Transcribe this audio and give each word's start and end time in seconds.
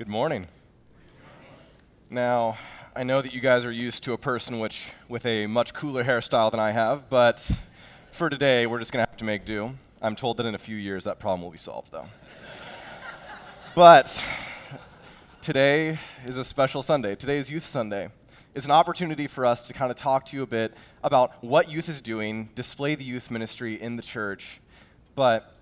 Good 0.00 0.08
morning. 0.08 0.46
Now, 2.08 2.56
I 2.96 3.02
know 3.02 3.20
that 3.20 3.34
you 3.34 3.40
guys 3.42 3.66
are 3.66 3.70
used 3.70 4.02
to 4.04 4.14
a 4.14 4.16
person 4.16 4.58
which 4.58 4.92
with 5.10 5.26
a 5.26 5.46
much 5.46 5.74
cooler 5.74 6.04
hairstyle 6.04 6.50
than 6.50 6.58
I 6.58 6.70
have, 6.70 7.10
but 7.10 7.38
for 8.10 8.30
today, 8.30 8.66
we're 8.66 8.78
just 8.78 8.92
going 8.92 9.04
to 9.04 9.10
have 9.10 9.18
to 9.18 9.26
make 9.26 9.44
do. 9.44 9.74
I'm 10.00 10.16
told 10.16 10.38
that 10.38 10.46
in 10.46 10.54
a 10.54 10.58
few 10.58 10.76
years 10.76 11.04
that 11.04 11.18
problem 11.18 11.42
will 11.42 11.50
be 11.50 11.58
solved, 11.58 11.92
though. 11.92 12.06
but 13.74 14.24
today 15.42 15.98
is 16.24 16.38
a 16.38 16.44
special 16.44 16.82
Sunday. 16.82 17.14
Today 17.14 17.36
is 17.36 17.50
Youth 17.50 17.66
Sunday. 17.66 18.08
It's 18.54 18.64
an 18.64 18.72
opportunity 18.72 19.26
for 19.26 19.44
us 19.44 19.62
to 19.64 19.74
kind 19.74 19.90
of 19.90 19.98
talk 19.98 20.24
to 20.26 20.36
you 20.38 20.42
a 20.42 20.46
bit 20.46 20.72
about 21.04 21.44
what 21.44 21.68
youth 21.68 21.90
is 21.90 22.00
doing, 22.00 22.48
display 22.54 22.94
the 22.94 23.04
youth 23.04 23.30
ministry 23.30 23.78
in 23.78 23.96
the 23.96 24.02
church, 24.02 24.62
but 25.14 25.59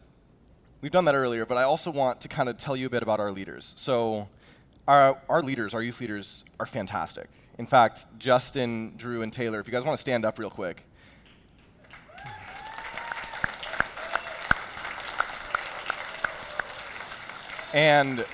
we've 0.81 0.93
done 0.93 1.05
that 1.07 1.15
earlier, 1.15 1.45
but 1.45 1.59
I 1.59 1.65
also 1.65 1.91
want 1.91 2.21
to 2.21 2.29
kind 2.29 2.49
of 2.49 2.57
tell 2.57 2.77
you 2.77 2.87
a 2.87 2.91
bit 2.91 3.03
about 3.03 3.21
our 3.21 3.31
leaders. 3.31 3.75
So, 3.77 4.29
our, 4.87 5.19
our 5.29 5.43
leaders, 5.43 5.75
our 5.75 5.83
youth 5.83 6.01
leaders, 6.01 6.45
are 6.59 6.67
fantastic. 6.67 7.29
In 7.59 7.67
fact, 7.67 8.07
Justin, 8.19 8.95
Drew, 8.97 9.23
and 9.23 9.33
Taylor, 9.33 9.61
if 9.61 9.67
you 9.67 9.73
guys 9.73 9.85
want 9.85 9.97
to 9.97 10.01
stand 10.01 10.25
up 10.25 10.39
real 10.39 10.51
quick. 10.51 10.85
And 17.75 18.25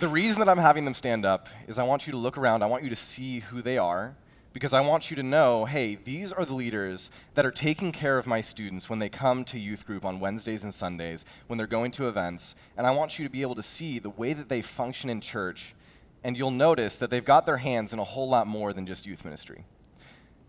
the 0.00 0.08
reason 0.08 0.38
that 0.38 0.48
I'm 0.48 0.58
having 0.58 0.86
them 0.86 0.94
stand 0.94 1.26
up 1.26 1.48
is 1.66 1.78
I 1.78 1.82
want 1.82 2.06
you 2.06 2.12
to 2.12 2.16
look 2.16 2.38
around, 2.38 2.62
I 2.62 2.66
want 2.66 2.82
you 2.82 2.88
to 2.88 2.96
see 2.96 3.40
who 3.40 3.60
they 3.60 3.76
are, 3.76 4.14
because 4.58 4.72
I 4.72 4.80
want 4.80 5.08
you 5.08 5.14
to 5.14 5.22
know 5.22 5.66
hey, 5.66 5.94
these 5.94 6.32
are 6.32 6.44
the 6.44 6.52
leaders 6.52 7.12
that 7.34 7.46
are 7.46 7.52
taking 7.52 7.92
care 7.92 8.18
of 8.18 8.26
my 8.26 8.40
students 8.40 8.90
when 8.90 8.98
they 8.98 9.08
come 9.08 9.44
to 9.44 9.56
youth 9.56 9.86
group 9.86 10.04
on 10.04 10.18
Wednesdays 10.18 10.64
and 10.64 10.74
Sundays, 10.74 11.24
when 11.46 11.58
they're 11.58 11.68
going 11.68 11.92
to 11.92 12.08
events. 12.08 12.56
And 12.76 12.84
I 12.84 12.90
want 12.90 13.20
you 13.20 13.24
to 13.24 13.30
be 13.30 13.42
able 13.42 13.54
to 13.54 13.62
see 13.62 14.00
the 14.00 14.10
way 14.10 14.32
that 14.32 14.48
they 14.48 14.60
function 14.60 15.10
in 15.10 15.20
church. 15.20 15.76
And 16.24 16.36
you'll 16.36 16.50
notice 16.50 16.96
that 16.96 17.08
they've 17.08 17.24
got 17.24 17.46
their 17.46 17.58
hands 17.58 17.92
in 17.92 18.00
a 18.00 18.04
whole 18.04 18.28
lot 18.28 18.48
more 18.48 18.72
than 18.72 18.84
just 18.84 19.06
youth 19.06 19.24
ministry. 19.24 19.64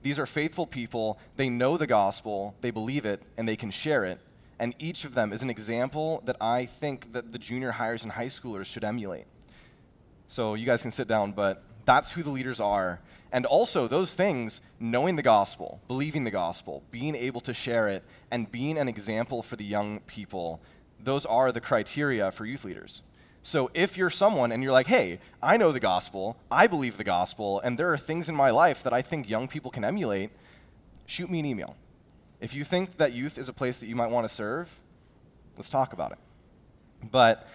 These 0.02 0.18
are 0.18 0.26
faithful 0.26 0.66
people. 0.66 1.20
They 1.36 1.50
know 1.50 1.78
the 1.78 1.86
gospel, 1.86 2.56
they 2.62 2.72
believe 2.72 3.06
it, 3.06 3.22
and 3.38 3.48
they 3.48 3.56
can 3.56 3.70
share 3.70 4.06
it. 4.06 4.20
And 4.58 4.74
each 4.80 5.06
of 5.06 5.14
them 5.14 5.32
is 5.32 5.44
an 5.44 5.52
example 5.52 6.24
that 6.26 6.38
I 6.42 6.66
think 6.66 7.14
that 7.14 7.32
the 7.32 7.38
junior 7.38 7.74
highers 7.74 8.02
and 8.02 8.14
high 8.14 8.26
schoolers 8.26 8.66
should 8.66 8.84
emulate. 8.84 9.26
So 10.28 10.56
you 10.56 10.66
guys 10.66 10.82
can 10.82 10.90
sit 10.90 11.08
down, 11.08 11.32
but 11.34 11.62
that's 11.86 12.12
who 12.12 12.24
the 12.24 12.32
leaders 12.32 12.60
are. 12.60 13.00
And 13.32 13.46
also, 13.46 13.88
those 13.88 14.14
things, 14.14 14.60
knowing 14.80 15.16
the 15.16 15.22
gospel, 15.22 15.82
believing 15.88 16.24
the 16.24 16.32
gospel, 16.32 16.84
being 16.90 17.16
able 17.16 17.42
to 17.42 17.54
share 17.54 17.88
it, 17.88 18.04
and 18.32 18.52
being 18.52 18.78
an 18.78 18.88
example 18.88 19.44
for 19.44 19.56
the 19.56 19.66
young 19.66 20.00
people, 20.02 20.62
those 21.00 21.26
are 21.26 21.52
the 21.52 21.62
criteria 21.62 22.32
for 22.32 22.46
youth 22.46 22.66
leaders. 22.66 23.04
So 23.42 23.72
if 23.74 23.98
you're 23.98 24.10
someone 24.10 24.52
and 24.52 24.62
you're 24.64 24.72
like, 24.72 24.88
hey, 24.88 25.20
I 25.42 25.58
know 25.58 25.72
the 25.72 25.80
gospel, 25.80 26.38
I 26.52 26.68
believe 26.68 26.98
the 26.98 27.04
gospel, 27.04 27.60
and 27.62 27.78
there 27.78 27.94
are 27.94 27.98
things 27.98 28.30
in 28.30 28.36
my 28.36 28.50
life 28.50 28.84
that 28.84 28.94
I 28.94 29.02
think 29.02 29.30
young 29.30 29.48
people 29.48 29.72
can 29.72 29.86
emulate, 29.86 30.32
shoot 31.06 31.30
me 31.30 31.40
an 31.40 31.46
email. 31.46 31.76
If 32.42 32.54
you 32.54 32.64
think 32.64 32.98
that 32.98 33.14
youth 33.14 33.38
is 33.38 33.48
a 33.48 33.54
place 33.54 33.78
that 33.80 33.88
you 33.88 33.96
might 33.96 34.12
want 34.12 34.28
to 34.28 34.34
serve, 34.34 34.70
let's 35.56 35.70
talk 35.70 35.94
about 35.94 36.12
it. 36.12 36.18
But 37.12 37.48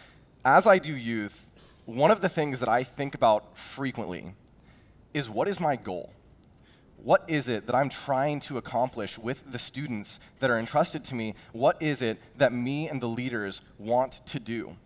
as 0.45 0.67
I 0.67 0.79
do 0.79 0.95
youth, 0.95 1.49
one 1.85 2.11
of 2.11 2.21
the 2.21 2.29
things 2.29 2.61
that 2.61 2.69
I 2.69 2.83
think 2.83 3.15
about 3.15 3.57
frequently 3.59 4.35
is 5.15 5.31
what 5.31 5.49
is 5.49 5.59
my 5.61 5.77
goal? 5.77 6.13
What 6.97 7.25
is 7.29 7.49
it 7.49 7.67
that 7.67 7.75
I'm 7.75 7.89
trying 7.89 8.41
to 8.41 8.59
accomplish 8.59 9.19
with 9.19 9.51
the 9.53 9.59
students 9.59 10.21
that 10.41 10.51
are 10.51 10.59
entrusted 10.59 11.05
to 11.05 11.15
me? 11.15 11.35
What 11.53 11.81
is 11.81 12.03
it 12.03 12.19
that 12.39 12.53
me 12.53 12.89
and 12.89 13.01
the 13.01 13.09
leaders 13.09 13.61
want 13.79 14.21
to 14.27 14.41
do? 14.41 14.77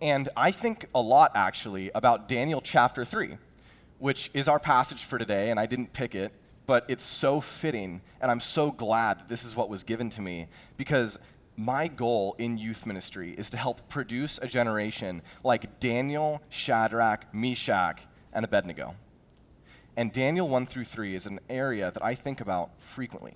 And 0.00 0.28
I 0.36 0.50
think 0.50 0.86
a 0.94 1.00
lot, 1.00 1.30
actually, 1.36 1.90
about 1.94 2.28
Daniel 2.28 2.60
chapter 2.60 3.04
3, 3.04 3.38
which 4.00 4.30
is 4.34 4.48
our 4.48 4.58
passage 4.58 5.04
for 5.04 5.18
today, 5.18 5.50
and 5.50 5.60
I 5.60 5.66
didn't 5.66 5.92
pick 5.92 6.16
it, 6.16 6.32
but 6.66 6.84
it's 6.88 7.04
so 7.04 7.40
fitting, 7.40 8.00
and 8.20 8.28
I'm 8.28 8.40
so 8.40 8.72
glad 8.72 9.20
that 9.20 9.28
this 9.28 9.44
is 9.44 9.54
what 9.54 9.68
was 9.68 9.84
given 9.84 10.10
to 10.10 10.20
me 10.20 10.48
because 10.76 11.18
my 11.56 11.86
goal 11.86 12.34
in 12.38 12.58
youth 12.58 12.86
ministry 12.86 13.34
is 13.38 13.50
to 13.50 13.56
help 13.56 13.88
produce 13.88 14.38
a 14.38 14.48
generation 14.48 15.22
like 15.44 15.78
Daniel, 15.78 16.42
Shadrach, 16.48 17.32
Meshach, 17.32 18.00
and 18.32 18.44
Abednego. 18.44 18.96
And 19.96 20.12
Daniel 20.12 20.48
1 20.48 20.66
through 20.66 20.84
3 20.84 21.14
is 21.14 21.26
an 21.26 21.38
area 21.50 21.90
that 21.90 22.02
I 22.02 22.14
think 22.14 22.40
about 22.40 22.70
frequently. 22.78 23.34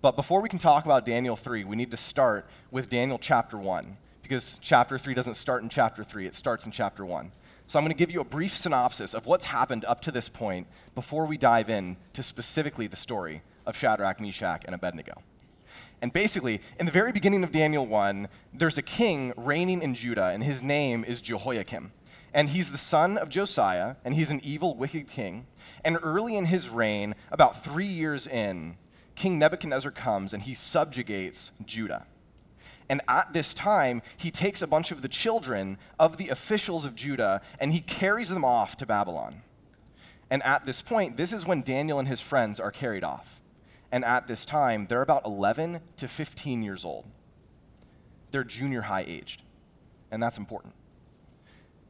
But 0.00 0.16
before 0.16 0.40
we 0.40 0.48
can 0.48 0.58
talk 0.58 0.84
about 0.84 1.06
Daniel 1.06 1.36
3, 1.36 1.64
we 1.64 1.76
need 1.76 1.90
to 1.92 1.96
start 1.96 2.48
with 2.70 2.88
Daniel 2.88 3.18
chapter 3.18 3.56
1, 3.56 3.96
because 4.22 4.58
chapter 4.60 4.98
3 4.98 5.14
doesn't 5.14 5.34
start 5.34 5.62
in 5.62 5.68
chapter 5.68 6.02
3, 6.04 6.26
it 6.26 6.34
starts 6.34 6.66
in 6.66 6.72
chapter 6.72 7.04
1. 7.04 7.32
So 7.66 7.78
I'm 7.78 7.84
going 7.84 7.94
to 7.94 7.98
give 7.98 8.10
you 8.10 8.20
a 8.20 8.24
brief 8.24 8.52
synopsis 8.52 9.12
of 9.14 9.26
what's 9.26 9.44
happened 9.46 9.84
up 9.84 10.00
to 10.02 10.10
this 10.10 10.28
point 10.28 10.66
before 10.94 11.26
we 11.26 11.36
dive 11.36 11.68
in 11.68 11.96
to 12.14 12.22
specifically 12.22 12.86
the 12.86 12.96
story 12.96 13.42
of 13.66 13.76
Shadrach, 13.76 14.20
Meshach, 14.20 14.62
and 14.64 14.74
Abednego. 14.74 15.22
And 16.00 16.12
basically, 16.12 16.60
in 16.78 16.86
the 16.86 16.92
very 16.92 17.12
beginning 17.12 17.44
of 17.44 17.52
Daniel 17.52 17.86
1, 17.86 18.28
there's 18.54 18.78
a 18.78 18.82
king 18.82 19.32
reigning 19.36 19.82
in 19.82 19.94
Judah, 19.94 20.28
and 20.28 20.42
his 20.42 20.62
name 20.62 21.04
is 21.04 21.20
Jehoiakim. 21.20 21.92
And 22.34 22.50
he's 22.50 22.70
the 22.70 22.78
son 22.78 23.16
of 23.16 23.28
Josiah, 23.28 23.96
and 24.04 24.14
he's 24.14 24.30
an 24.30 24.40
evil, 24.44 24.76
wicked 24.76 25.08
king. 25.08 25.46
And 25.84 25.98
early 26.02 26.36
in 26.36 26.46
his 26.46 26.68
reign, 26.68 27.14
about 27.30 27.62
three 27.64 27.86
years 27.86 28.26
in, 28.26 28.76
King 29.14 29.38
Nebuchadnezzar 29.38 29.90
comes 29.90 30.32
and 30.32 30.44
he 30.44 30.54
subjugates 30.54 31.52
Judah. 31.64 32.06
And 32.88 33.02
at 33.08 33.32
this 33.32 33.52
time, 33.52 34.00
he 34.16 34.30
takes 34.30 34.62
a 34.62 34.66
bunch 34.66 34.92
of 34.92 35.02
the 35.02 35.08
children 35.08 35.76
of 35.98 36.16
the 36.16 36.28
officials 36.28 36.84
of 36.84 36.94
Judah 36.94 37.42
and 37.58 37.72
he 37.72 37.80
carries 37.80 38.28
them 38.28 38.44
off 38.44 38.76
to 38.76 38.86
Babylon. 38.86 39.42
And 40.30 40.42
at 40.42 40.66
this 40.66 40.82
point, 40.82 41.16
this 41.16 41.32
is 41.32 41.44
when 41.44 41.62
Daniel 41.62 41.98
and 41.98 42.06
his 42.06 42.20
friends 42.20 42.60
are 42.60 42.70
carried 42.70 43.04
off. 43.04 43.40
And 43.90 44.04
at 44.04 44.26
this 44.26 44.44
time, 44.44 44.86
they're 44.86 45.02
about 45.02 45.24
11 45.26 45.80
to 45.96 46.08
15 46.08 46.62
years 46.62 46.84
old. 46.84 47.06
They're 48.30 48.44
junior 48.44 48.82
high 48.82 49.04
aged. 49.06 49.42
And 50.10 50.22
that's 50.22 50.38
important 50.38 50.74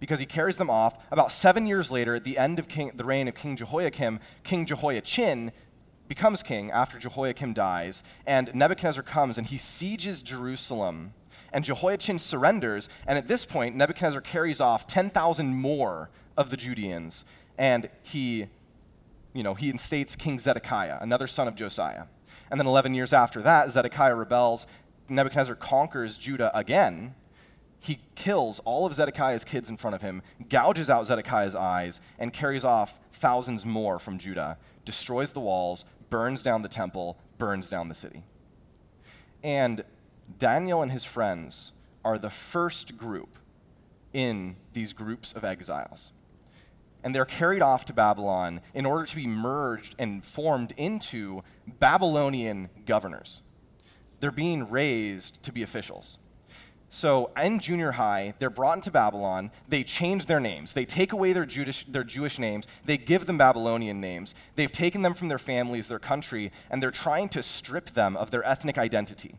because 0.00 0.20
he 0.20 0.26
carries 0.26 0.56
them 0.56 0.70
off. 0.70 0.94
About 1.10 1.32
seven 1.32 1.66
years 1.66 1.90
later, 1.90 2.14
at 2.14 2.24
the 2.24 2.38
end 2.38 2.58
of 2.58 2.68
king, 2.68 2.92
the 2.94 3.04
reign 3.04 3.28
of 3.28 3.34
King 3.34 3.56
Jehoiakim, 3.56 4.20
King 4.44 4.66
Jehoiachin 4.66 5.52
becomes 6.08 6.42
king 6.42 6.70
after 6.70 6.98
Jehoiakim 6.98 7.52
dies, 7.52 8.02
and 8.26 8.54
Nebuchadnezzar 8.54 9.02
comes 9.02 9.38
and 9.38 9.46
he 9.46 9.58
sieges 9.58 10.22
Jerusalem. 10.22 11.12
And 11.52 11.64
Jehoiachin 11.64 12.18
surrenders, 12.18 12.88
and 13.06 13.16
at 13.16 13.28
this 13.28 13.46
point, 13.46 13.74
Nebuchadnezzar 13.76 14.20
carries 14.20 14.60
off 14.60 14.86
10,000 14.86 15.54
more 15.54 16.10
of 16.36 16.50
the 16.50 16.56
Judeans, 16.56 17.24
and 17.56 17.88
he, 18.02 18.46
you 19.32 19.42
know, 19.42 19.54
he 19.54 19.72
instates 19.72 20.16
King 20.16 20.38
Zedekiah, 20.38 20.98
another 21.00 21.26
son 21.26 21.48
of 21.48 21.54
Josiah. 21.54 22.04
And 22.50 22.60
then 22.60 22.66
11 22.66 22.94
years 22.94 23.12
after 23.12 23.42
that, 23.42 23.70
Zedekiah 23.70 24.14
rebels. 24.14 24.66
Nebuchadnezzar 25.08 25.54
conquers 25.54 26.18
Judah 26.18 26.56
again, 26.56 27.14
he 27.80 28.00
kills 28.14 28.60
all 28.60 28.86
of 28.86 28.94
Zedekiah's 28.94 29.44
kids 29.44 29.70
in 29.70 29.76
front 29.76 29.94
of 29.94 30.02
him, 30.02 30.22
gouges 30.48 30.90
out 30.90 31.06
Zedekiah's 31.06 31.54
eyes, 31.54 32.00
and 32.18 32.32
carries 32.32 32.64
off 32.64 32.98
thousands 33.12 33.64
more 33.64 33.98
from 33.98 34.18
Judah, 34.18 34.58
destroys 34.84 35.30
the 35.30 35.40
walls, 35.40 35.84
burns 36.10 36.42
down 36.42 36.62
the 36.62 36.68
temple, 36.68 37.18
burns 37.38 37.68
down 37.68 37.88
the 37.88 37.94
city. 37.94 38.22
And 39.42 39.84
Daniel 40.38 40.82
and 40.82 40.90
his 40.90 41.04
friends 41.04 41.72
are 42.04 42.18
the 42.18 42.30
first 42.30 42.96
group 42.96 43.38
in 44.12 44.56
these 44.72 44.92
groups 44.92 45.32
of 45.32 45.44
exiles. 45.44 46.12
And 47.04 47.14
they're 47.14 47.24
carried 47.24 47.62
off 47.62 47.84
to 47.86 47.92
Babylon 47.92 48.60
in 48.74 48.84
order 48.84 49.06
to 49.06 49.16
be 49.16 49.26
merged 49.26 49.94
and 49.98 50.24
formed 50.24 50.72
into 50.76 51.42
Babylonian 51.78 52.70
governors. 52.86 53.42
They're 54.18 54.30
being 54.32 54.68
raised 54.68 55.42
to 55.44 55.52
be 55.52 55.62
officials. 55.62 56.18
So 56.90 57.30
in 57.36 57.58
junior 57.58 57.92
high, 57.92 58.34
they're 58.38 58.48
brought 58.48 58.78
into 58.78 58.90
Babylon. 58.90 59.50
They 59.68 59.84
change 59.84 60.24
their 60.24 60.40
names. 60.40 60.72
They 60.72 60.86
take 60.86 61.12
away 61.12 61.32
their 61.32 61.44
Jewish, 61.44 61.84
their 61.84 62.04
Jewish 62.04 62.38
names. 62.38 62.66
They 62.84 62.96
give 62.96 63.26
them 63.26 63.36
Babylonian 63.36 64.00
names. 64.00 64.34
They've 64.56 64.72
taken 64.72 65.02
them 65.02 65.14
from 65.14 65.28
their 65.28 65.38
families, 65.38 65.88
their 65.88 65.98
country, 65.98 66.50
and 66.70 66.82
they're 66.82 66.90
trying 66.90 67.28
to 67.30 67.42
strip 67.42 67.90
them 67.90 68.16
of 68.16 68.30
their 68.30 68.44
ethnic 68.44 68.78
identity. 68.78 69.34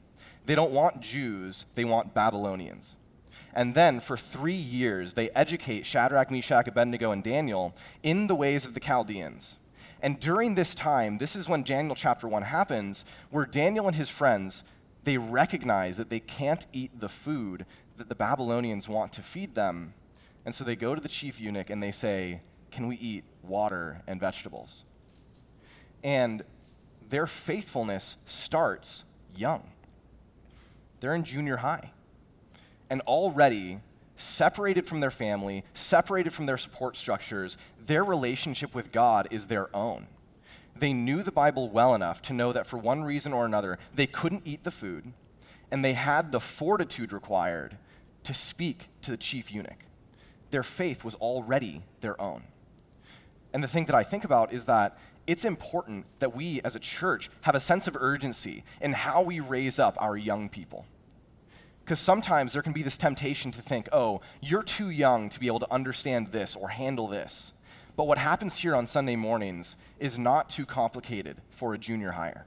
They 0.46 0.56
don't 0.56 0.72
want 0.72 1.02
Jews, 1.02 1.66
they 1.76 1.86
want 1.86 2.14
Babylonians. 2.14 2.98
And 3.54 3.74
then 3.74 4.00
for 4.00 4.16
three 4.16 4.54
years, 4.54 5.16
they 5.16 5.32
educate 5.32 5.86
Shadrach, 5.86 6.30
Meshach, 6.30 6.68
Abednego, 6.68 7.12
and 7.12 7.24
Daniel 7.24 7.76
in 8.04 8.28
the 8.28 8.36
ways 8.36 8.66
of 8.66 8.76
the 8.76 8.80
Chaldeans. 8.80 9.58
And 10.02 10.20
during 10.20 10.56
this 10.56 10.76
time, 10.76 11.18
this 11.18 11.36
is 11.36 11.50
when 11.50 11.64
Daniel 11.64 11.96
chapter 11.96 12.28
1 12.28 12.44
happens, 12.44 13.06
where 13.32 13.46
Daniel 13.46 13.88
and 13.88 13.96
his 13.96 14.10
friends 14.10 14.64
they 15.04 15.18
recognize 15.18 15.98
that 15.98 16.10
they 16.10 16.20
can't 16.20 16.66
eat 16.74 17.00
the 17.00 17.10
food 17.10 17.66
that 17.98 18.10
the 18.10 18.16
Babylonians 18.16 18.88
want 18.90 19.14
to 19.14 19.22
feed 19.22 19.56
them. 19.56 19.94
And 20.46 20.54
so 20.54 20.64
they 20.64 20.76
go 20.76 20.96
to 20.96 21.02
the 21.02 21.10
chief 21.10 21.40
eunuch 21.40 21.70
and 21.70 21.82
they 21.82 21.92
say, 21.92 22.42
Can 22.72 22.88
we 22.88 22.96
eat 22.98 23.24
water 23.44 24.02
and 24.08 24.20
vegetables? 24.20 24.84
And 26.04 26.44
their 27.10 27.28
faithfulness 27.28 28.18
starts 28.26 29.04
young. 29.36 29.64
They're 31.00 31.16
in 31.16 31.24
junior 31.24 31.58
high. 31.58 31.92
And 32.90 33.02
already, 33.02 33.80
separated 34.16 34.86
from 34.86 35.00
their 35.00 35.12
family, 35.12 35.64
separated 35.74 36.34
from 36.34 36.46
their 36.46 36.58
support 36.58 36.98
structures, 36.98 37.58
their 37.86 38.04
relationship 38.04 38.76
with 38.76 38.92
God 38.92 39.28
is 39.32 39.48
their 39.48 39.76
own. 39.76 40.08
They 40.80 40.94
knew 40.94 41.24
the 41.24 41.32
Bible 41.32 41.70
well 41.70 41.94
enough 41.94 42.22
to 42.24 42.34
know 42.34 42.54
that 42.54 42.66
for 42.66 42.78
one 42.78 43.04
reason 43.04 43.34
or 43.34 43.46
another, 43.46 43.78
they 43.94 44.08
couldn't 44.08 44.44
eat 44.46 44.64
the 44.64 44.72
food, 44.72 45.14
and 45.70 45.84
they 45.84 45.94
had 45.94 46.32
the 46.32 46.40
fortitude 46.40 47.12
required 47.12 47.78
to 48.24 48.34
speak 48.34 48.88
to 49.02 49.12
the 49.12 49.18
chief 49.18 49.52
eunuch. 49.52 49.86
Their 50.52 50.64
faith 50.64 51.04
was 51.04 51.16
already 51.16 51.84
their 52.02 52.20
own. 52.20 52.44
And 53.54 53.64
the 53.64 53.68
thing 53.68 53.86
that 53.86 53.96
I 53.96 54.04
think 54.04 54.24
about 54.24 54.54
is 54.54 54.66
that 54.66 54.98
it's 55.28 55.46
important 55.46 56.06
that 56.20 56.36
we 56.36 56.62
as 56.62 56.76
a 56.76 56.80
church 56.80 57.30
have 57.42 57.56
a 57.56 57.60
sense 57.60 57.88
of 57.88 57.96
urgency 58.00 58.64
in 58.82 58.94
how 58.94 59.22
we 59.22 59.40
raise 59.40 59.80
up 59.80 59.96
our 60.02 60.18
young 60.18 60.50
people. 60.50 60.86
Because 61.84 62.00
sometimes 62.00 62.54
there 62.54 62.62
can 62.62 62.74
be 62.74 62.84
this 62.84 62.98
temptation 62.98 63.52
to 63.52 63.62
think, 63.62 63.90
oh, 63.92 64.22
you're 64.42 64.64
too 64.64 64.90
young 64.90 65.30
to 65.30 65.40
be 65.40 65.48
able 65.48 65.60
to 65.60 65.72
understand 65.72 66.32
this 66.32 66.56
or 66.56 66.70
handle 66.70 67.08
this. 67.08 67.52
But 68.00 68.08
what 68.08 68.18
happens 68.18 68.58
here 68.58 68.78
on 68.78 68.88
Sunday 68.88 69.18
mornings 69.18 69.76
is 70.00 70.18
not 70.18 70.50
too 70.50 70.66
complicated 70.66 71.36
for 71.50 71.74
a 71.74 71.78
junior 71.78 72.12
higher 72.12 72.46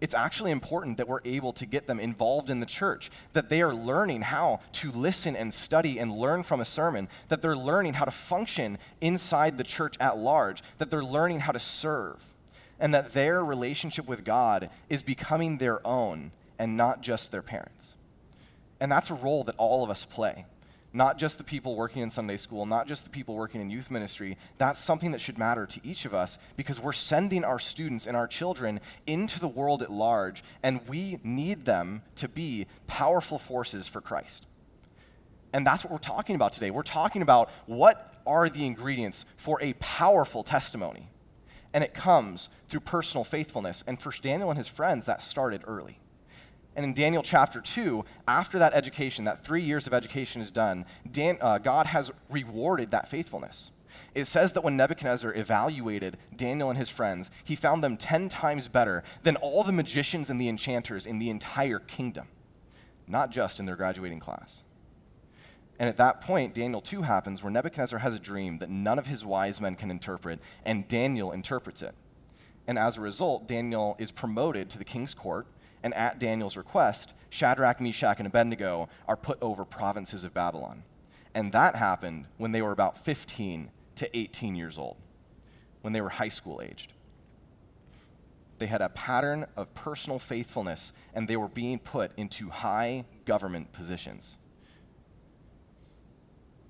it's 0.00 0.14
actually 0.14 0.50
important 0.50 0.96
that 0.96 1.08
we're 1.08 1.20
able 1.24 1.52
to 1.54 1.66
get 1.66 1.86
them 1.86 2.00
involved 2.00 2.50
in 2.50 2.60
the 2.60 2.66
church, 2.66 3.10
that 3.32 3.48
they 3.48 3.62
are 3.62 3.72
learning 3.72 4.22
how 4.22 4.60
to 4.72 4.90
listen 4.90 5.34
and 5.36 5.52
study 5.54 5.98
and 5.98 6.12
learn 6.12 6.42
from 6.42 6.60
a 6.60 6.64
sermon, 6.64 7.08
that 7.28 7.40
they're 7.40 7.56
learning 7.56 7.94
how 7.94 8.04
to 8.04 8.10
function 8.10 8.76
inside 9.00 9.56
the 9.56 9.64
church 9.64 9.96
at 10.00 10.18
large, 10.18 10.62
that 10.76 10.90
they're 10.90 11.02
learning 11.02 11.40
how 11.40 11.52
to 11.52 11.58
serve, 11.58 12.22
and 12.78 12.92
that 12.92 13.14
their 13.14 13.42
relationship 13.42 14.06
with 14.06 14.24
God 14.24 14.68
is 14.90 15.02
becoming 15.02 15.56
their 15.56 15.86
own 15.86 16.32
and 16.58 16.76
not 16.76 17.00
just 17.00 17.30
their 17.30 17.40
parents. 17.40 17.96
And 18.80 18.90
that's 18.92 19.10
a 19.10 19.14
role 19.14 19.44
that 19.44 19.56
all 19.56 19.84
of 19.84 19.90
us 19.90 20.04
play 20.04 20.44
not 20.94 21.18
just 21.18 21.38
the 21.38 21.44
people 21.44 21.74
working 21.74 22.02
in 22.02 22.08
Sunday 22.08 22.36
school, 22.36 22.64
not 22.64 22.86
just 22.86 23.02
the 23.02 23.10
people 23.10 23.34
working 23.34 23.60
in 23.60 23.68
youth 23.68 23.90
ministry. 23.90 24.38
That's 24.58 24.78
something 24.78 25.10
that 25.10 25.20
should 25.20 25.38
matter 25.38 25.66
to 25.66 25.80
each 25.82 26.04
of 26.04 26.14
us 26.14 26.38
because 26.56 26.80
we're 26.80 26.92
sending 26.92 27.44
our 27.44 27.58
students 27.58 28.06
and 28.06 28.16
our 28.16 28.28
children 28.28 28.80
into 29.04 29.40
the 29.40 29.48
world 29.48 29.82
at 29.82 29.90
large, 29.90 30.44
and 30.62 30.80
we 30.88 31.18
need 31.24 31.64
them 31.64 32.02
to 32.14 32.28
be 32.28 32.66
powerful 32.86 33.40
forces 33.40 33.88
for 33.88 34.00
Christ. 34.00 34.46
And 35.52 35.66
that's 35.66 35.84
what 35.84 35.92
we're 35.92 35.98
talking 35.98 36.36
about 36.36 36.52
today. 36.52 36.70
We're 36.70 36.82
talking 36.82 37.22
about 37.22 37.50
what 37.66 38.14
are 38.24 38.48
the 38.48 38.64
ingredients 38.64 39.24
for 39.36 39.60
a 39.60 39.72
powerful 39.74 40.44
testimony. 40.44 41.08
And 41.72 41.82
it 41.82 41.92
comes 41.92 42.48
through 42.68 42.80
personal 42.80 43.24
faithfulness. 43.24 43.82
And 43.86 44.00
for 44.00 44.12
Daniel 44.22 44.50
and 44.50 44.58
his 44.58 44.68
friends, 44.68 45.06
that 45.06 45.22
started 45.22 45.62
early. 45.66 45.98
And 46.76 46.84
in 46.84 46.92
Daniel 46.92 47.22
chapter 47.22 47.60
2, 47.60 48.04
after 48.26 48.58
that 48.58 48.74
education, 48.74 49.24
that 49.26 49.44
three 49.44 49.62
years 49.62 49.86
of 49.86 49.94
education 49.94 50.42
is 50.42 50.50
done, 50.50 50.84
Dan, 51.10 51.38
uh, 51.40 51.58
God 51.58 51.86
has 51.86 52.10
rewarded 52.28 52.90
that 52.90 53.08
faithfulness. 53.08 53.70
It 54.14 54.26
says 54.26 54.52
that 54.52 54.64
when 54.64 54.76
Nebuchadnezzar 54.76 55.34
evaluated 55.34 56.16
Daniel 56.36 56.70
and 56.70 56.78
his 56.78 56.88
friends, 56.88 57.30
he 57.44 57.54
found 57.54 57.82
them 57.82 57.96
10 57.96 58.28
times 58.28 58.66
better 58.66 59.04
than 59.22 59.36
all 59.36 59.62
the 59.62 59.72
magicians 59.72 60.30
and 60.30 60.40
the 60.40 60.48
enchanters 60.48 61.06
in 61.06 61.18
the 61.18 61.30
entire 61.30 61.78
kingdom, 61.78 62.26
not 63.06 63.30
just 63.30 63.60
in 63.60 63.66
their 63.66 63.76
graduating 63.76 64.20
class. 64.20 64.64
And 65.78 65.88
at 65.88 65.96
that 65.96 66.20
point, 66.20 66.54
Daniel 66.54 66.80
2 66.80 67.02
happens 67.02 67.42
where 67.42 67.50
Nebuchadnezzar 67.50 67.98
has 68.00 68.14
a 68.14 68.20
dream 68.20 68.58
that 68.58 68.70
none 68.70 68.98
of 68.98 69.06
his 69.06 69.24
wise 69.24 69.60
men 69.60 69.74
can 69.74 69.90
interpret, 69.90 70.40
and 70.64 70.86
Daniel 70.86 71.32
interprets 71.32 71.82
it. 71.82 71.94
And 72.66 72.78
as 72.78 72.96
a 72.96 73.00
result, 73.00 73.48
Daniel 73.48 73.96
is 73.98 74.10
promoted 74.10 74.70
to 74.70 74.78
the 74.78 74.84
king's 74.84 75.14
court 75.14 75.46
and 75.84 75.92
at 75.94 76.18
Daniel's 76.18 76.56
request, 76.56 77.12
Shadrach, 77.28 77.78
Meshach, 77.78 78.18
and 78.18 78.26
Abednego 78.26 78.88
are 79.06 79.18
put 79.18 79.40
over 79.42 79.66
provinces 79.66 80.24
of 80.24 80.32
Babylon. 80.32 80.82
And 81.34 81.52
that 81.52 81.76
happened 81.76 82.26
when 82.38 82.52
they 82.52 82.62
were 82.62 82.72
about 82.72 82.96
15 82.96 83.70
to 83.96 84.18
18 84.18 84.56
years 84.56 84.78
old, 84.78 84.96
when 85.82 85.92
they 85.92 86.00
were 86.00 86.08
high 86.08 86.30
school 86.30 86.62
aged. 86.62 86.94
They 88.58 88.66
had 88.66 88.80
a 88.80 88.88
pattern 88.88 89.46
of 89.56 89.74
personal 89.74 90.18
faithfulness, 90.18 90.94
and 91.12 91.28
they 91.28 91.36
were 91.36 91.48
being 91.48 91.78
put 91.78 92.12
into 92.16 92.48
high 92.48 93.04
government 93.26 93.72
positions. 93.72 94.38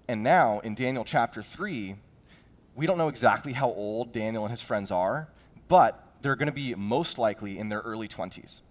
And 0.08 0.24
now, 0.24 0.58
in 0.58 0.74
Daniel 0.74 1.04
chapter 1.04 1.40
3, 1.40 1.94
we 2.74 2.86
don't 2.86 2.98
know 2.98 3.08
exactly 3.08 3.52
how 3.52 3.68
old 3.68 4.12
Daniel 4.12 4.42
and 4.42 4.50
his 4.50 4.60
friends 4.60 4.90
are, 4.90 5.28
but 5.68 6.14
they're 6.20 6.36
going 6.36 6.46
to 6.46 6.52
be 6.52 6.74
most 6.74 7.16
likely 7.16 7.58
in 7.58 7.68
their 7.68 7.80
early 7.80 8.08
20s. 8.08 8.62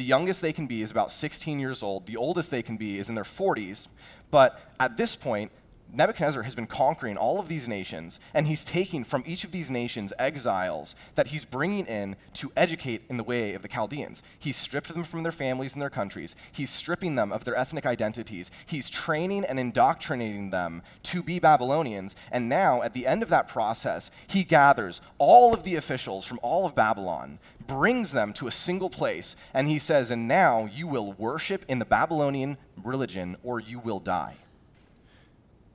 The 0.00 0.06
youngest 0.06 0.40
they 0.40 0.54
can 0.54 0.66
be 0.66 0.80
is 0.80 0.90
about 0.90 1.12
16 1.12 1.60
years 1.60 1.82
old. 1.82 2.06
The 2.06 2.16
oldest 2.16 2.50
they 2.50 2.62
can 2.62 2.78
be 2.78 2.98
is 2.98 3.10
in 3.10 3.14
their 3.14 3.22
40s. 3.22 3.86
But 4.30 4.58
at 4.80 4.96
this 4.96 5.14
point, 5.14 5.52
Nebuchadnezzar 5.92 6.42
has 6.44 6.54
been 6.54 6.66
conquering 6.66 7.18
all 7.18 7.38
of 7.38 7.48
these 7.48 7.68
nations, 7.68 8.18
and 8.32 8.46
he's 8.46 8.64
taking 8.64 9.04
from 9.04 9.24
each 9.26 9.44
of 9.44 9.52
these 9.52 9.70
nations 9.70 10.14
exiles 10.18 10.94
that 11.16 11.26
he's 11.26 11.44
bringing 11.44 11.84
in 11.84 12.16
to 12.32 12.50
educate 12.56 13.02
in 13.10 13.18
the 13.18 13.22
way 13.22 13.52
of 13.52 13.60
the 13.60 13.68
Chaldeans. 13.68 14.22
He's 14.38 14.56
stripped 14.56 14.88
them 14.88 15.04
from 15.04 15.22
their 15.22 15.32
families 15.32 15.74
and 15.74 15.82
their 15.82 15.90
countries. 15.90 16.34
He's 16.50 16.70
stripping 16.70 17.16
them 17.16 17.30
of 17.30 17.44
their 17.44 17.56
ethnic 17.56 17.84
identities. 17.84 18.50
He's 18.64 18.88
training 18.88 19.44
and 19.44 19.60
indoctrinating 19.60 20.48
them 20.48 20.80
to 21.04 21.22
be 21.22 21.38
Babylonians. 21.38 22.16
And 22.32 22.48
now, 22.48 22.80
at 22.82 22.94
the 22.94 23.06
end 23.06 23.22
of 23.22 23.28
that 23.28 23.48
process, 23.48 24.10
he 24.28 24.44
gathers 24.44 25.02
all 25.18 25.52
of 25.52 25.64
the 25.64 25.76
officials 25.76 26.24
from 26.24 26.40
all 26.42 26.64
of 26.64 26.74
Babylon, 26.74 27.38
brings 27.70 28.12
them 28.12 28.32
to 28.34 28.48
a 28.48 28.52
single 28.52 28.90
place, 28.90 29.36
and 29.54 29.68
he 29.68 29.78
says, 29.78 30.10
And 30.10 30.26
now 30.26 30.66
you 30.66 30.86
will 30.86 31.12
worship 31.12 31.64
in 31.68 31.78
the 31.78 31.84
Babylonian 31.84 32.58
religion, 32.82 33.36
or 33.42 33.60
you 33.60 33.78
will 33.78 34.00
die 34.00 34.36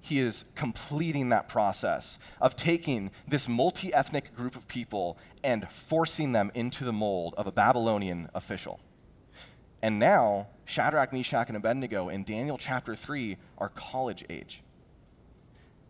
he 0.06 0.20
is 0.20 0.46
completing 0.54 1.30
that 1.30 1.50
process 1.50 2.20
of 2.40 2.56
taking 2.56 3.10
this 3.28 3.50
multi 3.50 3.92
ethnic 3.92 4.36
group 4.36 4.56
of 4.56 4.68
people 4.68 5.18
and 5.44 5.68
forcing 5.72 6.32
them 6.32 6.52
into 6.54 6.84
the 6.84 6.94
mold 6.94 7.34
of 7.38 7.48
a 7.48 7.52
Babylonian 7.52 8.30
official. 8.36 8.80
And 9.82 9.98
now, 9.98 10.48
Shadrach, 10.66 11.12
Meshach, 11.12 11.48
and 11.48 11.58
Abednego 11.58 12.10
in 12.10 12.24
Daniel 12.24 12.60
chapter 12.60 12.94
3 12.94 13.38
are 13.58 13.70
college 13.70 14.24
age. 14.30 14.62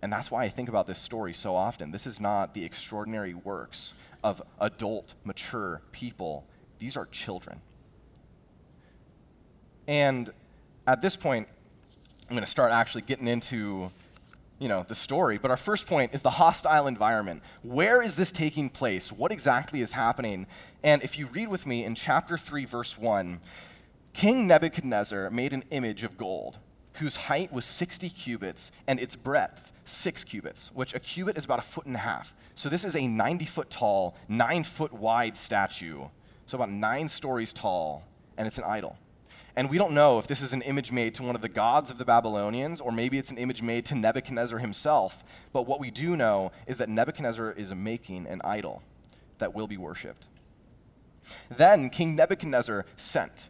And 0.01 0.13
that's 0.13 0.31
why 0.31 0.46
I 0.46 0.50
think 0.50 0.69
about 0.69 0.88
this 0.88 1.00
story 1.00 1.34
so 1.34 1.54
often. 1.54 1.92
This 1.92 2.08
is 2.08 2.22
not 2.22 2.54
the 2.54 2.63
extraordinary 2.63 3.34
works 3.34 3.96
of 4.25 4.42
adult, 4.60 5.13
mature 5.24 5.83
people, 5.92 6.48
these 6.80 6.98
are 6.98 7.06
children. 7.06 7.62
And 9.88 10.31
at 10.88 11.04
this 11.04 11.16
point, 11.16 11.48
I'm 12.27 12.36
going 12.36 12.44
to 12.44 12.50
start 12.50 12.72
actually 12.72 13.04
getting 13.04 13.27
into 13.27 13.92
you 14.57 14.68
know, 14.68 14.83
the 14.88 14.95
story. 14.95 15.38
But 15.38 15.51
our 15.51 15.57
first 15.57 15.86
point 15.86 16.16
is 16.16 16.24
the 16.24 16.31
hostile 16.31 16.88
environment. 16.88 17.44
Where 17.62 18.01
is 18.01 18.15
this 18.15 18.32
taking 18.32 18.67
place? 18.70 19.12
What 19.12 19.32
exactly 19.32 19.82
is 19.82 19.94
happening? 19.94 20.48
And 20.82 21.03
if 21.03 21.20
you 21.20 21.27
read 21.27 21.50
with 21.50 21.67
me 21.67 21.84
in 21.84 21.94
chapter 21.94 22.36
3, 22.36 22.65
verse 22.65 22.98
1, 22.98 23.39
King 24.13 24.48
Nebuchadnezzar 24.48 25.29
made 25.29 25.53
an 25.53 25.65
image 25.70 26.03
of 26.03 26.17
gold 26.17 26.58
whose 26.96 27.16
height 27.16 27.52
was 27.52 27.66
60 27.66 28.10
cubits 28.10 28.72
and 28.88 29.00
its 29.00 29.16
breadth 29.16 29.72
6 29.86 30.24
cubits, 30.24 30.72
which 30.74 30.94
a 30.94 31.00
cubit 31.00 31.38
is 31.38 31.46
about 31.46 31.60
a 31.60 31.64
foot 31.64 31.86
and 31.86 31.96
a 31.96 32.00
half. 32.00 32.36
So 32.56 32.70
this 32.70 32.86
is 32.86 32.96
a 32.96 33.08
90 33.08 33.46
foot 33.46 33.70
tall, 33.70 34.16
9 34.28 34.64
foot 34.64 34.94
wide 34.94 35.38
statue. 35.38 36.06
So 36.46 36.58
about 36.58 36.72
9 36.72 37.10
stories 37.10 37.54
tall, 37.54 38.04
and 38.38 38.48
it's 38.48 38.58
an 38.58 38.64
idol. 38.64 38.98
And 39.56 39.70
we 39.70 39.78
don't 39.78 39.94
know 39.94 40.20
if 40.20 40.28
this 40.28 40.42
is 40.42 40.52
an 40.52 40.62
image 40.64 40.92
made 40.92 41.16
to 41.16 41.24
one 41.24 41.36
of 41.36 41.42
the 41.42 41.50
gods 41.50 41.90
of 41.90 41.98
the 41.98 42.04
Babylonians, 42.04 42.82
or 42.82 42.92
maybe 42.92 43.18
it's 43.18 43.32
an 43.32 43.38
image 43.38 43.62
made 43.62 43.86
to 43.86 43.96
Nebuchadnezzar 43.96 44.60
himself. 44.60 45.24
But 45.54 45.66
what 45.66 45.80
we 45.80 45.92
do 45.92 46.18
know 46.18 46.52
is 46.68 46.78
that 46.78 46.90
Nebuchadnezzar 46.90 47.54
is 47.54 47.74
making 47.74 48.28
an 48.28 48.42
idol 48.44 48.84
that 49.38 49.54
will 49.54 49.68
be 49.68 49.78
worshipped. 49.78 50.28
Then 51.50 51.90
King 51.90 52.16
Nebuchadnezzar 52.16 52.86
sent 52.98 53.50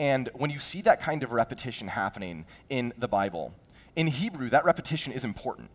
And 0.00 0.30
when 0.32 0.48
you 0.48 0.58
see 0.58 0.80
that 0.82 1.02
kind 1.02 1.22
of 1.22 1.30
repetition 1.30 1.86
happening 1.86 2.46
in 2.70 2.94
the 2.96 3.06
Bible, 3.06 3.52
in 3.94 4.06
Hebrew, 4.06 4.48
that 4.48 4.64
repetition 4.64 5.12
is 5.12 5.24
important. 5.24 5.68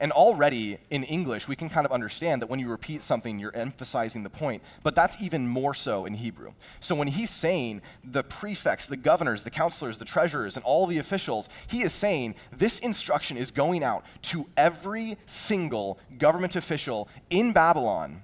And 0.00 0.10
already 0.10 0.78
in 0.88 1.04
English, 1.04 1.48
we 1.48 1.54
can 1.54 1.68
kind 1.68 1.84
of 1.84 1.92
understand 1.92 2.40
that 2.40 2.48
when 2.48 2.60
you 2.60 2.70
repeat 2.70 3.02
something, 3.02 3.38
you're 3.38 3.54
emphasizing 3.54 4.22
the 4.22 4.30
point, 4.30 4.62
but 4.82 4.94
that's 4.94 5.20
even 5.20 5.46
more 5.46 5.74
so 5.74 6.06
in 6.06 6.14
Hebrew. 6.14 6.52
So 6.80 6.94
when 6.94 7.08
he's 7.08 7.28
saying 7.28 7.82
the 8.02 8.22
prefects, 8.22 8.86
the 8.86 8.96
governors, 8.96 9.42
the 9.42 9.50
counselors, 9.50 9.98
the 9.98 10.06
treasurers, 10.06 10.56
and 10.56 10.64
all 10.64 10.86
the 10.86 10.96
officials, 10.96 11.50
he 11.66 11.82
is 11.82 11.92
saying 11.92 12.36
this 12.50 12.78
instruction 12.78 13.36
is 13.36 13.50
going 13.50 13.84
out 13.84 14.02
to 14.22 14.46
every 14.56 15.18
single 15.26 15.98
government 16.16 16.56
official 16.56 17.06
in 17.28 17.52
Babylon, 17.52 18.22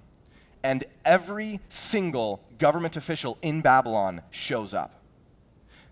and 0.63 0.85
every 1.05 1.61
single 1.69 2.41
government 2.59 2.97
official 2.97 3.37
in 3.43 3.61
Babylon 3.61 4.23
shows 4.31 4.73
up. 4.73 5.03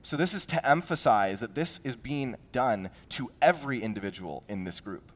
So 0.03 0.17
this 0.17 0.35
is 0.35 0.45
to 0.47 0.69
emphasize 0.69 1.41
that 1.41 1.55
this 1.55 1.79
is 1.85 1.95
being 1.95 2.37
done 2.51 2.91
to 3.11 3.31
every 3.41 3.83
individual 3.83 4.43
in 4.49 4.65
this 4.65 4.81
group 4.81 5.13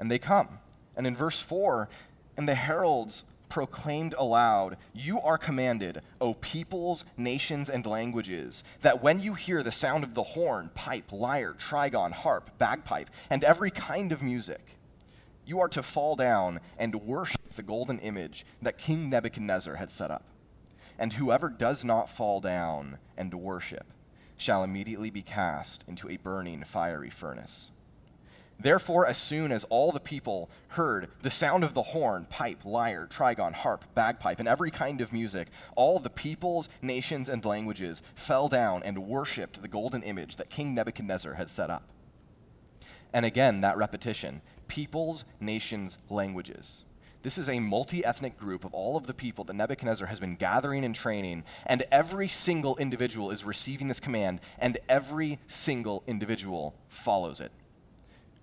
and 0.00 0.10
they 0.10 0.18
come. 0.18 0.58
And 0.96 1.06
in 1.06 1.14
verse 1.14 1.40
4, 1.40 1.88
and 2.36 2.48
the 2.48 2.56
heralds 2.56 3.22
proclaimed 3.48 4.14
aloud, 4.16 4.76
You 4.94 5.20
are 5.20 5.38
commanded, 5.38 6.00
O 6.20 6.34
peoples, 6.34 7.04
nations, 7.16 7.68
and 7.68 7.84
languages, 7.84 8.64
that 8.80 9.02
when 9.02 9.20
you 9.20 9.34
hear 9.34 9.62
the 9.62 9.70
sound 9.70 10.02
of 10.02 10.14
the 10.14 10.22
horn, 10.22 10.70
pipe, 10.74 11.12
lyre, 11.12 11.52
trigon, 11.52 12.12
harp, 12.12 12.58
bagpipe, 12.58 13.10
and 13.28 13.44
every 13.44 13.70
kind 13.70 14.10
of 14.10 14.22
music, 14.22 14.78
you 15.44 15.60
are 15.60 15.68
to 15.68 15.82
fall 15.82 16.16
down 16.16 16.60
and 16.78 16.94
worship 16.94 17.50
the 17.50 17.62
golden 17.62 17.98
image 17.98 18.46
that 18.62 18.78
King 18.78 19.10
Nebuchadnezzar 19.10 19.76
had 19.76 19.90
set 19.90 20.10
up. 20.10 20.24
And 21.00 21.14
whoever 21.14 21.48
does 21.48 21.82
not 21.82 22.10
fall 22.10 22.42
down 22.42 22.98
and 23.16 23.32
worship 23.32 23.86
shall 24.36 24.62
immediately 24.62 25.08
be 25.10 25.22
cast 25.22 25.82
into 25.88 26.10
a 26.10 26.18
burning 26.18 26.62
fiery 26.62 27.08
furnace. 27.08 27.70
Therefore, 28.58 29.06
as 29.06 29.16
soon 29.16 29.50
as 29.50 29.64
all 29.64 29.92
the 29.92 29.98
people 29.98 30.50
heard 30.68 31.08
the 31.22 31.30
sound 31.30 31.64
of 31.64 31.72
the 31.72 31.82
horn, 31.82 32.26
pipe, 32.28 32.66
lyre, 32.66 33.06
trigon, 33.10 33.54
harp, 33.54 33.86
bagpipe, 33.94 34.38
and 34.38 34.48
every 34.48 34.70
kind 34.70 35.00
of 35.00 35.14
music, 35.14 35.48
all 35.74 35.98
the 35.98 36.10
peoples, 36.10 36.68
nations, 36.82 37.30
and 37.30 37.42
languages 37.46 38.02
fell 38.14 38.48
down 38.48 38.82
and 38.82 39.06
worshipped 39.06 39.62
the 39.62 39.68
golden 39.68 40.02
image 40.02 40.36
that 40.36 40.50
King 40.50 40.74
Nebuchadnezzar 40.74 41.34
had 41.34 41.48
set 41.48 41.70
up. 41.70 41.84
And 43.14 43.24
again, 43.24 43.62
that 43.62 43.78
repetition 43.78 44.42
peoples, 44.68 45.24
nations, 45.40 45.96
languages. 46.10 46.84
This 47.22 47.36
is 47.36 47.48
a 47.48 47.60
multi 47.60 48.04
ethnic 48.04 48.38
group 48.38 48.64
of 48.64 48.72
all 48.72 48.96
of 48.96 49.06
the 49.06 49.14
people 49.14 49.44
that 49.44 49.54
Nebuchadnezzar 49.54 50.06
has 50.06 50.20
been 50.20 50.36
gathering 50.36 50.84
and 50.84 50.94
training, 50.94 51.44
and 51.66 51.82
every 51.92 52.28
single 52.28 52.76
individual 52.76 53.30
is 53.30 53.44
receiving 53.44 53.88
this 53.88 54.00
command, 54.00 54.40
and 54.58 54.78
every 54.88 55.38
single 55.46 56.02
individual 56.06 56.74
follows 56.88 57.40
it 57.40 57.52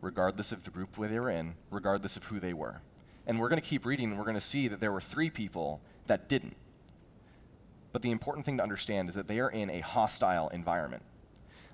regardless 0.02 0.52
of 0.52 0.64
the 0.64 0.70
group 0.70 0.96
they 0.96 1.20
were 1.20 1.30
in, 1.30 1.56
regardless 1.72 2.18
of 2.18 2.26
who 2.26 2.40
they 2.40 2.54
were. 2.54 2.82
And 3.26 3.40
we're 3.40 3.50
going 3.50 3.62
to 3.62 3.68
keep 3.68 3.86
reading, 3.86 4.10
and 4.10 4.18
we're 4.18 4.26
going 4.26 4.36
to 4.36 4.42
see 4.42 4.68
that 4.68 4.80
there 4.80 4.92
were 4.92 5.02
three 5.02 5.30
people 5.30 5.82
that 6.08 6.30
didn't. 6.30 6.56
But 7.92 8.02
the 8.02 8.12
important 8.12 8.46
thing 8.46 8.58
to 8.58 8.64
understand 8.64 9.10
is 9.10 9.16
that 9.16 9.28
they 9.28 9.40
are 9.40 9.50
in 9.50 9.70
a 9.70 9.80
hostile 9.80 10.50
environment. 10.50 11.04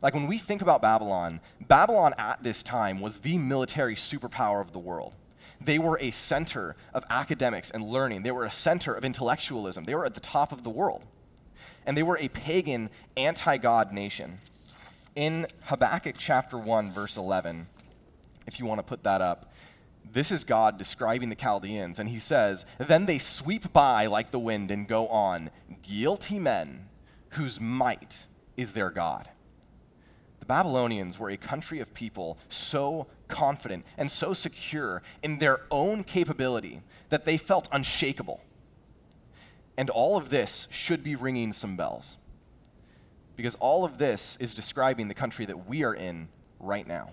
Like 0.02 0.14
when 0.14 0.28
we 0.28 0.38
think 0.38 0.62
about 0.62 0.82
Babylon, 0.82 1.42
Babylon 1.62 2.14
at 2.18 2.44
this 2.44 2.64
time 2.64 3.00
was 3.00 3.20
the 3.20 3.38
military 3.38 3.96
superpower 3.96 4.62
of 4.62 4.72
the 4.72 4.80
world. 4.80 5.16
They 5.64 5.80
were 5.80 5.98
a 6.02 6.12
center 6.12 6.76
of 6.94 7.06
academics 7.10 7.70
and 7.70 7.84
learning, 7.84 8.24
they 8.24 8.32
were 8.32 8.46
a 8.46 8.52
center 8.52 8.94
of 8.94 9.06
intellectualism, 9.06 9.86
they 9.86 9.96
were 9.96 10.06
at 10.06 10.14
the 10.14 10.20
top 10.20 10.52
of 10.52 10.64
the 10.64 10.70
world. 10.70 11.06
And 11.86 11.98
they 11.98 12.04
were 12.04 12.18
a 12.18 12.30
pagan, 12.30 12.90
anti 13.18 13.58
God 13.58 13.92
nation. 13.92 14.40
In 15.16 15.48
Habakkuk 15.66 16.16
chapter 16.18 16.58
1, 16.58 16.92
verse 16.92 17.18
11, 17.18 17.68
if 18.48 18.60
you 18.60 18.66
want 18.66 18.80
to 18.80 18.84
put 18.84 19.04
that 19.04 19.22
up. 19.22 19.52
This 20.12 20.32
is 20.32 20.44
God 20.44 20.78
describing 20.78 21.30
the 21.30 21.36
Chaldeans, 21.36 21.98
and 21.98 22.10
he 22.10 22.20
says, 22.20 22.66
Then 22.78 23.06
they 23.06 23.20
sweep 23.20 23.72
by 23.74 24.06
like 24.06 24.32
the 24.32 24.40
wind 24.40 24.70
and 24.70 24.88
go 24.88 25.08
on, 25.08 25.50
guilty 25.82 26.40
men 26.40 26.90
whose 27.30 27.60
might 27.60 28.26
is 28.58 28.74
their 28.74 28.90
God. 28.90 29.30
The 30.40 30.46
Babylonians 30.46 31.18
were 31.18 31.30
a 31.30 31.38
country 31.38 31.80
of 31.80 31.94
people 31.94 32.38
so 32.50 33.08
confident 33.28 33.86
and 33.98 34.12
so 34.12 34.34
secure 34.34 35.02
in 35.22 35.40
their 35.40 35.62
own 35.72 36.04
capability 36.04 36.82
that 37.10 37.26
they 37.26 37.38
felt 37.38 37.70
unshakable. 37.72 38.42
And 39.78 39.90
all 39.90 40.18
of 40.18 40.30
this 40.30 40.68
should 40.72 41.04
be 41.04 41.16
ringing 41.16 41.54
some 41.54 41.76
bells. 41.76 42.18
Because 43.36 43.56
all 43.56 43.84
of 43.84 43.98
this 43.98 44.38
is 44.40 44.54
describing 44.54 45.08
the 45.08 45.14
country 45.14 45.46
that 45.46 45.68
we 45.68 45.84
are 45.84 45.96
in 45.96 46.28
right 46.60 46.88
now. 46.88 47.12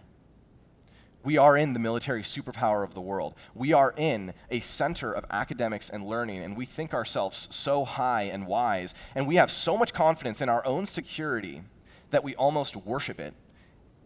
We 1.22 1.36
are 1.36 1.56
in 1.56 1.74
the 1.74 1.78
military 1.78 2.22
superpower 2.22 2.82
of 2.82 2.94
the 2.94 3.00
world. 3.00 3.34
We 3.54 3.74
are 3.74 3.92
in 3.96 4.32
a 4.50 4.60
center 4.60 5.12
of 5.12 5.26
academics 5.30 5.90
and 5.90 6.06
learning, 6.06 6.42
and 6.42 6.56
we 6.56 6.64
think 6.64 6.94
ourselves 6.94 7.48
so 7.50 7.84
high 7.84 8.22
and 8.22 8.46
wise, 8.46 8.94
and 9.14 9.26
we 9.26 9.36
have 9.36 9.50
so 9.50 9.76
much 9.76 9.92
confidence 9.92 10.40
in 10.40 10.48
our 10.48 10.64
own 10.64 10.86
security 10.86 11.62
that 12.10 12.24
we 12.24 12.34
almost 12.36 12.74
worship 12.74 13.20
it. 13.20 13.34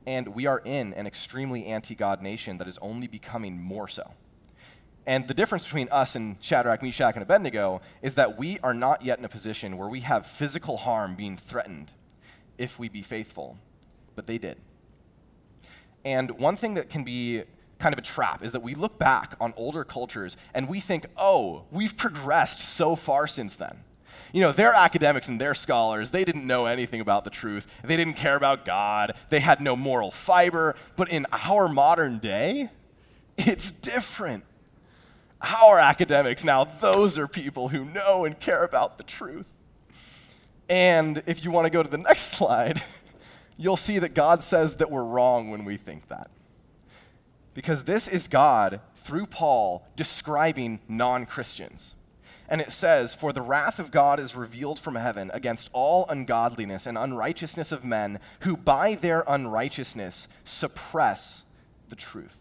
And 0.07 0.29
we 0.29 0.47
are 0.47 0.61
in 0.65 0.93
an 0.95 1.07
extremely 1.07 1.67
anti 1.67 1.95
God 1.95 2.23
nation 2.23 2.59
that 2.59 2.69
is 2.69 2.79
only 2.79 3.07
becoming 3.07 3.61
more 3.61 3.89
so. 3.89 4.13
And 5.07 5.29
the 5.29 5.35
difference 5.35 5.65
between 5.65 5.89
us 5.91 6.17
and 6.17 6.37
Shadrach, 6.41 6.83
Meshach, 6.83 7.15
and 7.15 7.23
Abednego 7.23 7.83
is 8.01 8.15
that 8.15 8.39
we 8.39 8.59
are 8.61 8.73
not 8.73 9.05
yet 9.05 9.19
in 9.19 9.25
a 9.25 9.29
position 9.29 9.77
where 9.77 9.89
we 9.89 10.01
have 10.01 10.27
physical 10.27 10.79
harm 10.79 11.15
being 11.15 11.37
threatened 11.37 11.93
if 12.57 12.79
we 12.79 12.89
be 12.89 13.03
faithful, 13.03 13.59
but 14.15 14.27
they 14.27 14.39
did. 14.39 14.57
And 16.05 16.31
one 16.33 16.57
thing 16.57 16.75
that 16.75 16.89
can 16.89 17.05
be 17.05 17.43
kind 17.79 17.93
of 17.93 17.99
a 17.99 18.03
trap 18.03 18.43
is 18.43 18.53
that 18.53 18.63
we 18.63 18.75
look 18.75 18.99
back 18.99 19.35
on 19.41 19.53
older 19.57 19.85
cultures 19.85 20.37
and 20.55 20.69
we 20.69 20.81
think, 20.81 21.07
oh, 21.17 21.65
we've 21.71 21.97
progressed 21.97 22.61
so 22.61 22.97
far 22.97 23.27
since 23.27 23.57
then. 23.57 23.84
You 24.33 24.41
know, 24.41 24.53
their 24.53 24.73
academics 24.73 25.29
and 25.29 25.41
their 25.41 25.55
scholars, 25.55 26.11
they 26.11 26.25
didn't 26.25 26.47
know 26.47 26.67
anything 26.67 27.01
about 27.01 27.25
the 27.25 27.31
truth. 27.31 27.67
They 27.83 27.97
didn't 27.97 28.15
care 28.15 28.37
about 28.37 28.65
God. 28.65 29.15
They 29.29 29.41
had 29.41 29.61
no 29.61 29.77
moral 29.77 30.11
fiber. 30.11 30.75
But 30.97 31.11
in 31.11 31.27
our 31.33 31.69
modern 31.69 32.19
day, 32.19 32.71
it's 33.37 33.71
different. 33.71 34.45
Our 35.41 35.79
academics 35.79 36.45
now, 36.45 36.65
those 36.65 37.19
are 37.19 37.29
people 37.29 37.69
who 37.69 37.85
know 37.85 38.25
and 38.25 38.39
care 38.39 38.65
about 38.65 38.99
the 38.99 39.05
truth. 39.05 39.53
And 40.69 41.23
if 41.27 41.45
you 41.45 41.51
want 41.51 41.67
to 41.67 41.71
go 41.71 41.83
to 41.83 41.89
the 41.89 41.99
next 42.09 42.33
slide, 42.37 42.83
you'll 43.57 43.77
see 43.77 43.99
that 43.99 44.15
God 44.15 44.43
says 44.43 44.77
that 44.77 44.91
we're 44.91 45.05
wrong 45.05 45.51
when 45.51 45.65
we 45.65 45.77
think 45.77 46.09
that. 46.09 46.29
Because 47.53 47.85
this 47.85 48.09
is 48.09 48.27
God, 48.27 48.81
through 48.97 49.27
Paul, 49.27 49.87
describing 49.97 50.81
non 50.89 51.25
Christians. 51.27 51.95
And 52.55 52.61
it 52.61 52.71
says, 52.71 53.17
For 53.17 53.33
the 53.33 53.43
wrath 53.43 53.81
of 53.81 53.91
God 53.91 54.21
is 54.21 54.37
revealed 54.37 54.79
from 54.79 54.95
heaven 54.95 55.29
against 55.35 55.69
all 55.73 56.07
ungodliness 56.09 56.87
and 56.87 56.97
unrighteousness 56.97 57.73
of 57.73 57.85
men 57.85 58.21
who 58.43 58.57
by 58.57 58.95
their 58.95 59.25
unrighteousness 59.27 60.29
suppress 60.45 61.43
the 61.89 61.97
truth. 61.97 62.39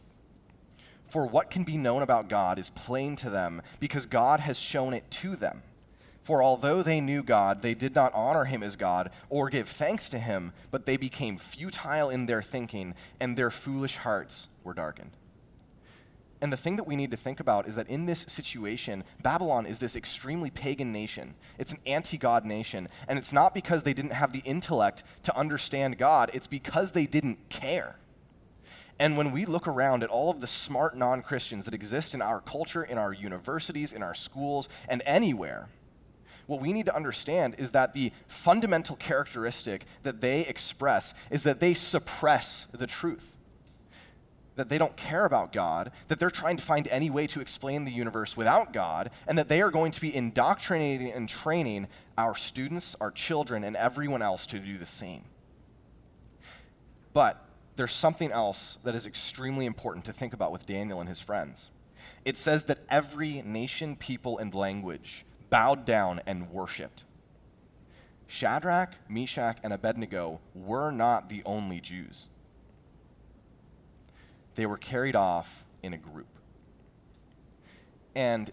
For 1.10 1.26
what 1.26 1.50
can 1.50 1.64
be 1.64 1.78
known 1.78 2.04
about 2.04 2.30
God 2.30 2.60
is 2.60 2.70
plain 2.70 3.16
to 3.16 3.32
them 3.32 3.64
because 3.80 4.06
God 4.06 4.40
has 4.40 4.60
shown 4.60 4.94
it 4.94 5.10
to 5.10 5.36
them. 5.36 5.64
For 6.22 6.44
although 6.44 6.84
they 6.84 7.02
knew 7.02 7.24
God, 7.24 7.64
they 7.64 7.74
did 7.74 7.96
not 7.96 8.14
honor 8.14 8.46
him 8.46 8.62
as 8.62 8.76
God 8.76 9.10
or 9.32 9.50
give 9.50 9.68
thanks 9.68 10.10
to 10.10 10.20
him, 10.20 10.54
but 10.70 10.86
they 10.86 10.96
became 10.96 11.40
futile 11.40 12.12
in 12.12 12.28
their 12.28 12.44
thinking, 12.44 12.94
and 13.20 13.36
their 13.36 13.50
foolish 13.50 13.98
hearts 13.98 14.48
were 14.64 14.76
darkened. 14.76 15.10
And 16.44 16.52
the 16.52 16.58
thing 16.58 16.76
that 16.76 16.86
we 16.86 16.98
need 16.98 17.12
to 17.12 17.18
think 17.18 17.40
about 17.40 17.70
is 17.70 17.76
that 17.76 17.88
in 17.88 18.06
this 18.06 18.26
situation, 18.28 19.06
Babylon 19.22 19.66
is 19.66 19.80
this 19.80 19.96
extremely 19.96 20.50
pagan 20.50 20.92
nation. 20.92 21.36
It's 21.58 21.72
an 21.72 21.80
anti 21.86 22.18
God 22.18 22.44
nation. 22.44 22.90
And 23.08 23.18
it's 23.18 23.32
not 23.32 23.56
because 23.56 23.84
they 23.84 23.94
didn't 23.94 24.12
have 24.12 24.34
the 24.34 24.42
intellect 24.42 25.06
to 25.24 25.38
understand 25.38 25.98
God, 25.98 26.32
it's 26.34 26.48
because 26.48 26.92
they 26.92 27.06
didn't 27.06 27.48
care. 27.48 27.96
And 29.00 29.16
when 29.16 29.32
we 29.32 29.46
look 29.46 29.70
around 29.70 30.04
at 30.04 30.10
all 30.10 30.30
of 30.30 30.42
the 30.42 30.48
smart 30.48 30.98
non 30.98 31.22
Christians 31.22 31.64
that 31.64 31.74
exist 31.74 32.14
in 32.14 32.22
our 32.22 32.42
culture, 32.42 32.84
in 32.84 32.98
our 32.98 33.14
universities, 33.14 33.94
in 33.94 34.04
our 34.04 34.14
schools, 34.14 34.68
and 34.90 35.02
anywhere, 35.06 35.70
what 36.48 36.60
we 36.60 36.74
need 36.74 36.88
to 36.88 36.96
understand 36.96 37.56
is 37.58 37.72
that 37.72 37.94
the 37.94 38.12
fundamental 38.28 38.98
characteristic 38.98 39.86
that 40.04 40.20
they 40.20 40.42
express 40.42 41.14
is 41.32 41.44
that 41.44 41.62
they 41.62 41.74
suppress 41.74 42.68
the 42.74 42.86
truth. 42.86 43.33
That 44.56 44.70
they 44.70 44.78
don't 44.78 44.96
care 44.96 45.26
about 45.26 45.52
God, 45.52 45.92
that 46.10 46.20
they're 46.20 46.30
trying 46.30 46.58
to 46.58 46.64
find 46.64 46.88
any 46.90 47.10
way 47.10 47.26
to 47.28 47.42
explain 47.42 47.86
the 47.86 47.92
universe 47.92 48.38
without 48.38 48.72
God, 48.72 49.10
and 49.28 49.38
that 49.38 49.48
they 49.48 49.62
are 49.62 49.72
going 49.72 49.92
to 49.92 50.02
be 50.02 50.16
indoctrinating 50.16 51.12
and 51.12 51.28
training 51.28 51.88
our 52.18 52.36
students, 52.36 52.96
our 53.02 53.10
children, 53.10 53.64
and 53.64 53.76
everyone 53.76 54.22
else 54.22 54.46
to 54.48 54.60
do 54.60 54.78
the 54.78 54.86
same. 54.86 55.24
But 57.14 57.44
there's 57.76 57.94
something 57.94 58.32
else 58.32 58.78
that 58.84 58.96
is 58.96 59.08
extremely 59.08 59.66
important 59.66 60.06
to 60.06 60.14
think 60.14 60.34
about 60.34 60.52
with 60.52 60.66
Daniel 60.66 61.00
and 61.00 61.10
his 61.10 61.20
friends. 61.20 61.72
It 62.26 62.38
says 62.38 62.66
that 62.66 62.80
every 62.90 63.42
nation, 63.42 63.96
people, 63.96 64.38
and 64.38 64.54
language 64.54 65.26
bowed 65.50 65.86
down 65.86 66.22
and 66.26 66.52
worshiped. 66.52 67.06
Shadrach, 68.28 68.96
Meshach, 69.10 69.58
and 69.64 69.74
Abednego 69.74 70.40
were 70.56 70.92
not 70.92 71.30
the 71.30 71.44
only 71.46 71.80
Jews. 71.80 72.30
They 74.56 74.66
were 74.66 74.78
carried 74.78 75.16
off 75.16 75.66
in 75.82 75.94
a 75.94 75.98
group. 75.98 76.28
And 78.16 78.52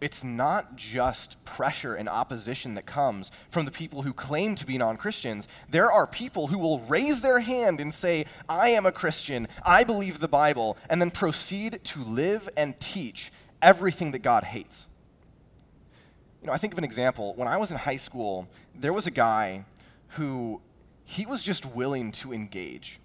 it's 0.00 0.22
not 0.22 0.76
just 0.76 1.42
pressure 1.44 1.94
and 1.94 2.08
opposition 2.08 2.74
that 2.74 2.84
comes 2.84 3.30
from 3.48 3.64
the 3.64 3.70
people 3.70 4.02
who 4.02 4.12
claim 4.12 4.54
to 4.56 4.66
be 4.66 4.76
non 4.76 4.96
Christians. 4.96 5.48
There 5.70 5.90
are 5.90 6.06
people 6.06 6.48
who 6.48 6.58
will 6.58 6.80
raise 6.80 7.22
their 7.22 7.40
hand 7.40 7.80
and 7.80 7.94
say, 7.94 8.26
I 8.48 8.68
am 8.70 8.84
a 8.84 8.92
Christian, 8.92 9.48
I 9.64 9.84
believe 9.84 10.18
the 10.18 10.28
Bible, 10.28 10.76
and 10.90 11.00
then 11.00 11.10
proceed 11.10 11.80
to 11.84 12.02
live 12.02 12.48
and 12.56 12.78
teach 12.78 13.32
everything 13.62 14.12
that 14.12 14.20
God 14.20 14.44
hates. 14.44 14.86
You 16.42 16.48
know, 16.48 16.52
I 16.52 16.58
think 16.58 16.74
of 16.74 16.78
an 16.78 16.84
example. 16.84 17.34
When 17.34 17.48
I 17.48 17.56
was 17.56 17.70
in 17.70 17.78
high 17.78 17.96
school, 17.96 18.48
there 18.74 18.92
was 18.92 19.06
a 19.06 19.10
guy 19.10 19.64
who 20.10 20.60
he 21.04 21.24
was 21.24 21.42
just 21.42 21.64
willing 21.64 22.12
to 22.12 22.34
engage 22.34 23.00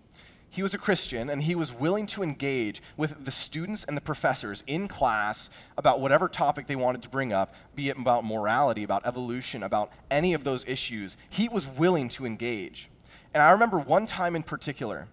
he 0.52 0.62
was 0.62 0.74
a 0.74 0.78
Christian 0.78 1.30
and 1.30 1.42
he 1.42 1.56
was 1.56 1.74
willing 1.74 2.06
to 2.08 2.22
engage 2.22 2.84
with 2.98 3.24
the 3.24 3.32
students 3.32 3.86
and 3.86 3.96
the 3.96 4.02
professors 4.02 4.66
in 4.68 4.90
class 4.90 5.50
about 5.78 6.02
whatever 6.02 6.28
topic 6.28 6.68
they 6.68 6.76
wanted 6.76 7.02
to 7.04 7.10
bring 7.10 7.32
up, 7.32 7.56
be 7.74 7.88
it 7.88 7.98
about 7.98 8.26
morality, 8.26 8.84
about 8.84 9.06
evolution, 9.06 9.64
about 9.64 9.92
any 10.12 10.34
of 10.34 10.44
those 10.44 10.68
issues. 10.68 11.16
He 11.30 11.48
was 11.48 11.66
willing 11.66 12.10
to 12.10 12.26
engage. 12.26 12.90
And 13.34 13.42
I 13.42 13.52
remember 13.52 13.80
one 13.80 14.06
time 14.06 14.36
in 14.36 14.44
particular 14.44 15.08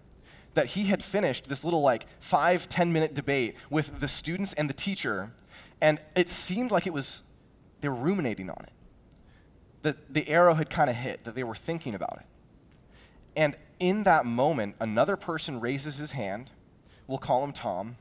that 0.55 0.67
he 0.67 0.85
had 0.85 1.01
finished 1.01 1.47
this 1.47 1.63
little 1.63 1.81
like 1.81 2.05
five, 2.19 2.67
ten 2.67 2.91
minute 2.91 3.13
debate 3.13 3.55
with 3.69 4.01
the 4.01 4.09
students 4.09 4.51
and 4.53 4.69
the 4.69 4.73
teacher, 4.73 5.31
and 5.79 5.99
it 6.17 6.29
seemed 6.29 6.69
like 6.69 6.85
it 6.85 6.91
was, 6.91 7.23
they 7.79 7.87
were 7.87 7.95
ruminating 7.95 8.49
on 8.49 8.61
it. 8.63 8.71
That 9.83 10.13
the 10.13 10.27
arrow 10.27 10.55
had 10.55 10.69
kind 10.69 10.89
of 10.89 10.97
hit, 10.97 11.23
that 11.23 11.33
they 11.33 11.45
were 11.45 11.55
thinking 11.55 11.95
about 11.95 12.17
it. 12.19 12.25
And 13.39 13.55
in 13.79 14.03
that 14.03 14.25
moment, 14.25 14.75
another 14.81 15.15
person 15.15 15.61
raises 15.61 15.95
his 15.95 16.11
hand. 16.11 16.51
We'll 17.07 17.19
call 17.19 17.41
him 17.41 17.53
Tom. 17.53 17.95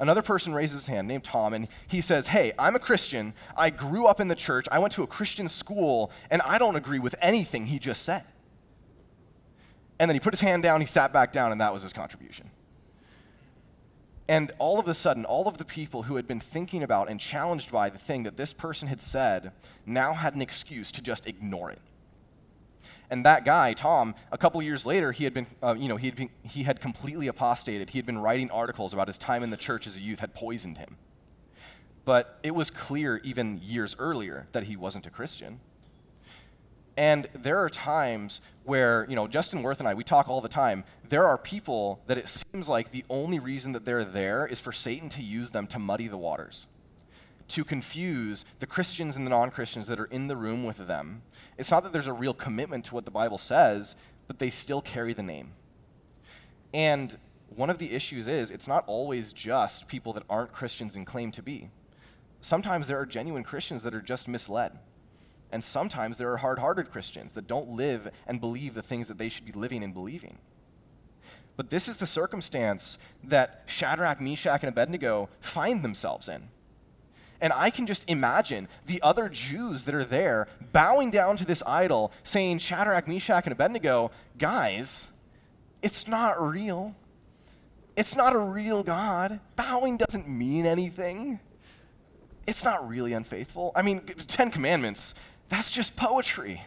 Another 0.00 0.20
person 0.20 0.52
raises 0.52 0.80
his 0.80 0.86
hand 0.86 1.06
named 1.06 1.22
Tom, 1.22 1.54
and 1.54 1.68
he 1.86 2.00
says, 2.00 2.26
Hey, 2.26 2.52
I'm 2.58 2.74
a 2.74 2.80
Christian. 2.80 3.34
I 3.56 3.70
grew 3.70 4.06
up 4.06 4.18
in 4.18 4.26
the 4.26 4.34
church. 4.34 4.66
I 4.72 4.80
went 4.80 4.92
to 4.94 5.04
a 5.04 5.06
Christian 5.06 5.48
school, 5.48 6.10
and 6.28 6.42
I 6.42 6.58
don't 6.58 6.74
agree 6.74 6.98
with 6.98 7.14
anything 7.22 7.66
he 7.66 7.78
just 7.78 8.02
said. 8.02 8.24
And 10.00 10.08
then 10.08 10.16
he 10.16 10.20
put 10.20 10.32
his 10.32 10.40
hand 10.40 10.64
down, 10.64 10.80
he 10.80 10.88
sat 10.88 11.12
back 11.12 11.32
down, 11.32 11.52
and 11.52 11.60
that 11.60 11.72
was 11.72 11.84
his 11.84 11.92
contribution. 11.92 12.50
And 14.26 14.50
all 14.58 14.80
of 14.80 14.88
a 14.88 14.94
sudden, 14.94 15.24
all 15.24 15.46
of 15.46 15.56
the 15.56 15.64
people 15.64 16.02
who 16.02 16.16
had 16.16 16.26
been 16.26 16.40
thinking 16.40 16.82
about 16.82 17.08
and 17.08 17.20
challenged 17.20 17.70
by 17.70 17.90
the 17.90 17.98
thing 17.98 18.24
that 18.24 18.36
this 18.36 18.52
person 18.52 18.88
had 18.88 19.00
said 19.00 19.52
now 19.86 20.14
had 20.14 20.34
an 20.34 20.42
excuse 20.42 20.90
to 20.90 21.00
just 21.00 21.28
ignore 21.28 21.70
it. 21.70 21.80
And 23.10 23.24
that 23.24 23.44
guy, 23.44 23.74
Tom, 23.74 24.14
a 24.32 24.38
couple 24.38 24.60
years 24.62 24.86
later, 24.86 25.12
he 25.12 25.24
had 25.24 25.34
been, 25.34 25.46
uh, 25.62 25.74
you 25.78 25.88
know, 25.88 25.96
he 25.96 26.06
had, 26.06 26.16
been, 26.16 26.30
he 26.42 26.62
had 26.62 26.80
completely 26.80 27.26
apostated. 27.26 27.90
He 27.90 27.98
had 27.98 28.06
been 28.06 28.18
writing 28.18 28.50
articles 28.50 28.92
about 28.92 29.08
his 29.08 29.18
time 29.18 29.42
in 29.42 29.50
the 29.50 29.56
church 29.56 29.86
as 29.86 29.96
a 29.96 30.00
youth 30.00 30.20
had 30.20 30.34
poisoned 30.34 30.78
him. 30.78 30.96
But 32.04 32.38
it 32.42 32.54
was 32.54 32.70
clear 32.70 33.20
even 33.24 33.60
years 33.62 33.96
earlier 33.98 34.46
that 34.52 34.64
he 34.64 34.76
wasn't 34.76 35.06
a 35.06 35.10
Christian. 35.10 35.60
And 36.96 37.26
there 37.34 37.58
are 37.58 37.68
times 37.68 38.40
where, 38.64 39.06
you 39.08 39.16
know, 39.16 39.26
Justin 39.26 39.62
Worth 39.62 39.80
and 39.80 39.88
I, 39.88 39.94
we 39.94 40.04
talk 40.04 40.28
all 40.28 40.40
the 40.40 40.48
time. 40.48 40.84
There 41.08 41.26
are 41.26 41.36
people 41.36 42.02
that 42.06 42.18
it 42.18 42.28
seems 42.28 42.68
like 42.68 42.92
the 42.92 43.04
only 43.10 43.38
reason 43.38 43.72
that 43.72 43.84
they're 43.84 44.04
there 44.04 44.46
is 44.46 44.60
for 44.60 44.72
Satan 44.72 45.08
to 45.10 45.22
use 45.22 45.50
them 45.50 45.66
to 45.68 45.78
muddy 45.78 46.08
the 46.08 46.16
waters 46.16 46.68
to 47.48 47.64
confuse 47.64 48.44
the 48.58 48.66
Christians 48.66 49.16
and 49.16 49.26
the 49.26 49.30
non 49.30 49.50
Christians 49.50 49.86
that 49.86 50.00
are 50.00 50.06
in 50.06 50.28
the 50.28 50.36
room 50.36 50.64
with 50.64 50.86
them. 50.86 51.22
It's 51.58 51.70
not 51.70 51.82
that 51.84 51.92
there's 51.92 52.06
a 52.06 52.12
real 52.12 52.34
commitment 52.34 52.84
to 52.86 52.94
what 52.94 53.04
the 53.04 53.10
Bible 53.10 53.38
says, 53.38 53.96
but 54.26 54.38
they 54.38 54.50
still 54.50 54.80
carry 54.80 55.12
the 55.12 55.22
name. 55.22 55.52
And 56.72 57.16
one 57.54 57.70
of 57.70 57.78
the 57.78 57.92
issues 57.92 58.26
is 58.26 58.50
it's 58.50 58.68
not 58.68 58.84
always 58.86 59.32
just 59.32 59.86
people 59.88 60.12
that 60.14 60.24
aren't 60.28 60.52
Christians 60.52 60.96
and 60.96 61.06
claim 61.06 61.30
to 61.32 61.42
be. 61.42 61.70
Sometimes 62.40 62.86
there 62.86 62.98
are 62.98 63.06
genuine 63.06 63.44
Christians 63.44 63.82
that 63.84 63.94
are 63.94 64.02
just 64.02 64.28
misled. 64.28 64.78
And 65.52 65.62
sometimes 65.62 66.18
there 66.18 66.32
are 66.32 66.38
hard 66.38 66.58
hearted 66.58 66.90
Christians 66.90 67.32
that 67.34 67.46
don't 67.46 67.68
live 67.70 68.10
and 68.26 68.40
believe 68.40 68.74
the 68.74 68.82
things 68.82 69.06
that 69.06 69.18
they 69.18 69.28
should 69.28 69.44
be 69.44 69.52
living 69.52 69.84
and 69.84 69.94
believing. 69.94 70.38
But 71.56 71.70
this 71.70 71.86
is 71.86 71.98
the 71.98 72.06
circumstance 72.06 72.98
that 73.22 73.62
Shadrach, 73.66 74.20
Meshach, 74.20 74.62
and 74.62 74.68
Abednego 74.68 75.28
find 75.40 75.84
themselves 75.84 76.28
in. 76.28 76.48
And 77.44 77.52
I 77.52 77.68
can 77.68 77.86
just 77.86 78.08
imagine 78.08 78.68
the 78.86 79.02
other 79.02 79.28
Jews 79.28 79.84
that 79.84 79.94
are 79.94 80.02
there 80.02 80.48
bowing 80.72 81.10
down 81.10 81.36
to 81.36 81.44
this 81.44 81.62
idol, 81.66 82.10
saying, 82.22 82.60
Shadrach, 82.60 83.06
Meshach, 83.06 83.44
and 83.44 83.52
Abednego, 83.52 84.12
guys, 84.38 85.10
it's 85.82 86.08
not 86.08 86.40
real. 86.42 86.96
It's 87.98 88.16
not 88.16 88.34
a 88.34 88.38
real 88.38 88.82
God. 88.82 89.40
Bowing 89.56 89.98
doesn't 89.98 90.26
mean 90.26 90.64
anything. 90.64 91.38
It's 92.46 92.64
not 92.64 92.88
really 92.88 93.12
unfaithful. 93.12 93.72
I 93.76 93.82
mean, 93.82 94.00
the 94.06 94.24
Ten 94.24 94.50
Commandments, 94.50 95.14
that's 95.50 95.70
just 95.70 95.96
poetry. 95.96 96.62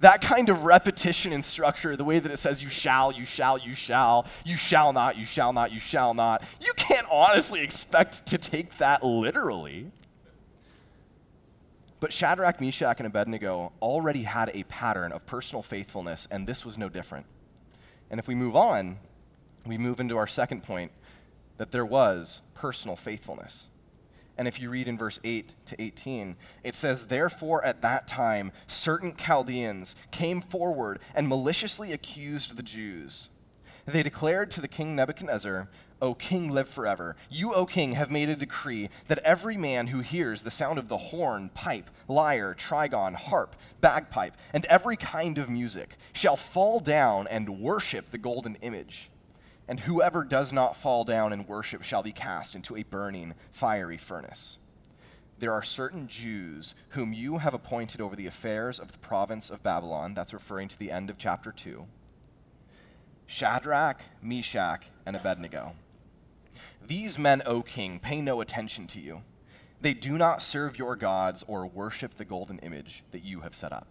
That 0.00 0.20
kind 0.20 0.50
of 0.50 0.64
repetition 0.64 1.32
and 1.32 1.42
structure, 1.42 1.96
the 1.96 2.04
way 2.04 2.18
that 2.18 2.30
it 2.30 2.36
says, 2.36 2.62
you 2.62 2.68
shall, 2.68 3.12
you 3.12 3.24
shall, 3.24 3.56
you 3.56 3.74
shall, 3.74 4.26
you 4.44 4.58
shall 4.58 4.92
not, 4.92 5.16
you 5.16 5.24
shall 5.24 5.54
not, 5.54 5.72
you 5.72 5.80
shall 5.80 6.12
not, 6.12 6.44
you 6.60 6.74
can't 6.74 7.06
honestly 7.10 7.62
expect 7.62 8.26
to 8.26 8.36
take 8.36 8.76
that 8.76 9.02
literally. 9.02 9.90
But 12.02 12.12
Shadrach, 12.12 12.60
Meshach, 12.60 12.98
and 12.98 13.06
Abednego 13.06 13.70
already 13.80 14.24
had 14.24 14.50
a 14.54 14.64
pattern 14.64 15.12
of 15.12 15.24
personal 15.24 15.62
faithfulness, 15.62 16.26
and 16.32 16.48
this 16.48 16.64
was 16.64 16.76
no 16.76 16.88
different. 16.88 17.26
And 18.10 18.18
if 18.18 18.26
we 18.26 18.34
move 18.34 18.56
on, 18.56 18.98
we 19.64 19.78
move 19.78 20.00
into 20.00 20.16
our 20.16 20.26
second 20.26 20.64
point 20.64 20.90
that 21.58 21.70
there 21.70 21.86
was 21.86 22.42
personal 22.56 22.96
faithfulness. 22.96 23.68
And 24.36 24.48
if 24.48 24.58
you 24.60 24.68
read 24.68 24.88
in 24.88 24.98
verse 24.98 25.20
8 25.22 25.54
to 25.66 25.80
18, 25.80 26.34
it 26.64 26.74
says, 26.74 27.06
Therefore 27.06 27.64
at 27.64 27.82
that 27.82 28.08
time 28.08 28.50
certain 28.66 29.14
Chaldeans 29.14 29.94
came 30.10 30.40
forward 30.40 30.98
and 31.14 31.28
maliciously 31.28 31.92
accused 31.92 32.56
the 32.56 32.64
Jews. 32.64 33.28
They 33.86 34.02
declared 34.02 34.50
to 34.52 34.60
the 34.60 34.66
king 34.66 34.96
Nebuchadnezzar, 34.96 35.68
O 36.02 36.14
king, 36.14 36.50
live 36.50 36.68
forever. 36.68 37.14
You, 37.30 37.54
O 37.54 37.64
king, 37.64 37.92
have 37.92 38.10
made 38.10 38.28
a 38.28 38.34
decree 38.34 38.90
that 39.06 39.20
every 39.20 39.56
man 39.56 39.86
who 39.86 40.00
hears 40.00 40.42
the 40.42 40.50
sound 40.50 40.80
of 40.80 40.88
the 40.88 40.96
horn, 40.96 41.48
pipe, 41.54 41.88
lyre, 42.08 42.56
trigon, 42.58 43.14
harp, 43.14 43.54
bagpipe, 43.80 44.36
and 44.52 44.64
every 44.64 44.96
kind 44.96 45.38
of 45.38 45.48
music 45.48 45.96
shall 46.12 46.34
fall 46.36 46.80
down 46.80 47.28
and 47.28 47.60
worship 47.60 48.10
the 48.10 48.18
golden 48.18 48.56
image. 48.56 49.10
And 49.68 49.78
whoever 49.78 50.24
does 50.24 50.52
not 50.52 50.76
fall 50.76 51.04
down 51.04 51.32
and 51.32 51.46
worship 51.46 51.84
shall 51.84 52.02
be 52.02 52.10
cast 52.10 52.56
into 52.56 52.76
a 52.76 52.82
burning, 52.82 53.34
fiery 53.52 53.96
furnace. 53.96 54.58
There 55.38 55.52
are 55.52 55.62
certain 55.62 56.08
Jews 56.08 56.74
whom 56.90 57.12
you 57.12 57.38
have 57.38 57.54
appointed 57.54 58.00
over 58.00 58.16
the 58.16 58.26
affairs 58.26 58.80
of 58.80 58.90
the 58.90 58.98
province 58.98 59.50
of 59.50 59.62
Babylon. 59.62 60.14
That's 60.14 60.34
referring 60.34 60.66
to 60.68 60.78
the 60.78 60.90
end 60.90 61.10
of 61.10 61.18
chapter 61.18 61.52
2. 61.52 61.86
Shadrach, 63.28 64.00
Meshach, 64.20 64.82
and 65.06 65.14
Abednego 65.14 65.76
these 66.88 67.18
men, 67.18 67.42
O 67.46 67.62
king, 67.62 67.98
pay 67.98 68.20
no 68.20 68.40
attention 68.40 68.86
to 68.88 69.00
you. 69.00 69.22
They 69.80 69.94
do 69.94 70.16
not 70.16 70.42
serve 70.42 70.78
your 70.78 70.96
gods 70.96 71.44
or 71.48 71.66
worship 71.66 72.14
the 72.14 72.24
golden 72.24 72.58
image 72.60 73.02
that 73.10 73.24
you 73.24 73.40
have 73.40 73.54
set 73.54 73.72
up. 73.72 73.88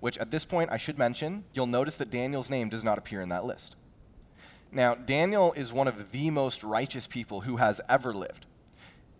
Which, 0.00 0.18
at 0.18 0.30
this 0.30 0.44
point, 0.44 0.70
I 0.70 0.76
should 0.76 0.98
mention, 0.98 1.44
you'll 1.54 1.66
notice 1.66 1.96
that 1.96 2.10
Daniel's 2.10 2.50
name 2.50 2.68
does 2.68 2.84
not 2.84 2.98
appear 2.98 3.22
in 3.22 3.30
that 3.30 3.44
list. 3.44 3.76
Now, 4.70 4.94
Daniel 4.94 5.52
is 5.54 5.72
one 5.72 5.88
of 5.88 6.12
the 6.12 6.30
most 6.30 6.62
righteous 6.62 7.06
people 7.06 7.42
who 7.42 7.56
has 7.56 7.80
ever 7.88 8.12
lived 8.12 8.46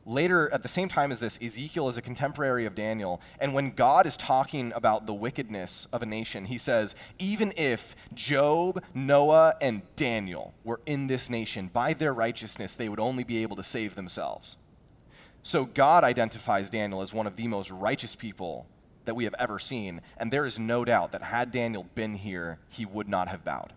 later, 0.07 0.51
at 0.53 0.62
the 0.62 0.69
same 0.69 0.88
time 0.88 1.12
as 1.12 1.21
this, 1.21 1.38
Ezekiel 1.42 1.88
is 1.88 1.99
a 1.99 2.03
contemporary 2.03 2.64
of 2.64 2.75
Daniel. 2.75 3.21
And 3.40 3.53
when 3.53 3.73
God 3.73 4.07
is 4.07 4.16
talking 4.16 4.73
about 4.75 5.07
the 5.07 5.12
wickedness 5.12 5.88
of 5.92 6.03
a 6.03 6.07
nation, 6.07 6.47
he 6.47 6.57
says, 6.57 6.95
even 7.19 7.53
if 7.57 7.95
Job, 8.14 8.83
Noah, 8.95 9.57
and 9.61 9.83
Daniel 9.97 10.55
were 10.64 10.81
in 10.87 11.09
this 11.09 11.29
nation, 11.29 11.69
by 11.73 11.92
their 11.92 12.14
righteousness, 12.14 12.75
they 12.75 12.88
would 12.88 13.01
only 13.01 13.25
be 13.25 13.42
able 13.42 13.57
to 13.57 13.64
save 13.64 13.97
themselves. 13.97 14.57
So 15.42 15.64
God 15.64 16.05
identifies 16.05 16.71
Daniel 16.71 17.03
as 17.03 17.12
one 17.12 17.27
of 17.27 17.37
the 17.37 17.49
most 17.49 17.71
righteous 17.71 18.14
people 18.14 18.66
that 19.05 19.14
we 19.14 19.25
have 19.25 19.35
ever 19.38 19.59
seen. 19.59 20.01
And 20.16 20.33
there 20.33 20.47
is 20.47 20.59
no 20.59 20.85
doubt 20.85 21.12
that 21.12 21.23
had 21.23 21.53
Daniel 21.53 21.87
been 21.95 22.14
here, 22.14 22.59
he 22.69 22.85
would 22.85 23.09
not 23.09 23.29
have 23.29 23.45
bowed. 23.45 23.73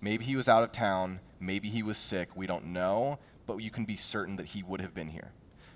Maybe 0.00 0.24
he 0.24 0.36
was 0.36 0.48
out 0.48 0.64
of 0.64 0.72
town. 0.72 1.20
Maybe 1.38 1.68
he 1.68 1.82
was 1.82 1.98
sick. 1.98 2.30
We 2.34 2.46
don't 2.46 2.66
know. 2.66 3.18
But 3.46 3.58
you 3.58 3.70
can 3.70 3.84
be 3.84 3.96
certain 3.96 4.36
that 4.36 4.46
he 4.46 4.62
would 4.62 4.80
have 4.80 4.94
been 4.94 5.08
here. 5.08 5.32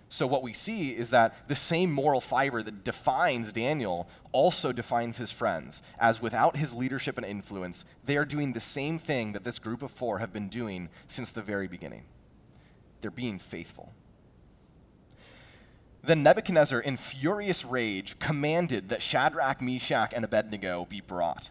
So, 0.08 0.26
what 0.26 0.42
we 0.42 0.52
see 0.52 0.90
is 0.90 1.10
that 1.10 1.48
the 1.48 1.56
same 1.56 1.90
moral 1.90 2.20
fiber 2.20 2.62
that 2.62 2.84
defines 2.84 3.52
Daniel 3.52 4.08
also 4.30 4.70
defines 4.70 5.16
his 5.16 5.32
friends, 5.32 5.82
as 5.98 6.22
without 6.22 6.56
his 6.56 6.72
leadership 6.72 7.16
and 7.16 7.26
influence, 7.26 7.84
they 8.04 8.16
are 8.16 8.24
doing 8.24 8.52
the 8.52 8.60
same 8.60 8.98
thing 8.98 9.32
that 9.32 9.42
this 9.42 9.58
group 9.58 9.82
of 9.82 9.90
four 9.90 10.18
have 10.18 10.32
been 10.32 10.48
doing 10.48 10.88
since 11.08 11.32
the 11.32 11.42
very 11.42 11.66
beginning. 11.66 12.04
They're 13.00 13.10
being 13.10 13.38
faithful. 13.38 13.92
Then 16.04 16.22
Nebuchadnezzar, 16.22 16.78
in 16.78 16.96
furious 16.96 17.64
rage, 17.64 18.16
commanded 18.20 18.90
that 18.90 19.02
Shadrach, 19.02 19.60
Meshach, 19.60 20.12
and 20.14 20.24
Abednego 20.24 20.86
be 20.88 21.00
brought. 21.00 21.50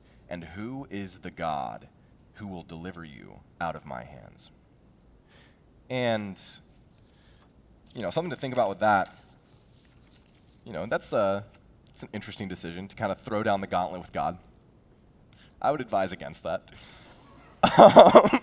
and 0.31 0.45
who 0.45 0.87
is 0.89 1.19
the 1.19 1.29
God 1.29 1.89
who 2.35 2.47
will 2.47 2.63
deliver 2.63 3.03
you 3.03 3.41
out 3.59 3.75
of 3.75 3.85
my 3.85 4.05
hands? 4.05 4.49
And, 5.89 6.41
you 7.93 8.01
know, 8.01 8.11
something 8.11 8.29
to 8.29 8.37
think 8.37 8.53
about 8.53 8.69
with 8.69 8.79
that, 8.79 9.13
you 10.65 10.71
know, 10.71 10.85
that's, 10.85 11.11
a, 11.11 11.17
uh, 11.17 11.41
that's 11.87 12.03
an 12.03 12.09
interesting 12.13 12.47
decision 12.47 12.87
to 12.87 12.95
kind 12.95 13.11
of 13.11 13.19
throw 13.19 13.43
down 13.43 13.59
the 13.59 13.67
gauntlet 13.67 13.99
with 13.99 14.13
God. 14.13 14.37
I 15.61 15.69
would 15.69 15.81
advise 15.81 16.13
against 16.13 16.43
that. 16.43 16.63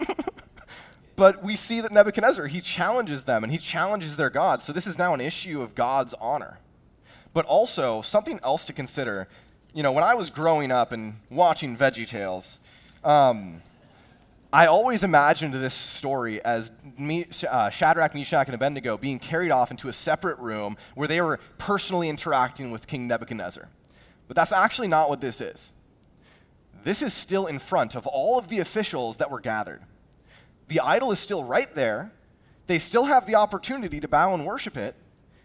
but 1.16 1.42
we 1.42 1.56
see 1.56 1.80
that 1.80 1.90
Nebuchadnezzar, 1.90 2.48
he 2.48 2.60
challenges 2.60 3.24
them 3.24 3.42
and 3.42 3.50
he 3.50 3.58
challenges 3.58 4.16
their 4.16 4.30
God. 4.30 4.62
So 4.62 4.74
this 4.74 4.86
is 4.86 4.98
now 4.98 5.14
an 5.14 5.22
issue 5.22 5.62
of 5.62 5.74
God's 5.74 6.12
honor. 6.20 6.58
But 7.32 7.46
also, 7.46 8.02
something 8.02 8.40
else 8.44 8.66
to 8.66 8.74
consider 8.74 9.26
you 9.74 9.82
know, 9.82 9.92
when 9.92 10.04
I 10.04 10.14
was 10.14 10.30
growing 10.30 10.72
up 10.72 10.92
and 10.92 11.14
watching 11.30 11.76
VeggieTales, 11.76 12.58
um, 13.04 13.62
I 14.52 14.66
always 14.66 15.04
imagined 15.04 15.52
this 15.52 15.74
story 15.74 16.42
as 16.42 16.70
me, 16.96 17.26
uh, 17.48 17.68
Shadrach, 17.68 18.14
Meshach, 18.14 18.46
and 18.46 18.54
Abednego 18.54 18.96
being 18.96 19.18
carried 19.18 19.50
off 19.50 19.70
into 19.70 19.88
a 19.88 19.92
separate 19.92 20.38
room 20.38 20.76
where 20.94 21.06
they 21.06 21.20
were 21.20 21.38
personally 21.58 22.08
interacting 22.08 22.70
with 22.70 22.86
King 22.86 23.06
Nebuchadnezzar. 23.06 23.68
But 24.26 24.36
that's 24.36 24.52
actually 24.52 24.88
not 24.88 25.10
what 25.10 25.20
this 25.20 25.40
is. 25.42 25.72
This 26.82 27.02
is 27.02 27.12
still 27.12 27.46
in 27.46 27.58
front 27.58 27.94
of 27.94 28.06
all 28.06 28.38
of 28.38 28.48
the 28.48 28.60
officials 28.60 29.18
that 29.18 29.30
were 29.30 29.40
gathered. 29.40 29.82
The 30.68 30.80
idol 30.80 31.12
is 31.12 31.18
still 31.18 31.44
right 31.44 31.74
there. 31.74 32.12
They 32.66 32.78
still 32.78 33.04
have 33.04 33.26
the 33.26 33.34
opportunity 33.34 34.00
to 34.00 34.08
bow 34.08 34.32
and 34.32 34.46
worship 34.46 34.76
it. 34.76 34.94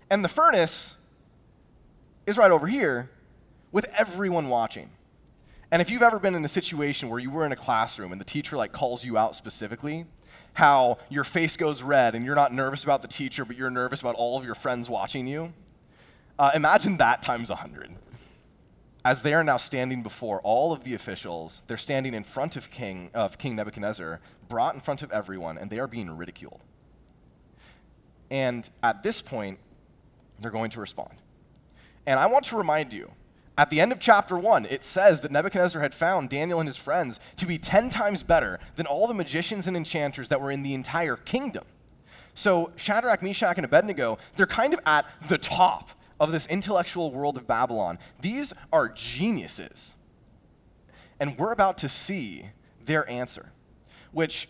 And 0.09 0.23
the 0.23 0.29
furnace 0.29 0.95
is 2.25 2.38
right 2.38 2.51
over 2.51 2.67
here 2.67 3.09
with 3.73 3.93
everyone 3.97 4.47
watching. 4.47 4.89
And 5.71 5.81
if 5.81 5.89
you've 5.89 6.03
ever 6.03 6.19
been 6.19 6.36
in 6.36 6.45
a 6.45 6.49
situation 6.49 7.09
where 7.09 7.19
you 7.19 7.31
were 7.31 7.45
in 7.45 7.51
a 7.51 7.57
classroom 7.57 8.12
and 8.12 8.21
the 8.21 8.25
teacher 8.25 8.55
like 8.55 8.71
calls 8.71 9.03
you 9.03 9.17
out 9.17 9.36
specifically, 9.36 10.05
how 10.53 10.99
your 11.09 11.23
face 11.23 11.57
goes 11.57 11.81
red 11.81 12.13
and 12.13 12.23
you're 12.23 12.36
not 12.36 12.53
nervous 12.53 12.83
about 12.83 13.01
the 13.01 13.07
teacher, 13.07 13.43
but 13.43 13.57
you're 13.57 13.71
nervous 13.71 13.99
about 13.99 14.15
all 14.15 14.38
of 14.38 14.45
your 14.45 14.53
friends 14.53 14.89
watching 14.89 15.25
you, 15.25 15.51
uh, 16.38 16.51
imagine 16.53 16.97
that 16.97 17.23
times 17.23 17.49
a 17.49 17.53
100. 17.53 17.95
As 19.03 19.23
they 19.23 19.33
are 19.33 19.43
now 19.43 19.57
standing 19.57 20.03
before 20.03 20.39
all 20.41 20.71
of 20.71 20.83
the 20.83 20.93
officials, 20.93 21.63
they're 21.67 21.75
standing 21.75 22.13
in 22.13 22.23
front 22.23 22.55
of 22.55 22.69
King, 22.69 23.09
of 23.13 23.38
King 23.38 23.55
Nebuchadnezzar, 23.55 24.21
brought 24.47 24.75
in 24.75 24.81
front 24.81 25.01
of 25.01 25.12
everyone, 25.12 25.57
and 25.57 25.69
they 25.69 25.79
are 25.79 25.88
being 25.88 26.15
ridiculed. 26.15 26.62
And 28.29 28.69
at 28.81 29.03
this 29.03 29.21
point, 29.21 29.59
they're 30.39 30.51
going 30.51 30.69
to 30.71 30.79
respond. 30.79 31.15
And 32.05 32.19
I 32.19 32.27
want 32.27 32.45
to 32.45 32.57
remind 32.57 32.93
you 32.93 33.12
at 33.58 33.70
the 33.70 33.80
end 33.80 33.92
of 33.92 34.00
chapter 34.00 34.38
1, 34.38 34.66
it 34.66 34.84
says 34.84 35.22
that 35.22 35.32
Nebuchadnezzar 35.32 35.82
had 35.82 35.94
found 35.94 36.30
Daniel 36.30 36.60
and 36.60 36.68
his 36.68 36.78
friends 36.78 37.20
to 37.38 37.46
be 37.46 37.58
10 37.58 37.89
times 37.89 38.24
better 38.24 38.60
than 38.76 38.88
all 38.88 39.08
the 39.08 39.13
magicians 39.13 39.68
and 39.68 39.78
enchanters 39.78 40.30
that 40.30 40.42
were 40.42 40.52
in 40.52 40.63
the 40.63 40.74
entire 40.74 41.16
kingdom. 41.16 41.63
So 42.34 42.72
Shadrach, 42.76 43.22
Meshach, 43.22 43.58
and 43.58 43.66
Abednego, 43.66 44.18
they're 44.36 44.48
kind 44.48 44.74
of 44.74 44.80
at 44.86 45.06
the 45.28 45.38
top 45.38 45.92
of 46.20 46.32
this 46.32 46.48
intellectual 46.48 47.12
world 47.12 47.38
of 47.38 47.48
Babylon. 47.48 48.00
These 48.22 48.54
are 48.72 48.89
geniuses. 48.89 49.94
And 51.20 51.38
we're 51.38 51.52
about 51.52 51.78
to 51.80 51.89
see 51.89 52.48
their 52.86 53.08
answer, 53.10 53.52
which 54.12 54.50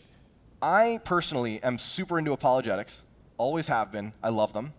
I 0.62 1.02
personally 1.04 1.62
am 1.62 1.78
super 1.78 2.18
into 2.18 2.32
apologetics, 2.32 3.04
always 3.38 3.68
have 3.68 3.92
been. 3.92 4.13
I 4.24 4.30
love 4.30 4.54
them. 4.54 4.74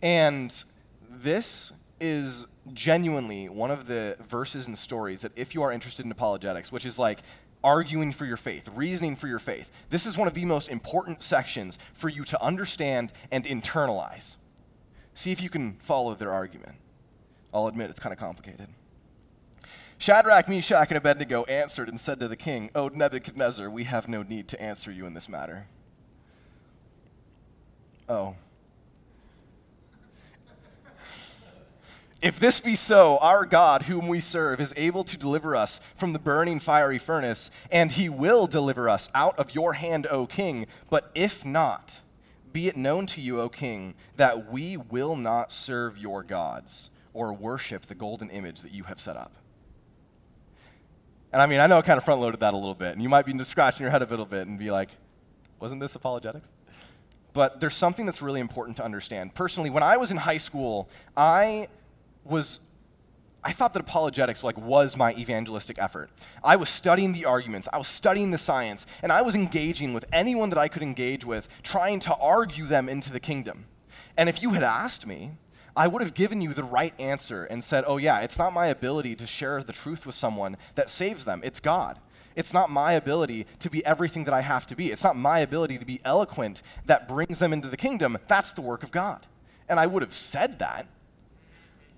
And 0.00 0.64
this 1.10 1.72
is 2.00 2.46
genuinely 2.74 3.48
one 3.48 3.70
of 3.70 3.86
the 3.86 4.16
verses 4.20 4.66
and 4.66 4.78
stories 4.78 5.22
that, 5.22 5.32
if 5.36 5.54
you 5.54 5.62
are 5.62 5.72
interested 5.72 6.04
in 6.04 6.12
apologetics, 6.12 6.72
which 6.72 6.86
is 6.86 6.98
like 6.98 7.20
arguing 7.62 8.12
for 8.12 8.24
your 8.24 8.36
faith, 8.36 8.68
reasoning 8.74 9.16
for 9.16 9.28
your 9.28 9.38
faith, 9.38 9.70
this 9.90 10.06
is 10.06 10.16
one 10.16 10.28
of 10.28 10.34
the 10.34 10.44
most 10.44 10.68
important 10.68 11.22
sections 11.22 11.78
for 11.92 12.08
you 12.08 12.24
to 12.24 12.42
understand 12.42 13.12
and 13.30 13.44
internalize. 13.44 14.36
See 15.14 15.32
if 15.32 15.42
you 15.42 15.50
can 15.50 15.74
follow 15.74 16.14
their 16.14 16.32
argument. 16.32 16.76
I'll 17.52 17.66
admit 17.66 17.90
it's 17.90 18.00
kind 18.00 18.12
of 18.12 18.18
complicated. 18.18 18.68
Shadrach, 19.98 20.48
Meshach, 20.48 20.88
and 20.88 20.96
Abednego 20.96 21.44
answered 21.44 21.88
and 21.88 22.00
said 22.00 22.20
to 22.20 22.28
the 22.28 22.36
king, 22.36 22.70
O 22.74 22.88
Nebuchadnezzar, 22.88 23.68
we 23.68 23.84
have 23.84 24.08
no 24.08 24.22
need 24.22 24.48
to 24.48 24.62
answer 24.62 24.90
you 24.90 25.04
in 25.04 25.12
this 25.12 25.28
matter. 25.28 25.66
Oh, 28.08 28.36
If 32.22 32.38
this 32.38 32.60
be 32.60 32.74
so, 32.74 33.16
our 33.18 33.46
God, 33.46 33.84
whom 33.84 34.06
we 34.06 34.20
serve, 34.20 34.60
is 34.60 34.74
able 34.76 35.04
to 35.04 35.16
deliver 35.16 35.56
us 35.56 35.80
from 35.96 36.12
the 36.12 36.18
burning 36.18 36.60
fiery 36.60 36.98
furnace, 36.98 37.50
and 37.72 37.90
he 37.90 38.10
will 38.10 38.46
deliver 38.46 38.90
us 38.90 39.08
out 39.14 39.38
of 39.38 39.54
your 39.54 39.72
hand, 39.72 40.06
O 40.10 40.26
king. 40.26 40.66
But 40.90 41.10
if 41.14 41.46
not, 41.46 42.00
be 42.52 42.68
it 42.68 42.76
known 42.76 43.06
to 43.06 43.22
you, 43.22 43.40
O 43.40 43.48
king, 43.48 43.94
that 44.16 44.52
we 44.52 44.76
will 44.76 45.16
not 45.16 45.50
serve 45.50 45.96
your 45.96 46.22
gods 46.22 46.90
or 47.14 47.32
worship 47.32 47.86
the 47.86 47.94
golden 47.94 48.28
image 48.28 48.60
that 48.60 48.72
you 48.72 48.84
have 48.84 49.00
set 49.00 49.16
up. 49.16 49.32
And 51.32 51.40
I 51.40 51.46
mean, 51.46 51.60
I 51.60 51.66
know 51.68 51.78
I 51.78 51.82
kind 51.82 51.96
of 51.96 52.04
front 52.04 52.20
loaded 52.20 52.40
that 52.40 52.52
a 52.52 52.56
little 52.56 52.74
bit, 52.74 52.92
and 52.92 53.02
you 53.02 53.08
might 53.08 53.24
be 53.24 53.44
scratching 53.44 53.82
your 53.82 53.90
head 53.90 54.02
a 54.02 54.06
little 54.06 54.26
bit 54.26 54.46
and 54.46 54.58
be 54.58 54.70
like, 54.70 54.90
wasn't 55.58 55.80
this 55.80 55.94
apologetics? 55.94 56.50
But 57.32 57.60
there's 57.60 57.76
something 57.76 58.04
that's 58.04 58.20
really 58.20 58.40
important 58.40 58.76
to 58.78 58.84
understand. 58.84 59.34
Personally, 59.34 59.70
when 59.70 59.82
I 59.84 59.96
was 59.96 60.10
in 60.10 60.16
high 60.16 60.38
school, 60.38 60.88
I 61.16 61.68
was 62.24 62.60
I 63.42 63.52
thought 63.52 63.72
that 63.72 63.80
apologetics 63.80 64.44
like 64.44 64.58
was 64.58 64.96
my 64.96 65.14
evangelistic 65.14 65.78
effort. 65.78 66.10
I 66.44 66.56
was 66.56 66.68
studying 66.68 67.12
the 67.12 67.24
arguments, 67.24 67.68
I 67.72 67.78
was 67.78 67.88
studying 67.88 68.32
the 68.32 68.38
science, 68.38 68.86
and 69.02 69.10
I 69.10 69.22
was 69.22 69.34
engaging 69.34 69.94
with 69.94 70.04
anyone 70.12 70.50
that 70.50 70.58
I 70.58 70.68
could 70.68 70.82
engage 70.82 71.24
with, 71.24 71.48
trying 71.62 72.00
to 72.00 72.14
argue 72.16 72.66
them 72.66 72.88
into 72.88 73.10
the 73.10 73.20
kingdom. 73.20 73.64
And 74.16 74.28
if 74.28 74.42
you 74.42 74.50
had 74.50 74.62
asked 74.62 75.06
me, 75.06 75.32
I 75.74 75.86
would 75.86 76.02
have 76.02 76.14
given 76.14 76.42
you 76.42 76.52
the 76.52 76.64
right 76.64 76.92
answer 76.98 77.44
and 77.44 77.64
said, 77.64 77.84
"Oh 77.86 77.96
yeah, 77.96 78.20
it's 78.20 78.38
not 78.38 78.52
my 78.52 78.66
ability 78.66 79.16
to 79.16 79.26
share 79.26 79.62
the 79.62 79.72
truth 79.72 80.04
with 80.04 80.14
someone 80.14 80.56
that 80.74 80.90
saves 80.90 81.24
them. 81.24 81.40
It's 81.44 81.60
God." 81.60 81.98
It's 82.36 82.54
not 82.54 82.70
my 82.70 82.92
ability 82.92 83.44
to 83.58 83.68
be 83.68 83.84
everything 83.84 84.22
that 84.24 84.32
I 84.32 84.40
have 84.40 84.64
to 84.68 84.76
be. 84.76 84.92
It's 84.92 85.02
not 85.02 85.16
my 85.16 85.40
ability 85.40 85.78
to 85.78 85.84
be 85.84 86.00
eloquent 86.04 86.62
that 86.86 87.08
brings 87.08 87.40
them 87.40 87.52
into 87.52 87.68
the 87.68 87.76
kingdom. 87.76 88.18
That's 88.28 88.52
the 88.52 88.62
work 88.62 88.84
of 88.84 88.92
God. 88.92 89.26
And 89.68 89.80
I 89.80 89.86
would 89.86 90.02
have 90.02 90.14
said 90.14 90.60
that 90.60 90.86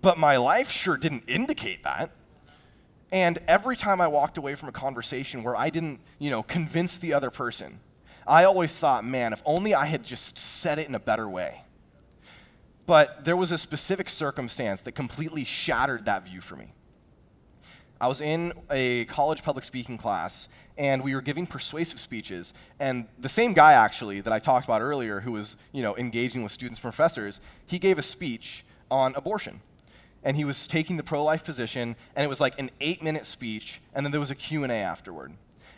but 0.03 0.19
my 0.19 0.37
life 0.37 0.71
sure 0.71 0.97
didn't 0.97 1.25
indicate 1.29 1.85
that. 1.85 2.11
And 3.13 3.39
every 3.47 3.77
time 3.77 4.01
I 4.01 4.09
walked 4.09 4.37
away 4.37 4.55
from 4.55 4.69
a 4.69 4.73
conversation 4.73 5.43
where 5.43 5.55
I 5.55 5.71
didn't, 5.71 6.01
you 6.19 6.31
know, 6.31 6.43
convince 6.43 6.99
the 6.99 7.13
other 7.13 7.31
person, 7.31 7.79
I 8.27 8.45
always 8.45 8.77
thought, 8.79 9.05
man, 9.05 9.33
if 9.33 9.43
only 9.45 9.75
I 9.75 9.87
had 9.87 10.03
just 10.03 10.39
said 10.39 10.79
it 10.79 10.89
in 10.89 10.95
a 10.95 11.01
better 11.01 11.29
way. 11.29 11.63
But 12.87 13.25
there 13.25 13.37
was 13.37 13.53
a 13.53 13.59
specific 13.59 14.09
circumstance 14.09 14.81
that 14.83 14.93
completely 14.93 15.45
shattered 15.45 16.07
that 16.07 16.27
view 16.27 16.41
for 16.41 16.57
me. 16.57 16.73
I 18.01 18.09
was 18.09 18.21
in 18.21 18.53
a 18.71 19.05
college 19.05 19.45
public 19.45 19.65
speaking 19.65 19.99
class, 19.99 20.49
and 20.77 21.05
we 21.05 21.15
were 21.15 21.21
giving 21.21 21.47
persuasive 21.47 22.01
speeches. 22.01 22.53
And 22.81 23.07
the 23.19 23.29
same 23.29 23.53
guy, 23.53 23.75
actually, 23.75 24.21
that 24.23 24.33
I 24.33 24.41
talked 24.41 24.65
about 24.65 24.81
earlier, 24.81 25.21
who 25.21 25.33
was, 25.33 25.57
you 25.71 25.83
know, 25.83 25.97
engaging 25.97 26.43
with 26.43 26.51
students 26.51 26.79
and 26.79 26.83
professors, 26.83 27.41
he 27.67 27.79
gave 27.79 27.99
a 27.99 28.03
speech 28.03 28.65
on 28.91 29.15
abortion 29.15 29.61
and 30.25 30.37
he 30.37 30.45
was 30.45 30.67
taking 30.67 30.97
the 30.97 31.03
pro-life 31.03 31.45
position 31.45 31.97
and 32.15 32.25
it 32.25 32.29
was 32.29 32.41
like 32.41 32.59
an 32.59 32.71
8-minute 32.81 33.27
speech 33.27 33.81
and 33.95 34.05
then 34.05 34.11
there 34.11 34.21
was 34.21 34.31
a 34.31 34.35
Q&A 34.35 34.69
afterward. 34.69 35.33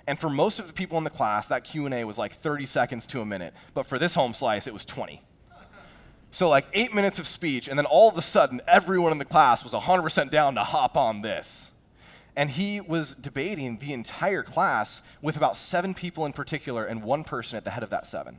And 0.07 0.19
for 0.19 0.29
most 0.29 0.59
of 0.59 0.67
the 0.67 0.75
people 0.75 0.99
in 0.99 1.05
the 1.05 1.11
class 1.11 1.47
that 1.47 1.65
Q&A 1.65 2.05
was 2.05 2.19
like 2.19 2.35
30 2.35 2.67
seconds 2.67 3.07
to 3.09 3.21
a 3.21 3.25
minute, 3.25 3.55
but 3.73 3.87
for 3.87 3.99
this 3.99 4.15
home 4.15 4.35
slice 4.35 4.67
it 4.67 4.73
was 4.73 4.85
20. 4.85 5.23
So 6.31 6.49
like 6.49 6.67
8 6.73 6.95
minutes 6.95 7.19
of 7.19 7.27
speech 7.27 7.69
and 7.69 7.79
then 7.79 7.87
all 7.87 8.09
of 8.09 8.19
a 8.19 8.23
sudden 8.23 8.61
everyone 8.67 9.13
in 9.13 9.19
the 9.19 9.25
class 9.25 9.63
was 9.63 9.73
100% 9.73 10.31
down 10.31 10.57
to 10.57 10.65
hop 10.65 10.97
on 10.97 11.23
this. 11.23 11.71
And 12.37 12.51
he 12.51 12.81
was 12.81 13.15
debating 13.15 13.79
the 13.79 13.93
entire 13.93 14.43
class 14.43 15.01
with 15.23 15.37
about 15.37 15.57
7 15.57 15.95
people 15.95 16.27
in 16.27 16.33
particular 16.33 16.85
and 16.85 17.03
one 17.03 17.23
person 17.23 17.57
at 17.57 17.65
the 17.65 17.71
head 17.71 17.85
of 17.85 17.91
that 17.91 18.07
7. 18.07 18.39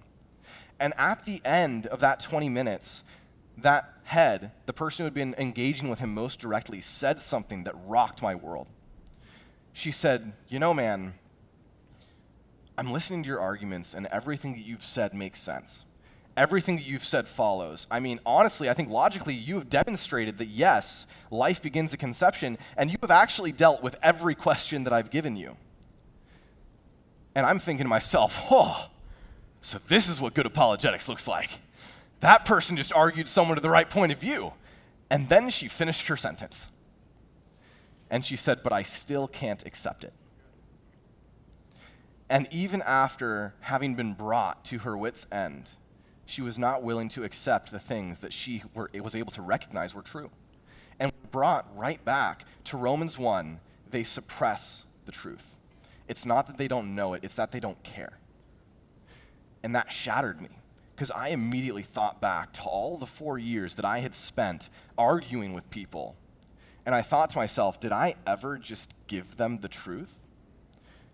And 0.79 0.93
at 0.97 1.23
the 1.25 1.41
end 1.45 1.87
of 1.87 2.01
that 2.01 2.19
20 2.19 2.49
minutes, 2.49 3.03
that 3.57 3.93
head, 4.03 4.51
the 4.65 4.73
person 4.73 5.03
who 5.03 5.05
had 5.05 5.13
been 5.13 5.35
engaging 5.37 5.89
with 5.89 5.99
him 5.99 6.13
most 6.13 6.39
directly, 6.39 6.81
said 6.81 7.19
something 7.19 7.63
that 7.63 7.75
rocked 7.85 8.21
my 8.21 8.35
world. 8.35 8.67
She 9.73 9.91
said, 9.91 10.33
You 10.47 10.59
know, 10.59 10.73
man, 10.73 11.15
I'm 12.77 12.91
listening 12.91 13.23
to 13.23 13.27
your 13.29 13.39
arguments, 13.39 13.93
and 13.93 14.07
everything 14.07 14.53
that 14.53 14.61
you've 14.61 14.83
said 14.83 15.13
makes 15.13 15.39
sense. 15.39 15.85
Everything 16.37 16.75
that 16.75 16.85
you've 16.85 17.03
said 17.03 17.27
follows. 17.27 17.87
I 17.89 18.01
mean, 18.01 18.19
honestly, 18.25 18.69
I 18.69 18.73
think 18.73 18.89
logically, 18.89 19.33
you 19.33 19.55
have 19.55 19.69
demonstrated 19.69 20.37
that 20.39 20.47
yes, 20.47 21.07
life 21.31 21.61
begins 21.61 21.93
at 21.93 21.99
conception, 21.99 22.57
and 22.75 22.91
you 22.91 22.97
have 23.01 23.11
actually 23.11 23.53
dealt 23.53 23.81
with 23.81 23.95
every 24.03 24.35
question 24.35 24.83
that 24.83 24.91
I've 24.91 25.09
given 25.09 25.37
you. 25.37 25.55
And 27.33 27.45
I'm 27.45 27.59
thinking 27.59 27.85
to 27.85 27.89
myself, 27.89 28.45
oh, 28.51 28.89
so 29.61 29.77
this 29.87 30.09
is 30.09 30.19
what 30.21 30.33
good 30.33 30.45
apologetics 30.45 31.07
looks 31.09 31.27
like. 31.27 31.49
That 32.21 32.45
person 32.45 32.77
just 32.77 32.93
argued 32.93 33.27
someone 33.27 33.55
to 33.55 33.61
the 33.61 33.69
right 33.69 33.89
point 33.89 34.11
of 34.11 34.19
view. 34.19 34.53
And 35.09 35.29
then 35.29 35.49
she 35.49 35.67
finished 35.67 36.07
her 36.07 36.17
sentence. 36.17 36.71
And 38.09 38.25
she 38.25 38.35
said, 38.35 38.63
But 38.63 38.73
I 38.73 38.83
still 38.83 39.27
can't 39.27 39.65
accept 39.65 40.03
it. 40.03 40.13
And 42.29 42.47
even 42.51 42.81
after 42.81 43.53
having 43.61 43.95
been 43.95 44.13
brought 44.13 44.65
to 44.65 44.79
her 44.79 44.97
wits' 44.97 45.27
end, 45.31 45.71
she 46.25 46.41
was 46.41 46.57
not 46.57 46.81
willing 46.81 47.07
to 47.09 47.23
accept 47.23 47.69
the 47.69 47.79
things 47.79 48.19
that 48.19 48.33
she 48.33 48.63
were, 48.73 48.89
was 48.99 49.15
able 49.15 49.31
to 49.33 49.43
recognize 49.43 49.93
were 49.93 50.01
true. 50.01 50.31
And 50.99 51.11
brought 51.31 51.67
right 51.77 52.03
back 52.03 52.45
to 52.65 52.77
Romans 52.77 53.19
1, 53.19 53.59
they 53.89 54.03
suppress 54.03 54.85
the 55.05 55.11
truth. 55.11 55.55
It's 56.07 56.25
not 56.25 56.47
that 56.47 56.57
they 56.57 56.67
don't 56.67 56.95
know 56.95 57.13
it, 57.13 57.23
it's 57.23 57.35
that 57.35 57.51
they 57.51 57.59
don't 57.59 57.81
care. 57.83 58.17
And 59.61 59.75
that 59.75 59.91
shattered 59.91 60.41
me 60.41 60.49
because 60.95 61.11
I 61.11 61.29
immediately 61.29 61.83
thought 61.83 62.21
back 62.21 62.53
to 62.53 62.63
all 62.63 62.97
the 62.97 63.05
four 63.05 63.37
years 63.37 63.75
that 63.75 63.83
I 63.83 63.99
had 63.99 64.15
spent 64.15 64.69
arguing 64.97 65.53
with 65.53 65.69
people. 65.69 66.15
And 66.85 66.95
I 66.95 67.01
thought 67.01 67.31
to 67.31 67.37
myself, 67.37 67.79
did 67.79 67.91
I 67.91 68.15
ever 68.25 68.57
just 68.57 68.93
give 69.07 69.35
them 69.35 69.59
the 69.59 69.67
truth? 69.67 70.17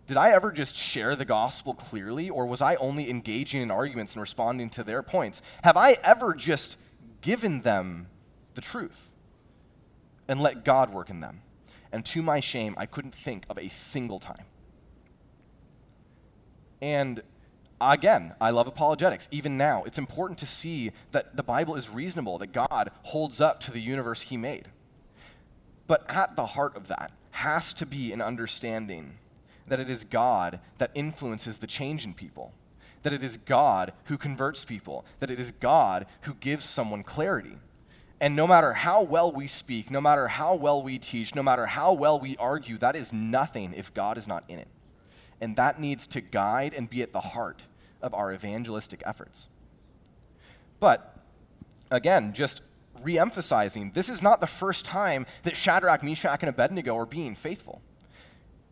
Did 0.06 0.18
I 0.18 0.32
ever 0.32 0.52
just 0.52 0.76
share 0.76 1.16
the 1.16 1.26
gospel 1.26 1.74
clearly, 1.74 2.30
or 2.30 2.46
was 2.46 2.62
I 2.62 2.76
only 2.76 3.10
engaging 3.10 3.62
in 3.62 3.72
arguments 3.72 4.14
and 4.14 4.22
responding 4.22 4.70
to 4.72 4.84
their 4.84 5.02
points? 5.02 5.42
Have 5.64 5.78
I 5.78 5.98
ever 6.04 6.34
just 6.34 6.78
given 7.22 7.62
them 7.62 8.08
the 8.54 8.62
truth 8.62 9.08
and 10.28 10.40
let 10.40 10.64
God 10.64 10.92
work 10.94 11.10
in 11.10 11.22
them? 11.22 11.42
And 11.92 12.06
to 12.06 12.22
my 12.22 12.40
shame, 12.40 12.76
I 12.78 12.86
couldn't 12.86 13.16
think 13.16 13.46
of 13.50 13.58
a 13.58 13.70
single 13.70 14.20
time. 14.20 14.46
And 16.82 17.22
again, 17.82 18.36
I 18.40 18.52
love 18.52 18.68
apologetics. 18.68 19.28
Even 19.32 19.58
now, 19.58 19.84
it's 19.84 19.98
important 19.98 20.38
to 20.40 20.46
see 20.46 20.92
that 21.12 21.36
the 21.36 21.44
Bible 21.44 21.76
is 21.76 21.90
reasonable, 21.90 22.38
that 22.38 22.54
God 22.54 22.92
holds 23.04 23.42
up 23.42 23.60
to 23.62 23.72
the 23.72 23.82
universe 23.82 24.22
He 24.22 24.38
made. 24.38 24.68
But 25.88 26.06
at 26.10 26.36
the 26.36 26.46
heart 26.46 26.78
of 26.78 26.88
that 26.88 27.12
has 27.32 27.74
to 27.74 27.86
be 27.86 28.14
an 28.14 28.22
understanding 28.22 29.18
that 29.68 29.80
it 29.80 29.90
is 29.90 30.04
God 30.04 30.60
that 30.78 30.92
influences 30.94 31.58
the 31.58 31.68
change 31.68 32.06
in 32.06 32.14
people, 32.14 32.54
that 33.04 33.14
it 33.14 33.24
is 33.24 33.38
God 33.38 33.94
who 34.06 34.18
converts 34.18 34.64
people, 34.64 35.06
that 35.20 35.32
it 35.32 35.40
is 35.40 35.52
God 35.52 36.06
who 36.22 36.34
gives 36.36 36.66
someone 36.66 37.04
clarity. 37.04 37.58
And 38.20 38.36
no 38.36 38.46
matter 38.46 38.74
how 38.74 39.02
well 39.02 39.32
we 39.32 39.48
speak, 39.48 39.90
no 39.90 40.00
matter 40.00 40.28
how 40.28 40.54
well 40.54 40.84
we 40.84 41.00
teach, 41.00 41.34
no 41.34 41.42
matter 41.42 41.66
how 41.66 41.94
well 41.94 42.20
we 42.20 42.38
argue, 42.38 42.78
that 42.78 42.96
is 42.96 43.12
nothing 43.12 43.74
if 43.74 43.94
God 43.94 44.18
is 44.18 44.28
not 44.28 44.44
in 44.48 44.60
it. 44.60 44.68
And 45.40 45.56
that 45.56 45.80
needs 45.80 46.06
to 46.08 46.22
guide 46.22 46.76
and 46.76 46.88
be 46.88 47.02
at 47.02 47.14
the 47.14 47.22
heart 47.22 47.64
of 48.02 48.14
our 48.14 48.34
evangelistic 48.34 49.04
efforts. 49.06 49.48
But 50.80 51.18
again, 51.90 52.34
just 52.34 52.62
re-emphasizing, 53.02 53.92
this 53.92 54.10
is 54.10 54.22
not 54.22 54.42
the 54.42 54.48
first 54.48 54.86
time 54.86 55.26
that 55.44 55.56
Shadrach, 55.56 56.04
Meshach, 56.04 56.42
and 56.42 56.50
Abednego 56.50 56.98
are 56.98 57.06
being 57.06 57.36
faithful. 57.36 57.82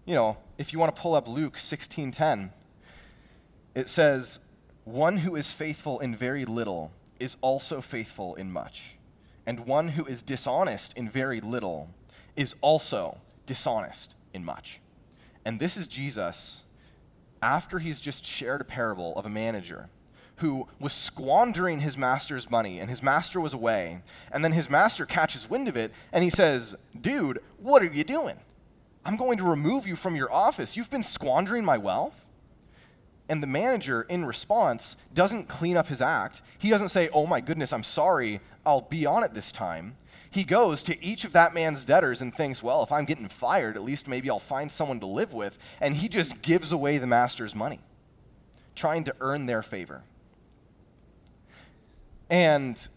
You 0.06 0.16
know, 0.16 0.38
if 0.58 0.74
you 0.74 0.80
want 0.80 0.96
to 0.96 1.02
pull 1.02 1.16
up 1.16 1.28
Luke 1.28 1.58
16:10, 1.58 2.52
it 3.76 3.90
says, 3.90 4.40
"One 4.84 5.18
who 5.18 5.36
is 5.36 5.54
faithful 5.54 6.00
in 6.00 6.16
very 6.16 6.46
little 6.46 6.92
is 7.20 7.38
also 7.42 7.82
faithful 7.82 8.36
in 8.36 8.52
much, 8.52 8.98
and 9.46 9.68
one 9.68 9.90
who 9.90 10.06
is 10.06 10.22
dishonest 10.22 10.98
in 10.98 11.10
very 11.10 11.40
little 11.40 11.94
is 12.36 12.56
also 12.62 13.20
dishonest 13.46 14.16
in 14.34 14.44
much." 14.44 14.80
And 15.46 15.60
this 15.60 15.78
is 15.78 15.88
Jesus 15.88 16.64
after 17.42 17.80
he's 17.80 18.02
just 18.02 18.26
shared 18.26 18.62
a 18.62 18.66
parable 18.66 19.16
of 19.16 19.26
a 19.26 19.30
manager 19.30 19.90
who 20.38 20.68
was 20.80 20.94
squandering 20.94 21.82
his 21.82 21.98
master's 21.98 22.50
money 22.50 22.80
and 22.80 22.90
his 22.90 23.04
master 23.04 23.42
was 23.42 23.54
away. 23.54 24.02
And 24.32 24.44
then 24.44 24.54
his 24.54 24.70
master 24.70 25.06
catches 25.06 25.50
wind 25.50 25.68
of 25.68 25.76
it 25.76 25.92
and 26.14 26.24
he 26.24 26.30
says, 26.30 26.76
Dude, 27.00 27.40
what 27.58 27.84
are 27.84 27.92
you 27.94 28.04
doing? 28.04 28.38
I'm 29.06 29.18
going 29.18 29.38
to 29.38 29.44
remove 29.44 29.86
you 29.86 29.96
from 29.96 30.16
your 30.16 30.32
office. 30.32 30.78
You've 30.78 30.90
been 30.90 31.04
squandering 31.04 31.66
my 31.66 31.78
wealth. 31.78 32.26
And 33.28 33.44
the 33.44 33.48
manager, 33.48 34.04
in 34.04 34.26
response, 34.26 34.96
doesn't 35.14 35.48
clean 35.48 35.78
up 35.78 35.88
his 35.88 36.02
act. 36.02 36.42
He 36.58 36.70
doesn't 36.70 36.90
say, 36.90 37.10
Oh 37.10 37.28
my 37.28 37.42
goodness, 37.42 37.74
I'm 37.74 37.84
sorry, 37.84 38.40
I'll 38.66 38.82
be 38.82 39.06
on 39.06 39.24
it 39.24 39.34
this 39.34 39.52
time 39.52 39.96
he 40.32 40.44
goes 40.44 40.84
to 40.84 41.04
each 41.04 41.24
of 41.24 41.32
that 41.34 41.54
man's 41.54 41.84
debtors 41.84 42.22
and 42.22 42.34
thinks, 42.34 42.62
well, 42.62 42.84
if 42.84 42.92
I'm 42.92 43.06
getting 43.06 43.28
fired, 43.28 43.76
at 43.76 43.84
least 43.84 44.08
maybe 44.08 44.30
I'll 44.30 44.40
find 44.40 44.72
someone 44.72 45.00
to 45.00 45.08
live 45.08 45.34
with. 45.34 45.58
And 45.82 45.96
he 45.96 46.08
just 46.08 46.42
gives 46.42 46.72
away 46.72 47.00
the 47.00 47.08
master's 47.08 47.56
money, 47.56 47.80
trying 48.76 49.04
to 49.06 49.16
earn 49.20 49.48
their 49.48 49.64
favor. 49.64 50.04
And 52.30 52.88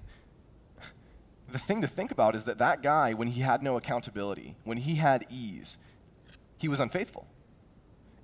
the 1.50 1.58
thing 1.58 1.80
to 1.80 1.86
think 1.86 2.10
about 2.10 2.34
is 2.34 2.44
that 2.44 2.58
that 2.58 2.82
guy, 2.82 3.14
when 3.14 3.28
he 3.28 3.40
had 3.40 3.62
no 3.62 3.78
accountability, 3.78 4.56
when 4.64 4.78
he 4.78 4.96
had 4.96 5.26
ease, 5.30 5.78
he 6.58 6.68
was 6.68 6.80
unfaithful. 6.80 7.26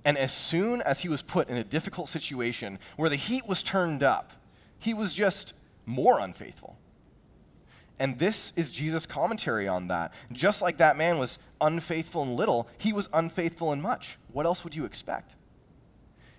And 0.05 0.17
as 0.17 0.31
soon 0.31 0.81
as 0.83 0.99
he 1.01 1.09
was 1.09 1.21
put 1.21 1.49
in 1.49 1.57
a 1.57 1.63
difficult 1.63 2.09
situation 2.09 2.79
where 2.95 3.09
the 3.09 3.15
heat 3.15 3.47
was 3.47 3.63
turned 3.63 4.03
up, 4.03 4.33
he 4.77 4.93
was 4.93 5.13
just 5.13 5.53
more 5.85 6.19
unfaithful. 6.19 6.77
And 7.99 8.17
this 8.17 8.53
is 8.55 8.71
Jesus' 8.71 9.05
commentary 9.05 9.67
on 9.67 9.89
that. 9.89 10.13
Just 10.31 10.61
like 10.61 10.77
that 10.77 10.97
man 10.97 11.19
was 11.19 11.37
unfaithful 11.59 12.23
in 12.23 12.35
little, 12.35 12.67
he 12.77 12.93
was 12.93 13.09
unfaithful 13.13 13.73
in 13.73 13.81
much. 13.81 14.17
What 14.31 14.45
else 14.45 14.63
would 14.63 14.73
you 14.73 14.85
expect? 14.85 15.35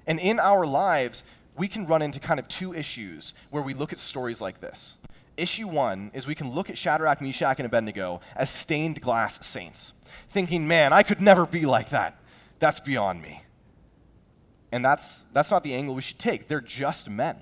And 0.07 0.19
in 0.19 0.41
our 0.41 0.67
lives, 0.67 1.23
we 1.57 1.69
can 1.69 1.87
run 1.87 2.01
into 2.01 2.19
kind 2.19 2.41
of 2.41 2.49
two 2.49 2.73
issues 2.75 3.35
where 3.51 3.63
we 3.63 3.75
look 3.75 3.93
at 3.93 3.99
stories 3.99 4.41
like 4.41 4.61
this. 4.61 4.97
Issue 5.37 5.69
one 5.69 6.11
is 6.15 6.27
we 6.27 6.35
can 6.35 6.51
look 6.51 6.71
at 6.71 6.79
Shadrach, 6.79 7.21
Meshach, 7.21 7.59
and 7.59 7.67
Abednego 7.67 8.21
as 8.35 8.51
stained 8.51 9.01
glass 9.01 9.47
saints, 9.47 9.93
thinking, 10.31 10.67
man, 10.67 10.93
I 10.93 11.03
could 11.03 11.21
never 11.21 11.47
be 11.47 11.67
like 11.67 11.91
that. 11.91 12.19
That's 12.59 12.81
beyond 12.81 13.23
me. 13.23 13.43
And 14.73 14.85
that's, 14.85 15.25
that's 15.33 15.51
not 15.51 15.63
the 15.63 15.75
angle 15.75 15.95
we 15.95 16.03
should 16.03 16.19
take. 16.19 16.49
They're 16.49 16.61
just 16.61 17.11
men, 17.11 17.37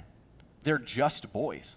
they're 0.65 0.79
just 0.79 1.33
boys. 1.33 1.77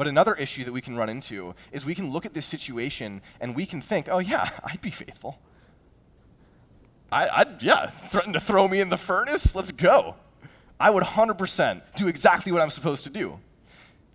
But 0.00 0.08
another 0.08 0.34
issue 0.34 0.64
that 0.64 0.72
we 0.72 0.80
can 0.80 0.96
run 0.96 1.10
into 1.10 1.54
is 1.72 1.84
we 1.84 1.94
can 1.94 2.10
look 2.10 2.24
at 2.24 2.32
this 2.32 2.46
situation 2.46 3.20
and 3.38 3.54
we 3.54 3.66
can 3.66 3.82
think, 3.82 4.08
oh, 4.10 4.18
yeah, 4.18 4.48
I'd 4.64 4.80
be 4.80 4.88
faithful. 4.88 5.38
I, 7.12 7.44
would 7.44 7.62
yeah, 7.62 7.88
threaten 7.88 8.32
to 8.32 8.40
throw 8.40 8.66
me 8.66 8.80
in 8.80 8.88
the 8.88 8.96
furnace? 8.96 9.54
Let's 9.54 9.72
go. 9.72 10.14
I 10.80 10.88
would 10.88 11.04
100% 11.04 11.82
do 11.96 12.08
exactly 12.08 12.50
what 12.50 12.62
I'm 12.62 12.70
supposed 12.70 13.04
to 13.04 13.10
do. 13.10 13.40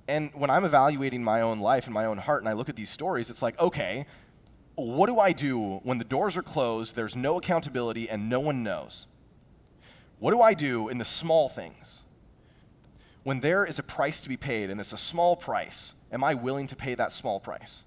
And 0.07 0.31
when 0.33 0.49
I'm 0.49 0.65
evaluating 0.65 1.23
my 1.23 1.41
own 1.41 1.59
life 1.59 1.85
and 1.85 1.93
my 1.93 2.05
own 2.05 2.17
heart 2.17 2.41
and 2.41 2.49
I 2.49 2.53
look 2.53 2.67
at 2.67 2.75
these 2.75 2.89
stories, 2.89 3.29
it's 3.29 3.43
like, 3.43 3.59
okay, 3.59 4.07
what 4.73 5.05
do 5.05 5.19
I 5.19 5.33
do 5.33 5.81
when 5.83 5.99
the 5.99 6.03
doors 6.03 6.35
are 6.35 6.41
closed, 6.41 6.95
there's 6.95 7.15
no 7.15 7.37
accountability, 7.37 8.09
and 8.09 8.27
no 8.27 8.39
one 8.39 8.63
knows? 8.63 9.05
What 10.17 10.31
do 10.31 10.41
I 10.41 10.55
do 10.55 10.89
in 10.89 10.97
the 10.97 11.05
small 11.05 11.47
things? 11.47 12.04
When 13.25 13.39
there 13.39 13.65
is 13.65 13.79
a 13.79 13.83
price 13.83 14.19
to 14.19 14.29
be 14.29 14.37
paid 14.37 14.69
and 14.69 14.79
it's 14.79 14.93
a 14.93 14.97
small 14.97 15.35
price, 15.35 15.93
am 16.11 16.23
I 16.23 16.35
willing 16.35 16.67
to 16.67 16.75
pay 16.75 16.93
that 16.93 17.11
small 17.11 17.39
price? 17.39 17.83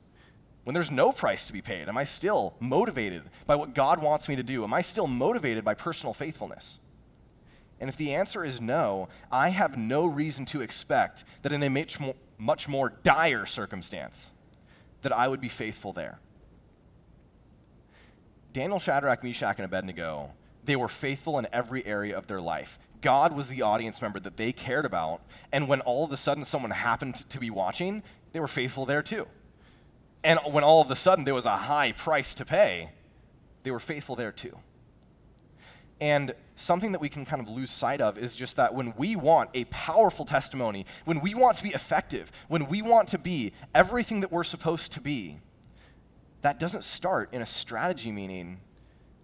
When 0.65 0.75
there's 0.75 0.91
no 0.91 1.13
price 1.13 1.47
to 1.47 1.53
be 1.53 1.63
paid, 1.63 1.89
am 1.89 1.97
I 1.97 2.03
still 2.03 2.55
motivated 2.59 3.23
by 3.47 3.55
what 3.55 3.73
God 3.73 4.03
wants 4.03 4.29
me 4.29 4.35
to 4.35 4.43
do? 4.43 4.65
Am 4.65 4.75
I 4.75 4.83
still 4.83 5.07
motivated 5.07 5.65
by 5.65 5.75
personal 5.75 6.13
faithfulness? 6.13 6.81
And 7.79 7.89
if 7.89 7.97
the 7.97 8.15
answer 8.15 8.45
is 8.45 8.61
no, 8.61 9.09
I 9.31 9.51
have 9.51 9.79
no 9.79 10.07
reason 10.07 10.45
to 10.47 10.61
expect 10.61 11.23
that 11.43 11.53
in 11.53 11.63
a 11.63 11.71
much 11.71 12.01
more, 12.01 12.17
much 12.37 12.69
more 12.69 12.95
dire 13.05 13.47
circumstance, 13.47 14.33
that 15.03 15.13
I 15.13 15.29
would 15.29 15.41
be 15.41 15.49
faithful 15.49 15.93
there. 15.93 16.19
Daniel, 18.53 18.81
Shadrach, 18.81 19.23
Meshach, 19.23 19.59
and 19.59 19.67
Abednego, 19.67 20.33
they 20.65 20.75
were 20.75 20.89
faithful 20.89 21.39
in 21.39 21.47
every 21.53 21.87
area 21.87 22.19
of 22.19 22.27
their 22.27 22.41
life. 22.41 22.81
God 23.01 23.35
was 23.35 23.49
the 23.49 23.63
audience 23.63 24.03
member 24.03 24.21
that 24.21 24.37
they 24.37 24.53
cared 24.53 24.85
about. 24.85 25.23
And 25.53 25.69
when 25.69 25.81
all 25.83 26.05
of 26.05 26.13
a 26.13 26.17
sudden 26.17 26.45
someone 26.45 26.71
happened 26.71 27.17
to 27.31 27.39
be 27.39 27.51
watching, 27.51 28.03
they 28.33 28.41
were 28.41 28.49
faithful 28.49 28.87
there 28.87 29.03
too. 29.03 29.27
And 30.25 30.41
when 30.51 30.65
all 30.65 30.81
of 30.81 30.91
a 30.91 30.97
sudden 30.97 31.25
there 31.25 31.35
was 31.35 31.47
a 31.47 31.57
high 31.57 31.93
price 31.93 32.35
to 32.35 32.45
pay, 32.45 32.91
they 33.63 33.71
were 33.71 33.81
faithful 33.81 34.17
there 34.17 34.33
too. 34.33 34.57
And 36.01 36.35
something 36.57 36.93
that 36.93 37.01
we 37.01 37.09
can 37.09 37.25
kind 37.25 37.43
of 37.43 37.49
lose 37.49 37.71
sight 37.71 38.01
of 38.01 38.19
is 38.19 38.37
just 38.37 38.57
that 38.57 38.75
when 38.75 38.95
we 38.97 39.17
want 39.17 39.51
a 39.55 39.65
powerful 39.65 40.25
testimony, 40.25 40.87
when 41.05 41.21
we 41.21 41.35
want 41.35 41.57
to 41.57 41.63
be 41.63 41.71
effective, 41.71 42.31
when 42.49 42.67
we 42.67 42.83
want 42.83 43.09
to 43.11 43.19
be 43.19 43.53
everything 43.75 44.21
that 44.21 44.31
we're 44.31 44.45
supposed 44.45 44.93
to 44.93 45.01
be, 45.01 45.39
that 46.43 46.61
doesn't 46.61 46.85
start 46.85 47.33
in 47.33 47.43
a 47.43 47.47
strategy 47.47 48.13
meeting 48.13 48.61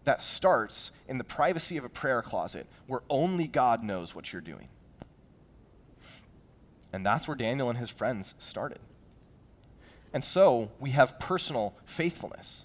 that 0.05 0.23
starts 0.23 0.91
in 1.09 1.19
the 1.19 1.25
privacy 1.25 1.77
of 1.77 1.85
a 1.85 1.89
prayer 1.89 2.23
closet 2.23 2.67
where 2.87 3.03
only 3.09 3.47
God 3.47 3.83
knows 3.83 4.15
what 4.15 4.33
you're 4.33 4.43
doing. 4.43 4.69
And 6.93 7.05
that's 7.05 7.27
where 7.27 7.37
Daniel 7.37 7.69
and 7.69 7.79
his 7.79 7.91
friends 7.91 8.35
started. 8.39 8.79
And 10.13 10.23
so 10.23 10.71
we 10.79 10.91
have 10.91 11.19
personal 11.19 11.75
faithfulness. 11.85 12.65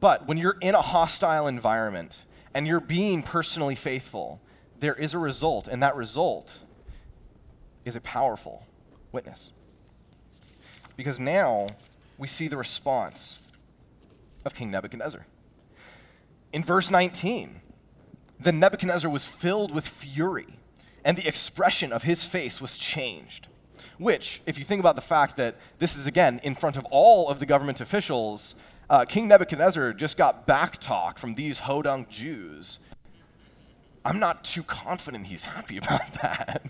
But 0.00 0.26
when 0.26 0.38
you're 0.38 0.56
in 0.62 0.74
a 0.74 0.80
hostile 0.80 1.46
environment 1.46 2.24
and 2.54 2.66
you're 2.66 2.80
being 2.80 3.22
personally 3.22 3.74
faithful, 3.74 4.40
there 4.78 4.94
is 4.94 5.12
a 5.12 5.18
result, 5.18 5.68
and 5.68 5.82
that 5.82 5.94
result 5.94 6.60
is 7.84 7.96
a 7.96 8.00
powerful 8.00 8.64
witness. 9.12 9.52
Because 10.96 11.20
now 11.20 11.66
we 12.16 12.26
see 12.26 12.48
the 12.48 12.56
response 12.56 13.40
of 14.44 14.54
King 14.54 14.70
Nebuchadnezzar. 14.70 15.26
In 16.52 16.64
verse 16.64 16.90
19, 16.90 17.60
then 18.38 18.58
Nebuchadnezzar 18.58 19.10
was 19.10 19.26
filled 19.26 19.74
with 19.74 19.86
fury, 19.86 20.46
and 21.04 21.16
the 21.16 21.28
expression 21.28 21.92
of 21.92 22.02
his 22.02 22.24
face 22.24 22.60
was 22.60 22.76
changed. 22.76 23.48
Which, 23.98 24.40
if 24.46 24.58
you 24.58 24.64
think 24.64 24.80
about 24.80 24.96
the 24.96 25.02
fact 25.02 25.36
that 25.36 25.56
this 25.78 25.96
is 25.96 26.06
again 26.06 26.40
in 26.42 26.54
front 26.54 26.76
of 26.76 26.86
all 26.90 27.28
of 27.28 27.38
the 27.38 27.46
government 27.46 27.80
officials, 27.80 28.54
uh, 28.88 29.04
King 29.04 29.28
Nebuchadnezzar 29.28 29.92
just 29.92 30.16
got 30.16 30.46
back 30.46 30.78
talk 30.78 31.18
from 31.18 31.34
these 31.34 31.60
hodunk 31.60 32.08
Jews. 32.08 32.80
I'm 34.04 34.18
not 34.18 34.42
too 34.42 34.62
confident 34.62 35.26
he's 35.26 35.44
happy 35.44 35.76
about 35.76 36.12
that. 36.14 36.62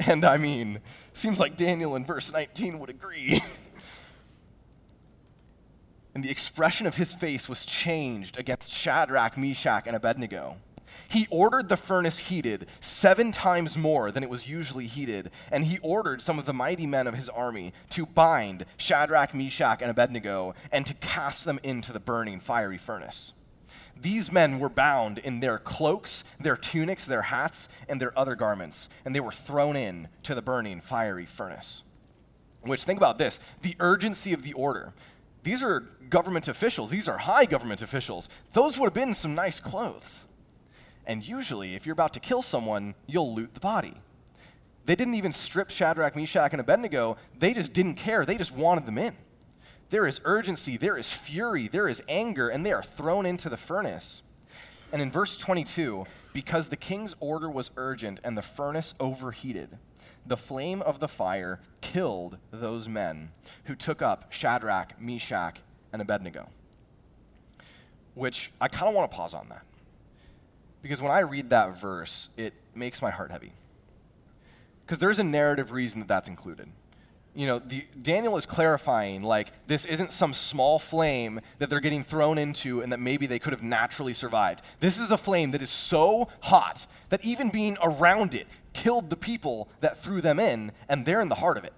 and 0.00 0.24
I 0.24 0.38
mean, 0.38 0.80
seems 1.12 1.38
like 1.38 1.56
Daniel 1.56 1.94
in 1.94 2.04
verse 2.04 2.32
19 2.32 2.78
would 2.78 2.90
agree. 2.90 3.42
and 6.16 6.24
the 6.24 6.30
expression 6.30 6.86
of 6.86 6.96
his 6.96 7.12
face 7.12 7.46
was 7.46 7.66
changed 7.66 8.38
against 8.38 8.72
Shadrach, 8.72 9.36
Meshach, 9.36 9.86
and 9.86 9.94
Abednego. 9.94 10.56
He 11.08 11.26
ordered 11.28 11.68
the 11.68 11.76
furnace 11.76 12.16
heated 12.16 12.68
seven 12.80 13.32
times 13.32 13.76
more 13.76 14.10
than 14.10 14.22
it 14.22 14.30
was 14.30 14.48
usually 14.48 14.86
heated, 14.86 15.30
and 15.52 15.66
he 15.66 15.76
ordered 15.82 16.22
some 16.22 16.38
of 16.38 16.46
the 16.46 16.54
mighty 16.54 16.86
men 16.86 17.06
of 17.06 17.12
his 17.12 17.28
army 17.28 17.74
to 17.90 18.06
bind 18.06 18.64
Shadrach, 18.78 19.34
Meshach, 19.34 19.82
and 19.82 19.90
Abednego 19.90 20.54
and 20.72 20.86
to 20.86 20.94
cast 20.94 21.44
them 21.44 21.60
into 21.62 21.92
the 21.92 22.00
burning 22.00 22.40
fiery 22.40 22.78
furnace. 22.78 23.34
These 23.94 24.32
men 24.32 24.58
were 24.58 24.70
bound 24.70 25.18
in 25.18 25.40
their 25.40 25.58
cloaks, 25.58 26.24
their 26.40 26.56
tunics, 26.56 27.04
their 27.04 27.22
hats, 27.22 27.68
and 27.90 28.00
their 28.00 28.18
other 28.18 28.36
garments, 28.36 28.88
and 29.04 29.14
they 29.14 29.20
were 29.20 29.32
thrown 29.32 29.76
in 29.76 30.08
to 30.22 30.34
the 30.34 30.40
burning 30.40 30.80
fiery 30.80 31.26
furnace. 31.26 31.82
Which, 32.62 32.84
think 32.84 32.98
about 32.98 33.18
this 33.18 33.38
the 33.60 33.76
urgency 33.80 34.32
of 34.32 34.44
the 34.44 34.54
order. 34.54 34.94
These 35.46 35.62
are 35.62 35.78
government 36.10 36.48
officials, 36.48 36.90
these 36.90 37.06
are 37.06 37.18
high 37.18 37.44
government 37.44 37.80
officials. 37.80 38.28
Those 38.52 38.80
would 38.80 38.86
have 38.86 38.94
been 38.94 39.14
some 39.14 39.36
nice 39.36 39.60
clothes. 39.60 40.24
And 41.06 41.24
usually, 41.24 41.76
if 41.76 41.86
you're 41.86 41.92
about 41.92 42.14
to 42.14 42.20
kill 42.20 42.42
someone, 42.42 42.96
you'll 43.06 43.32
loot 43.32 43.54
the 43.54 43.60
body. 43.60 43.94
They 44.86 44.96
didn't 44.96 45.14
even 45.14 45.30
strip 45.30 45.70
Shadrach, 45.70 46.16
Meshach, 46.16 46.50
and 46.50 46.60
Abednego. 46.60 47.16
They 47.38 47.54
just 47.54 47.74
didn't 47.74 47.94
care. 47.94 48.26
They 48.26 48.36
just 48.36 48.56
wanted 48.56 48.86
them 48.86 48.98
in. 48.98 49.14
There 49.90 50.08
is 50.08 50.20
urgency, 50.24 50.76
there 50.76 50.96
is 50.98 51.12
fury, 51.12 51.68
there 51.68 51.86
is 51.86 52.02
anger, 52.08 52.48
and 52.48 52.66
they 52.66 52.72
are 52.72 52.82
thrown 52.82 53.24
into 53.24 53.48
the 53.48 53.56
furnace. 53.56 54.22
And 54.92 55.00
in 55.00 55.12
verse 55.12 55.36
22, 55.36 56.06
because 56.36 56.68
the 56.68 56.76
king's 56.76 57.16
order 57.18 57.48
was 57.48 57.70
urgent 57.78 58.20
and 58.22 58.36
the 58.36 58.42
furnace 58.42 58.94
overheated, 59.00 59.78
the 60.26 60.36
flame 60.36 60.82
of 60.82 61.00
the 61.00 61.08
fire 61.08 61.60
killed 61.80 62.36
those 62.50 62.90
men 62.90 63.30
who 63.64 63.74
took 63.74 64.02
up 64.02 64.30
Shadrach, 64.30 65.00
Meshach, 65.00 65.62
and 65.94 66.02
Abednego. 66.02 66.50
Which 68.12 68.52
I 68.60 68.68
kind 68.68 68.86
of 68.86 68.94
want 68.94 69.10
to 69.10 69.16
pause 69.16 69.32
on 69.32 69.48
that. 69.48 69.64
Because 70.82 71.00
when 71.00 71.10
I 71.10 71.20
read 71.20 71.48
that 71.48 71.80
verse, 71.80 72.28
it 72.36 72.52
makes 72.74 73.00
my 73.00 73.10
heart 73.10 73.30
heavy. 73.30 73.52
Because 74.84 74.98
there's 74.98 75.18
a 75.18 75.24
narrative 75.24 75.72
reason 75.72 76.00
that 76.00 76.08
that's 76.08 76.28
included. 76.28 76.68
You 77.36 77.46
know, 77.46 77.58
the, 77.58 77.84
Daniel 78.00 78.38
is 78.38 78.46
clarifying, 78.46 79.22
like, 79.22 79.52
this 79.66 79.84
isn't 79.84 80.10
some 80.10 80.32
small 80.32 80.78
flame 80.78 81.42
that 81.58 81.68
they're 81.68 81.80
getting 81.80 82.02
thrown 82.02 82.38
into 82.38 82.80
and 82.80 82.90
that 82.92 82.98
maybe 82.98 83.26
they 83.26 83.38
could 83.38 83.52
have 83.52 83.62
naturally 83.62 84.14
survived. 84.14 84.62
This 84.80 84.98
is 84.98 85.10
a 85.10 85.18
flame 85.18 85.50
that 85.50 85.60
is 85.60 85.68
so 85.68 86.28
hot 86.40 86.86
that 87.10 87.22
even 87.22 87.50
being 87.50 87.76
around 87.82 88.34
it 88.34 88.46
killed 88.72 89.10
the 89.10 89.16
people 89.16 89.68
that 89.80 89.98
threw 89.98 90.22
them 90.22 90.40
in, 90.40 90.72
and 90.88 91.04
they're 91.04 91.20
in 91.20 91.28
the 91.28 91.34
heart 91.34 91.58
of 91.58 91.64
it. 91.64 91.74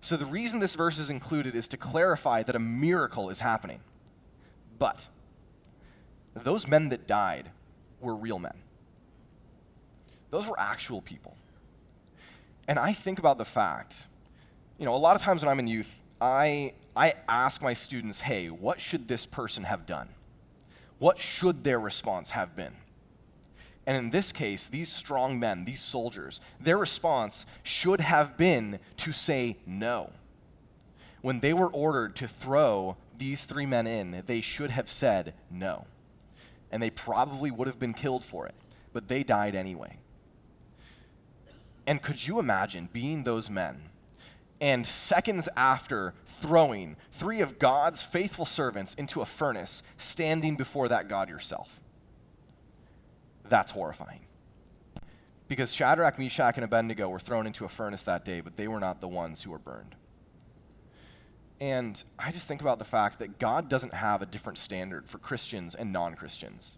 So 0.00 0.16
the 0.16 0.24
reason 0.24 0.60
this 0.60 0.76
verse 0.76 0.98
is 0.98 1.10
included 1.10 1.56
is 1.56 1.66
to 1.68 1.76
clarify 1.76 2.44
that 2.44 2.54
a 2.54 2.60
miracle 2.60 3.28
is 3.28 3.40
happening. 3.40 3.80
But 4.78 5.08
those 6.32 6.68
men 6.68 6.90
that 6.90 7.08
died 7.08 7.50
were 8.00 8.14
real 8.14 8.38
men. 8.38 8.56
Those 10.30 10.46
were 10.46 10.58
actual 10.60 11.00
people. 11.02 11.36
And 12.68 12.78
I 12.78 12.92
think 12.92 13.18
about 13.18 13.38
the 13.38 13.44
fact, 13.44 14.06
you 14.82 14.86
know, 14.86 14.96
a 14.96 14.98
lot 14.98 15.14
of 15.14 15.22
times 15.22 15.42
when 15.42 15.48
I'm 15.48 15.60
in 15.60 15.68
youth, 15.68 16.02
I, 16.20 16.72
I 16.96 17.14
ask 17.28 17.62
my 17.62 17.72
students, 17.72 18.18
hey, 18.18 18.50
what 18.50 18.80
should 18.80 19.06
this 19.06 19.26
person 19.26 19.62
have 19.62 19.86
done? 19.86 20.08
What 20.98 21.20
should 21.20 21.62
their 21.62 21.78
response 21.78 22.30
have 22.30 22.56
been? 22.56 22.72
And 23.86 23.96
in 23.96 24.10
this 24.10 24.32
case, 24.32 24.66
these 24.66 24.90
strong 24.90 25.38
men, 25.38 25.64
these 25.64 25.80
soldiers, 25.80 26.40
their 26.60 26.78
response 26.78 27.46
should 27.62 28.00
have 28.00 28.36
been 28.36 28.80
to 28.96 29.12
say 29.12 29.56
no. 29.66 30.10
When 31.20 31.38
they 31.38 31.52
were 31.52 31.70
ordered 31.70 32.16
to 32.16 32.26
throw 32.26 32.96
these 33.16 33.44
three 33.44 33.66
men 33.66 33.86
in, 33.86 34.24
they 34.26 34.40
should 34.40 34.70
have 34.70 34.88
said 34.88 35.32
no. 35.48 35.86
And 36.72 36.82
they 36.82 36.90
probably 36.90 37.52
would 37.52 37.68
have 37.68 37.78
been 37.78 37.94
killed 37.94 38.24
for 38.24 38.48
it, 38.48 38.54
but 38.92 39.06
they 39.06 39.22
died 39.22 39.54
anyway. 39.54 39.98
And 41.86 42.02
could 42.02 42.26
you 42.26 42.40
imagine 42.40 42.88
being 42.92 43.22
those 43.22 43.48
men 43.48 43.82
and 44.62 44.86
seconds 44.86 45.48
after 45.56 46.14
throwing 46.24 46.94
three 47.10 47.40
of 47.40 47.58
God's 47.58 48.00
faithful 48.00 48.46
servants 48.46 48.94
into 48.94 49.20
a 49.20 49.26
furnace, 49.26 49.82
standing 49.98 50.54
before 50.54 50.86
that 50.88 51.08
God 51.08 51.28
yourself? 51.28 51.80
That's 53.48 53.72
horrifying. 53.72 54.20
Because 55.48 55.74
Shadrach, 55.74 56.16
Meshach, 56.16 56.56
and 56.56 56.64
Abednego 56.64 57.08
were 57.08 57.18
thrown 57.18 57.48
into 57.48 57.64
a 57.64 57.68
furnace 57.68 58.04
that 58.04 58.24
day, 58.24 58.40
but 58.40 58.56
they 58.56 58.68
were 58.68 58.78
not 58.78 59.00
the 59.00 59.08
ones 59.08 59.42
who 59.42 59.50
were 59.50 59.58
burned. 59.58 59.96
And 61.60 62.02
I 62.16 62.30
just 62.30 62.46
think 62.46 62.60
about 62.60 62.78
the 62.78 62.84
fact 62.84 63.18
that 63.18 63.40
God 63.40 63.68
doesn't 63.68 63.94
have 63.94 64.22
a 64.22 64.26
different 64.26 64.58
standard 64.58 65.08
for 65.08 65.18
Christians 65.18 65.74
and 65.74 65.92
non 65.92 66.14
Christians. 66.14 66.76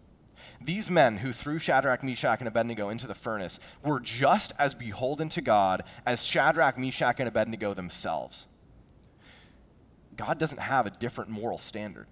These 0.61 0.89
men 0.89 1.17
who 1.17 1.31
threw 1.31 1.59
Shadrach, 1.59 2.03
Meshach, 2.03 2.39
and 2.39 2.47
Abednego 2.47 2.89
into 2.89 3.07
the 3.07 3.15
furnace 3.15 3.59
were 3.83 3.99
just 3.99 4.53
as 4.59 4.73
beholden 4.73 5.29
to 5.29 5.41
God 5.41 5.83
as 6.05 6.23
Shadrach, 6.23 6.77
Meshach, 6.77 7.19
and 7.19 7.27
Abednego 7.27 7.73
themselves. 7.73 8.47
God 10.15 10.39
doesn't 10.39 10.59
have 10.59 10.85
a 10.85 10.91
different 10.91 11.29
moral 11.29 11.57
standard 11.57 12.07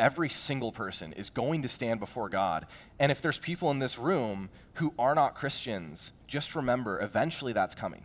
every 0.00 0.30
single 0.30 0.72
person 0.72 1.12
is 1.12 1.30
going 1.30 1.62
to 1.62 1.68
stand 1.68 2.00
before 2.00 2.30
God. 2.30 2.66
And 2.98 3.12
if 3.12 3.20
there's 3.20 3.38
people 3.38 3.70
in 3.70 3.78
this 3.78 3.98
room 3.98 4.48
who 4.74 4.94
are 4.98 5.14
not 5.14 5.34
Christians, 5.34 6.12
just 6.26 6.56
remember 6.56 7.00
eventually 7.00 7.52
that's 7.52 7.74
coming. 7.74 8.02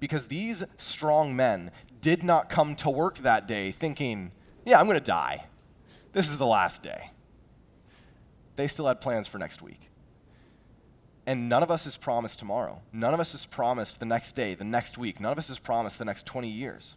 Because 0.00 0.26
these 0.26 0.64
strong 0.76 1.34
men 1.34 1.70
did 2.00 2.22
not 2.22 2.50
come 2.50 2.74
to 2.76 2.90
work 2.90 3.18
that 3.18 3.46
day 3.46 3.70
thinking, 3.70 4.32
yeah, 4.64 4.78
I'm 4.78 4.86
going 4.86 4.98
to 4.98 5.04
die. 5.04 5.44
This 6.12 6.28
is 6.28 6.38
the 6.38 6.46
last 6.46 6.82
day. 6.82 7.10
They 8.56 8.68
still 8.68 8.86
had 8.86 9.00
plans 9.00 9.28
for 9.28 9.38
next 9.38 9.62
week. 9.62 9.90
And 11.26 11.48
none 11.48 11.62
of 11.62 11.70
us 11.70 11.86
is 11.86 11.96
promised 11.96 12.38
tomorrow. 12.38 12.80
None 12.92 13.12
of 13.12 13.20
us 13.20 13.34
is 13.34 13.46
promised 13.46 13.98
the 13.98 14.06
next 14.06 14.36
day, 14.36 14.54
the 14.54 14.64
next 14.64 14.96
week. 14.96 15.20
None 15.20 15.32
of 15.32 15.38
us 15.38 15.50
is 15.50 15.58
promised 15.58 15.98
the 15.98 16.04
next 16.04 16.24
20 16.24 16.48
years. 16.48 16.96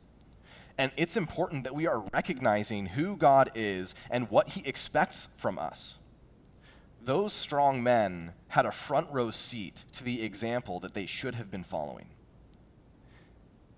And 0.78 0.92
it's 0.96 1.18
important 1.18 1.66
that 1.66 1.76
we 1.76 1.88
are 1.88 2.04
recognizing 2.14 2.86
who 2.86 3.18
God 3.18 3.52
is 3.56 3.96
and 4.10 4.30
what 4.30 4.50
he 4.50 4.66
expects 4.66 5.28
from 5.36 5.60
us. 5.60 5.98
Those 7.02 7.34
strong 7.34 7.82
men 7.82 8.34
had 8.50 8.66
a 8.66 8.72
front 8.72 9.08
row 9.12 9.32
seat 9.32 9.84
to 9.94 10.04
the 10.04 10.22
example 10.22 10.80
that 10.82 10.94
they 10.94 11.06
should 11.06 11.36
have 11.36 11.50
been 11.50 11.64
following. 11.64 12.08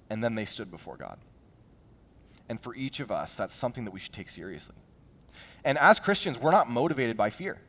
And 0.09 0.23
then 0.23 0.35
they 0.35 0.45
stood 0.45 0.69
before 0.69 0.97
God. 0.97 1.17
And 2.49 2.59
for 2.59 2.75
each 2.75 2.99
of 2.99 3.11
us, 3.11 3.35
that's 3.35 3.55
something 3.55 3.85
that 3.85 3.91
we 3.91 3.99
should 3.99 4.11
take 4.11 4.29
seriously. 4.29 4.75
And 5.63 5.77
as 5.77 5.99
Christians, 5.99 6.37
we're 6.37 6.51
not 6.51 6.69
motivated 6.69 7.15
by 7.15 7.29
fear. 7.29 7.59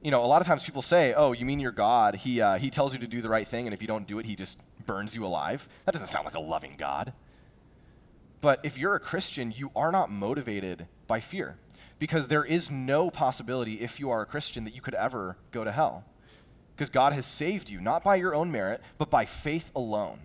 You 0.00 0.10
know, 0.10 0.24
a 0.24 0.26
lot 0.26 0.40
of 0.40 0.46
times 0.46 0.64
people 0.64 0.82
say, 0.82 1.12
oh, 1.14 1.32
you 1.32 1.44
mean 1.44 1.58
your 1.58 1.72
God? 1.72 2.14
He, 2.14 2.40
uh, 2.40 2.58
he 2.58 2.70
tells 2.70 2.92
you 2.92 3.00
to 3.00 3.08
do 3.08 3.20
the 3.20 3.28
right 3.28 3.46
thing, 3.46 3.66
and 3.66 3.74
if 3.74 3.82
you 3.82 3.88
don't 3.88 4.06
do 4.06 4.18
it, 4.18 4.26
he 4.26 4.36
just 4.36 4.60
burns 4.86 5.14
you 5.14 5.26
alive. 5.26 5.68
That 5.86 5.92
doesn't 5.92 6.06
sound 6.06 6.24
like 6.24 6.34
a 6.34 6.40
loving 6.40 6.76
God. 6.78 7.12
But 8.40 8.60
if 8.62 8.78
you're 8.78 8.94
a 8.94 9.00
Christian, 9.00 9.52
you 9.56 9.70
are 9.74 9.90
not 9.90 10.10
motivated 10.10 10.86
by 11.08 11.20
fear 11.20 11.56
because 11.98 12.28
there 12.28 12.44
is 12.44 12.70
no 12.70 13.10
possibility, 13.10 13.80
if 13.80 13.98
you 13.98 14.10
are 14.10 14.22
a 14.22 14.26
Christian, 14.26 14.64
that 14.64 14.74
you 14.74 14.80
could 14.80 14.94
ever 14.94 15.36
go 15.50 15.64
to 15.64 15.72
hell. 15.72 16.04
Because 16.76 16.90
God 16.90 17.12
has 17.12 17.26
saved 17.26 17.68
you, 17.68 17.80
not 17.80 18.04
by 18.04 18.14
your 18.14 18.34
own 18.34 18.52
merit, 18.52 18.80
but 18.98 19.10
by 19.10 19.24
faith 19.24 19.72
alone. 19.74 20.20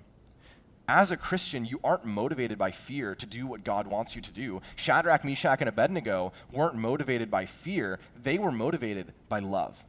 As 0.88 1.12
a 1.12 1.18
Christian, 1.18 1.66
you 1.66 1.80
aren't 1.84 2.06
motivated 2.06 2.58
by 2.58 2.72
fear 2.72 3.16
to 3.16 3.26
do 3.26 3.48
what 3.48 3.64
God 3.64 3.88
wants 3.88 4.16
you 4.16 4.22
to 4.22 4.34
do. 4.34 4.62
Shadrach, 4.76 5.24
Meshach, 5.24 5.62
and 5.62 5.70
Abednego 5.70 6.34
weren't 6.52 6.76
motivated 6.76 7.32
by 7.32 7.46
fear, 7.46 8.00
they 8.22 8.38
were 8.38 8.52
motivated 8.52 9.14
by 9.30 9.40
love. 9.40 9.84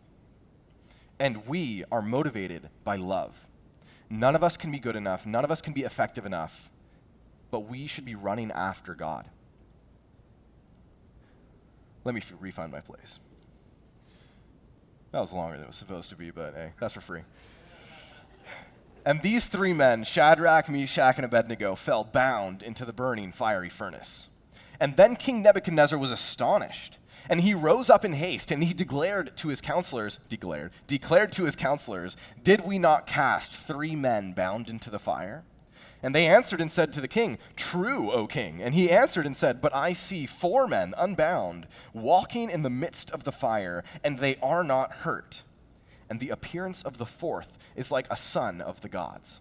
And 1.18 1.46
we 1.46 1.84
are 1.90 2.02
motivated 2.02 2.68
by 2.84 2.96
love. 2.96 3.46
None 4.08 4.36
of 4.36 4.44
us 4.44 4.56
can 4.56 4.70
be 4.70 4.78
good 4.78 4.96
enough, 4.96 5.26
none 5.26 5.44
of 5.44 5.50
us 5.50 5.60
can 5.60 5.72
be 5.72 5.82
effective 5.82 6.26
enough, 6.26 6.70
but 7.50 7.60
we 7.60 7.86
should 7.86 8.04
be 8.04 8.14
running 8.14 8.52
after 8.52 8.94
God. 8.94 9.26
Let 12.04 12.14
me 12.14 12.20
f- 12.20 12.34
refine 12.38 12.70
my 12.70 12.80
place. 12.80 13.18
That 15.10 15.20
was 15.20 15.32
longer 15.32 15.56
than 15.56 15.64
it 15.64 15.68
was 15.68 15.76
supposed 15.76 16.10
to 16.10 16.16
be, 16.16 16.30
but 16.30 16.54
hey, 16.54 16.72
that's 16.78 16.94
for 16.94 17.00
free. 17.00 17.22
And 19.04 19.20
these 19.20 19.48
three 19.48 19.74
men, 19.74 20.04
Shadrach, 20.04 20.68
Meshach, 20.68 21.16
and 21.16 21.26
Abednego, 21.26 21.74
fell 21.74 22.04
bound 22.04 22.62
into 22.62 22.86
the 22.86 22.92
burning 22.92 23.32
fiery 23.32 23.68
furnace. 23.68 24.28
And 24.80 24.96
then 24.96 25.16
King 25.16 25.42
Nebuchadnezzar 25.42 25.98
was 25.98 26.10
astonished, 26.10 26.98
and 27.28 27.42
he 27.42 27.52
rose 27.52 27.90
up 27.90 28.04
in 28.04 28.14
haste, 28.14 28.50
and 28.50 28.64
he 28.64 28.72
declared 28.72 29.36
to 29.36 29.48
his 29.48 29.60
counselors, 29.60 30.18
declared, 30.28 30.72
declared 30.86 31.32
to 31.32 31.44
his 31.44 31.54
counselors, 31.54 32.16
Did 32.42 32.66
we 32.66 32.78
not 32.78 33.06
cast 33.06 33.52
three 33.52 33.94
men 33.94 34.32
bound 34.32 34.70
into 34.70 34.88
the 34.88 34.98
fire? 34.98 35.44
And 36.02 36.14
they 36.14 36.26
answered 36.26 36.60
and 36.60 36.72
said 36.72 36.92
to 36.94 37.00
the 37.00 37.08
king, 37.08 37.38
True, 37.56 38.10
O 38.10 38.26
king. 38.26 38.60
And 38.60 38.74
he 38.74 38.90
answered 38.90 39.26
and 39.26 39.36
said, 39.36 39.60
But 39.60 39.74
I 39.74 39.92
see 39.92 40.26
four 40.26 40.66
men 40.66 40.94
unbound, 40.96 41.66
walking 41.92 42.50
in 42.50 42.62
the 42.62 42.70
midst 42.70 43.10
of 43.10 43.24
the 43.24 43.32
fire, 43.32 43.84
and 44.02 44.18
they 44.18 44.36
are 44.42 44.64
not 44.64 44.92
hurt 44.92 45.42
and 46.10 46.20
the 46.20 46.30
appearance 46.30 46.82
of 46.82 46.98
the 46.98 47.06
fourth 47.06 47.58
is 47.76 47.90
like 47.90 48.06
a 48.10 48.16
son 48.16 48.60
of 48.60 48.80
the 48.80 48.88
gods. 48.88 49.40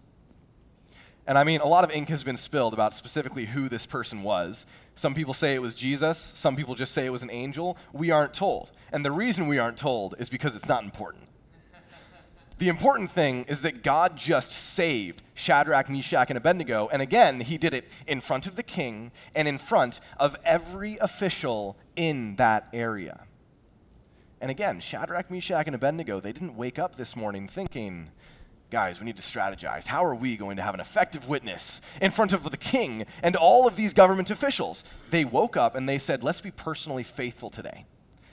And 1.26 1.38
I 1.38 1.44
mean, 1.44 1.60
a 1.60 1.66
lot 1.66 1.84
of 1.84 1.90
ink 1.90 2.10
has 2.10 2.22
been 2.22 2.36
spilled 2.36 2.74
about 2.74 2.94
specifically 2.94 3.46
who 3.46 3.68
this 3.68 3.86
person 3.86 4.22
was. 4.22 4.66
Some 4.94 5.14
people 5.14 5.32
say 5.32 5.54
it 5.54 5.62
was 5.62 5.74
Jesus, 5.74 6.18
some 6.18 6.54
people 6.54 6.74
just 6.74 6.92
say 6.92 7.06
it 7.06 7.10
was 7.10 7.22
an 7.22 7.30
angel. 7.30 7.78
We 7.92 8.10
aren't 8.10 8.34
told. 8.34 8.70
And 8.92 9.04
the 9.04 9.10
reason 9.10 9.48
we 9.48 9.58
aren't 9.58 9.78
told 9.78 10.14
is 10.18 10.28
because 10.28 10.54
it's 10.54 10.68
not 10.68 10.84
important. 10.84 11.24
the 12.58 12.68
important 12.68 13.10
thing 13.10 13.44
is 13.48 13.62
that 13.62 13.82
God 13.82 14.16
just 14.16 14.52
saved 14.52 15.22
Shadrach, 15.32 15.88
Meshach, 15.88 16.28
and 16.28 16.36
Abednego. 16.36 16.88
And 16.92 17.00
again, 17.00 17.40
he 17.40 17.56
did 17.56 17.72
it 17.72 17.88
in 18.06 18.20
front 18.20 18.46
of 18.46 18.54
the 18.54 18.62
king 18.62 19.10
and 19.34 19.48
in 19.48 19.58
front 19.58 20.00
of 20.18 20.36
every 20.44 20.98
official 20.98 21.76
in 21.96 22.36
that 22.36 22.68
area. 22.72 23.24
And 24.40 24.50
again, 24.50 24.80
Shadrach, 24.80 25.30
Meshach, 25.30 25.66
and 25.66 25.74
Abednego, 25.74 26.20
they 26.20 26.32
didn't 26.32 26.56
wake 26.56 26.78
up 26.78 26.96
this 26.96 27.16
morning 27.16 27.48
thinking, 27.48 28.10
guys, 28.70 28.98
we 28.98 29.06
need 29.06 29.16
to 29.16 29.22
strategize. 29.22 29.86
How 29.86 30.04
are 30.04 30.14
we 30.14 30.36
going 30.36 30.56
to 30.56 30.62
have 30.62 30.74
an 30.74 30.80
effective 30.80 31.28
witness 31.28 31.80
in 32.00 32.10
front 32.10 32.32
of 32.32 32.50
the 32.50 32.56
king 32.56 33.06
and 33.22 33.36
all 33.36 33.66
of 33.66 33.76
these 33.76 33.92
government 33.92 34.30
officials? 34.30 34.84
They 35.10 35.24
woke 35.24 35.56
up 35.56 35.74
and 35.74 35.88
they 35.88 35.98
said, 35.98 36.22
let's 36.22 36.40
be 36.40 36.50
personally 36.50 37.04
faithful 37.04 37.50
today. 37.50 37.86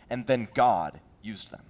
And 0.09 0.27
then 0.27 0.47
God 0.53 0.99
used 1.21 1.51
them. 1.51 1.61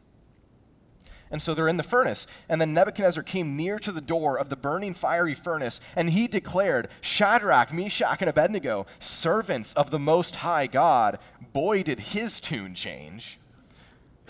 And 1.29 1.41
so 1.41 1.53
they're 1.53 1.67
in 1.67 1.77
the 1.77 1.83
furnace. 1.83 2.27
And 2.49 2.59
then 2.59 2.73
Nebuchadnezzar 2.73 3.23
came 3.23 3.55
near 3.55 3.79
to 3.79 3.91
the 3.91 4.01
door 4.01 4.37
of 4.37 4.49
the 4.49 4.57
burning 4.57 4.93
fiery 4.93 5.33
furnace, 5.33 5.79
and 5.95 6.09
he 6.09 6.27
declared, 6.27 6.89
Shadrach, 6.99 7.71
Meshach, 7.71 8.21
and 8.21 8.29
Abednego, 8.29 8.85
servants 8.99 9.73
of 9.73 9.91
the 9.91 9.99
Most 9.99 10.37
High 10.37 10.67
God, 10.67 11.19
boy, 11.53 11.83
did 11.83 11.99
his 11.99 12.39
tune 12.41 12.75
change. 12.75 13.39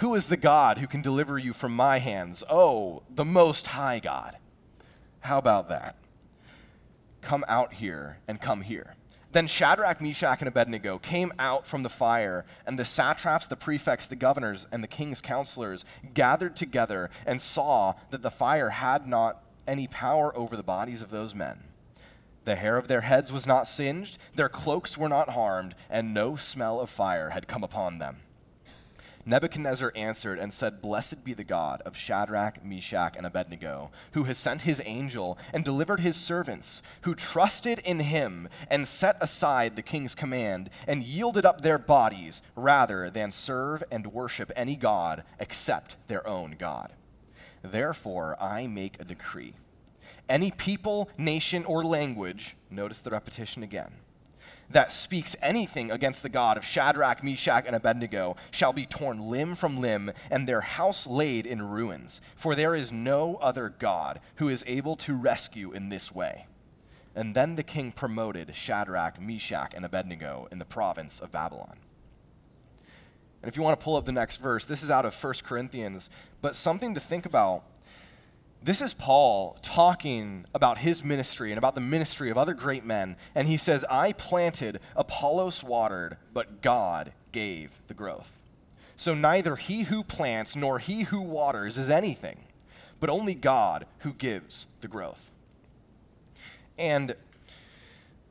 Who 0.02 0.16
is 0.16 0.30
the 0.30 0.36
God 0.38 0.80
who 0.80 0.88
can 0.88 1.04
deliver 1.04 1.38
you 1.38 1.54
from 1.54 1.76
my 1.76 2.00
hands? 2.00 2.44
Oh, 2.50 3.04
the 3.08 3.24
Most 3.24 3.68
High 3.68 4.00
God. 4.00 4.36
How 5.20 5.38
about 5.38 5.70
that? 5.70 5.96
Come 7.22 7.46
out 7.48 7.74
here 7.74 8.18
and 8.28 8.42
come 8.42 8.62
here. 8.62 8.96
Then 9.32 9.46
Shadrach, 9.46 10.02
Meshach, 10.02 10.40
and 10.40 10.48
Abednego 10.48 10.98
came 10.98 11.32
out 11.38 11.68
from 11.68 11.84
the 11.84 11.90
fire, 11.90 12.46
and 12.66 12.80
the 12.80 12.84
satraps, 12.84 13.46
the 13.46 13.56
prefects, 13.56 14.08
the 14.08 14.16
governors, 14.16 14.66
and 14.72 14.84
the 14.84 14.88
king's 14.88 15.22
counselors 15.22 15.86
gathered 16.16 16.56
together 16.56 17.12
and 17.28 17.40
saw 17.40 17.94
that 18.10 18.24
the 18.24 18.32
fire 18.32 18.70
had 18.70 19.08
not 19.08 19.44
any 19.68 19.86
power 19.86 20.36
over 20.36 20.58
the 20.58 20.64
bodies 20.64 21.04
of 21.04 21.12
those 21.12 21.36
men. 21.36 21.60
The 22.46 22.56
hair 22.56 22.78
of 22.78 22.88
their 22.88 23.02
heads 23.02 23.32
was 23.32 23.46
not 23.46 23.68
singed, 23.68 24.18
their 24.34 24.50
cloaks 24.50 24.98
were 24.98 25.10
not 25.10 25.30
harmed, 25.30 25.76
and 25.92 26.12
no 26.12 26.38
smell 26.38 26.80
of 26.80 26.90
fire 26.90 27.30
had 27.30 27.48
come 27.48 27.64
upon 27.64 28.00
them. 28.00 28.22
Nebuchadnezzar 29.26 29.92
answered 29.96 30.40
and 30.40 30.54
said, 30.54 30.82
Blessed 30.82 31.24
be 31.24 31.34
the 31.34 31.44
God 31.44 31.82
of 31.86 31.96
Shadrach, 31.96 32.64
Meshach, 32.66 33.16
and 33.16 33.26
Abednego, 33.26 33.92
who 34.14 34.24
has 34.24 34.38
sent 34.38 34.64
his 34.64 34.82
angel 34.86 35.38
and 35.54 35.64
delivered 35.64 36.00
his 36.00 36.16
servants, 36.16 36.82
who 37.02 37.14
trusted 37.14 37.80
in 37.80 38.00
him 38.00 38.50
and 38.70 38.88
set 38.88 39.18
aside 39.22 39.76
the 39.76 39.82
king's 39.82 40.16
command 40.16 40.70
and 40.88 41.04
yielded 41.04 41.46
up 41.46 41.62
their 41.62 41.78
bodies 41.78 42.42
rather 42.56 43.10
than 43.10 43.32
serve 43.32 43.84
and 43.92 44.08
worship 44.08 44.52
any 44.56 44.76
God 44.76 45.24
except 45.40 45.96
their 46.08 46.26
own 46.28 46.56
God. 46.58 46.94
Therefore, 47.62 48.36
I 48.40 48.68
make 48.68 49.00
a 49.00 49.06
decree. 49.06 49.54
Any 50.28 50.52
people, 50.52 51.10
nation, 51.18 51.66
or 51.66 51.84
language, 51.84 52.56
notice 52.70 53.00
the 53.00 53.12
repetition 53.12 53.64
again 53.64 53.92
that 54.74 54.92
speaks 54.92 55.36
anything 55.42 55.92
against 55.92 56.24
the 56.24 56.30
God 56.30 56.58
of 56.58 56.66
Shadrach, 56.66 57.24
Meshach, 57.24 57.66
and 57.66 57.76
Abednego 57.76 58.36
shall 58.52 58.74
be 58.74 58.86
torn 58.86 59.30
limb 59.30 59.56
from 59.56 59.80
limb, 59.80 60.12
and 60.30 60.48
their 60.48 60.62
house 60.62 61.08
laid 61.08 61.46
in 61.46 61.62
ruins. 61.62 62.22
For 62.36 62.56
there 62.56 62.76
is 62.76 62.92
no 62.92 63.38
other 63.38 63.70
God 63.70 64.20
who 64.36 64.50
is 64.50 64.64
able 64.68 64.96
to 64.98 65.16
rescue 65.16 65.72
in 65.72 65.90
this 65.90 66.14
way. 66.14 66.48
And 67.16 67.36
then 67.36 67.56
the 67.56 67.64
king 67.64 67.92
promoted 67.92 68.56
Shadrach, 68.56 69.20
Meshach, 69.20 69.74
and 69.76 69.84
Abednego 69.84 70.48
in 70.52 70.60
the 70.60 70.66
province 70.66 71.20
of 71.20 71.32
Babylon. 71.32 71.78
And 73.42 73.50
if 73.50 73.58
you 73.58 73.64
want 73.64 73.80
to 73.80 73.84
pull 73.84 73.96
up 73.96 74.06
the 74.06 74.12
next 74.12 74.38
verse, 74.38 74.66
this 74.66 74.84
is 74.84 74.92
out 74.92 75.06
of 75.06 75.22
1 75.22 75.34
Corinthians, 75.44 76.10
but 76.42 76.56
something 76.56 76.94
to 76.94 77.00
think 77.00 77.26
about 77.26 77.64
this 78.64 78.82
is 78.82 78.94
Paul 78.94 79.58
talking 79.62 80.46
about 80.54 80.78
his 80.78 81.04
ministry 81.04 81.52
and 81.52 81.58
about 81.58 81.74
the 81.74 81.82
ministry 81.82 82.30
of 82.30 82.38
other 82.38 82.54
great 82.54 82.86
men. 82.86 83.16
And 83.34 83.48
he 83.48 83.58
says, 83.58 83.84
I 83.90 84.14
planted, 84.14 84.80
Apollos 84.96 85.64
watered, 85.64 86.18
but 86.34 86.62
God 86.62 87.12
gave 87.32 87.80
the 87.88 87.94
growth. 87.94 88.32
So 88.96 89.16
neither 89.16 89.56
he 89.56 89.84
who 89.84 90.04
plants 90.04 90.56
nor 90.56 90.78
he 90.78 91.04
who 91.04 91.22
waters 91.22 91.80
is 91.80 91.90
anything, 91.90 92.44
but 93.00 93.10
only 93.10 93.34
God 93.34 93.88
who 94.00 94.14
gives 94.14 94.68
the 94.82 94.88
growth. 94.88 95.32
And 96.78 97.16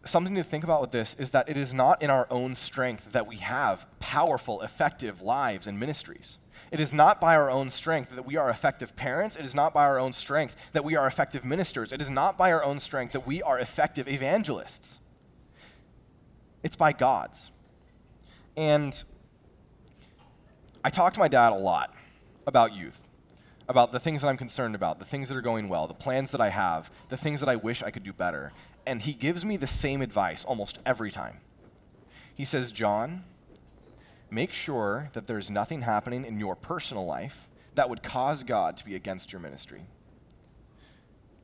something 0.05 0.37
to 0.37 0.45
think 0.45 0.63
about 0.63 0.81
with 0.81 0.93
this 0.93 1.15
is 1.19 1.31
that 1.31 1.49
it 1.49 1.57
is 1.57 1.75
not 1.75 2.03
in 2.03 2.09
our 2.09 2.29
own 2.31 2.55
strength 2.55 3.13
that 3.13 3.27
we 3.27 3.37
have 3.37 3.85
powerful, 3.99 4.63
effective 4.63 5.23
lives 5.23 5.67
and 5.67 5.79
ministries. 5.79 6.39
It 6.71 6.79
is 6.79 6.93
not 6.93 7.21
by 7.21 7.35
our 7.35 7.51
own 7.51 7.71
strength 7.71 8.11
that 8.11 8.25
we 8.25 8.37
are 8.37 8.49
effective 8.49 8.95
parents. 8.95 9.35
It 9.37 9.45
is 9.45 9.55
not 9.55 9.75
by 9.75 9.85
our 9.85 9.99
own 9.99 10.13
strength 10.13 10.55
that 10.73 10.85
we 10.85 10.97
are 10.97 11.07
effective 11.07 11.45
ministers. 11.45 11.93
It 11.93 12.01
is 12.01 12.09
not 12.09 12.39
by 12.39 12.53
our 12.53 12.63
own 12.63 12.79
strength 12.79 13.13
that 13.13 13.27
we 13.27 13.43
are 13.43 13.59
effective 13.59 14.07
evangelists. 14.07 15.01
It's 16.63 16.77
by 16.77 16.93
God's. 16.93 17.51
And 18.57 19.03
I 20.85 20.91
talk 20.91 21.13
to 21.15 21.19
my 21.19 21.29
dad 21.29 21.53
a 21.53 21.57
lot 21.57 21.95
about 22.47 22.73
youth, 22.73 23.01
about 23.69 23.91
the 23.91 23.99
things 23.99 24.23
that 24.23 24.29
I'm 24.29 24.37
concerned 24.37 24.75
about, 24.75 24.99
the 24.99 25.05
things 25.05 25.29
that 25.29 25.37
are 25.37 25.43
going 25.43 25.69
well, 25.69 25.89
the 25.89 25.95
plans 25.95 26.31
that 26.31 26.41
I 26.41 26.51
have, 26.51 26.91
the 27.09 27.17
things 27.17 27.41
that 27.41 27.49
I 27.49 27.57
wish 27.57 27.83
I 27.83 27.91
could 27.91 28.05
do 28.05 28.13
better. 28.13 28.53
And 28.87 29.03
he 29.03 29.13
gives 29.13 29.45
me 29.45 29.57
the 29.57 29.67
same 29.67 30.03
advice 30.03 30.45
almost 30.45 30.79
every 30.87 31.11
time. 31.11 31.39
He 32.35 32.45
says, 32.45 32.73
John, 32.73 33.25
make 34.31 34.53
sure 34.53 35.11
that 35.13 35.27
there's 35.27 35.51
nothing 35.51 35.83
happening 35.83 36.25
in 36.25 36.39
your 36.39 36.55
personal 36.55 37.05
life 37.05 37.49
that 37.75 37.89
would 37.89 38.03
cause 38.03 38.43
God 38.43 38.77
to 38.77 38.85
be 38.85 38.95
against 38.95 39.33
your 39.33 39.41
ministry. 39.41 39.83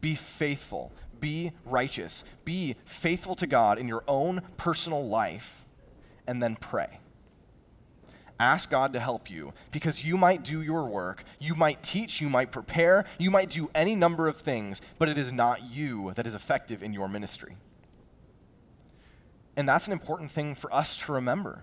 Be 0.00 0.14
faithful, 0.14 0.92
be 1.20 1.52
righteous, 1.64 2.24
be 2.44 2.76
faithful 2.84 3.34
to 3.36 3.46
God 3.46 3.78
in 3.78 3.88
your 3.88 4.04
own 4.06 4.42
personal 4.56 5.06
life, 5.06 5.64
and 6.26 6.42
then 6.42 6.56
pray. 6.56 7.00
Ask 8.38 8.70
God 8.70 8.92
to 8.92 9.00
help 9.00 9.30
you 9.30 9.54
because 9.70 10.04
you 10.04 10.18
might 10.18 10.42
do 10.42 10.60
your 10.60 10.84
work, 10.84 11.24
you 11.38 11.54
might 11.54 11.82
teach, 11.82 12.20
you 12.20 12.28
might 12.28 12.52
prepare, 12.52 13.06
you 13.18 13.30
might 13.30 13.48
do 13.48 13.70
any 13.74 13.94
number 13.94 14.28
of 14.28 14.36
things, 14.36 14.82
but 14.98 15.08
it 15.08 15.16
is 15.16 15.32
not 15.32 15.62
you 15.62 16.12
that 16.16 16.26
is 16.26 16.34
effective 16.34 16.82
in 16.82 16.92
your 16.92 17.08
ministry. 17.08 17.56
And 19.56 19.66
that's 19.66 19.86
an 19.86 19.94
important 19.94 20.30
thing 20.30 20.54
for 20.54 20.72
us 20.72 20.98
to 20.98 21.12
remember 21.12 21.62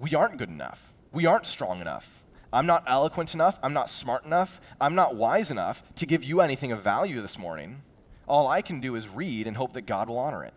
we 0.00 0.14
aren't 0.14 0.38
good 0.38 0.48
enough. 0.48 0.92
We 1.12 1.26
aren't 1.26 1.46
strong 1.46 1.80
enough. 1.80 2.24
I'm 2.52 2.66
not 2.66 2.84
eloquent 2.86 3.34
enough. 3.34 3.58
I'm 3.62 3.72
not 3.72 3.90
smart 3.90 4.24
enough. 4.24 4.60
I'm 4.80 4.94
not 4.94 5.16
wise 5.16 5.50
enough 5.50 5.82
to 5.96 6.06
give 6.06 6.22
you 6.22 6.40
anything 6.40 6.72
of 6.72 6.82
value 6.82 7.20
this 7.20 7.38
morning. 7.38 7.82
All 8.28 8.46
I 8.46 8.62
can 8.62 8.80
do 8.80 8.94
is 8.94 9.08
read 9.08 9.46
and 9.46 9.56
hope 9.56 9.72
that 9.72 9.86
God 9.86 10.08
will 10.08 10.18
honor 10.18 10.44
it. 10.44 10.54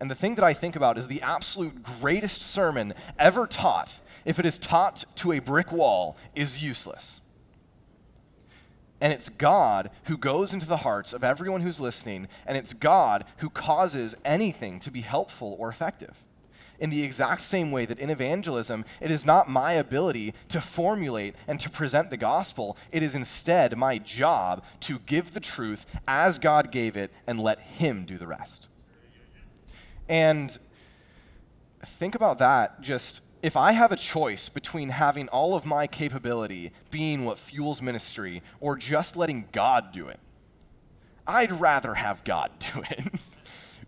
And 0.00 0.10
the 0.10 0.14
thing 0.14 0.34
that 0.34 0.44
I 0.44 0.52
think 0.52 0.76
about 0.76 0.98
is 0.98 1.06
the 1.06 1.22
absolute 1.22 1.82
greatest 1.82 2.42
sermon 2.42 2.94
ever 3.18 3.46
taught, 3.46 4.00
if 4.24 4.38
it 4.38 4.46
is 4.46 4.58
taught 4.58 5.04
to 5.16 5.32
a 5.32 5.38
brick 5.38 5.72
wall, 5.72 6.16
is 6.34 6.62
useless. 6.62 7.20
And 9.00 9.12
it's 9.12 9.28
God 9.28 9.90
who 10.04 10.16
goes 10.16 10.52
into 10.52 10.66
the 10.66 10.78
hearts 10.78 11.12
of 11.12 11.24
everyone 11.24 11.60
who's 11.60 11.80
listening, 11.80 12.28
and 12.46 12.56
it's 12.56 12.72
God 12.72 13.24
who 13.38 13.50
causes 13.50 14.14
anything 14.24 14.80
to 14.80 14.90
be 14.90 15.02
helpful 15.02 15.56
or 15.58 15.68
effective. 15.68 16.24
In 16.78 16.90
the 16.90 17.02
exact 17.02 17.42
same 17.42 17.70
way 17.70 17.86
that 17.86 17.98
in 17.98 18.10
evangelism, 18.10 18.84
it 19.00 19.10
is 19.10 19.24
not 19.24 19.48
my 19.48 19.72
ability 19.72 20.34
to 20.48 20.60
formulate 20.60 21.34
and 21.46 21.58
to 21.60 21.70
present 21.70 22.10
the 22.10 22.16
gospel, 22.16 22.76
it 22.92 23.02
is 23.02 23.14
instead 23.14 23.76
my 23.76 23.98
job 23.98 24.64
to 24.80 24.98
give 25.00 25.32
the 25.32 25.40
truth 25.40 25.86
as 26.06 26.38
God 26.38 26.70
gave 26.70 26.96
it 26.96 27.12
and 27.26 27.40
let 27.40 27.60
Him 27.60 28.04
do 28.04 28.18
the 28.18 28.26
rest. 28.26 28.68
And 30.08 30.56
think 31.82 32.14
about 32.14 32.38
that 32.38 32.80
just 32.80 33.22
if 33.42 33.56
I 33.56 33.72
have 33.72 33.92
a 33.92 33.96
choice 33.96 34.48
between 34.48 34.88
having 34.88 35.28
all 35.28 35.54
of 35.54 35.66
my 35.66 35.86
capability 35.86 36.72
being 36.90 37.24
what 37.24 37.38
fuels 37.38 37.80
ministry 37.80 38.42
or 38.60 38.76
just 38.76 39.16
letting 39.16 39.46
God 39.52 39.92
do 39.92 40.08
it, 40.08 40.18
I'd 41.26 41.52
rather 41.52 41.94
have 41.94 42.24
God 42.24 42.50
do 42.58 42.82
it. 42.90 43.04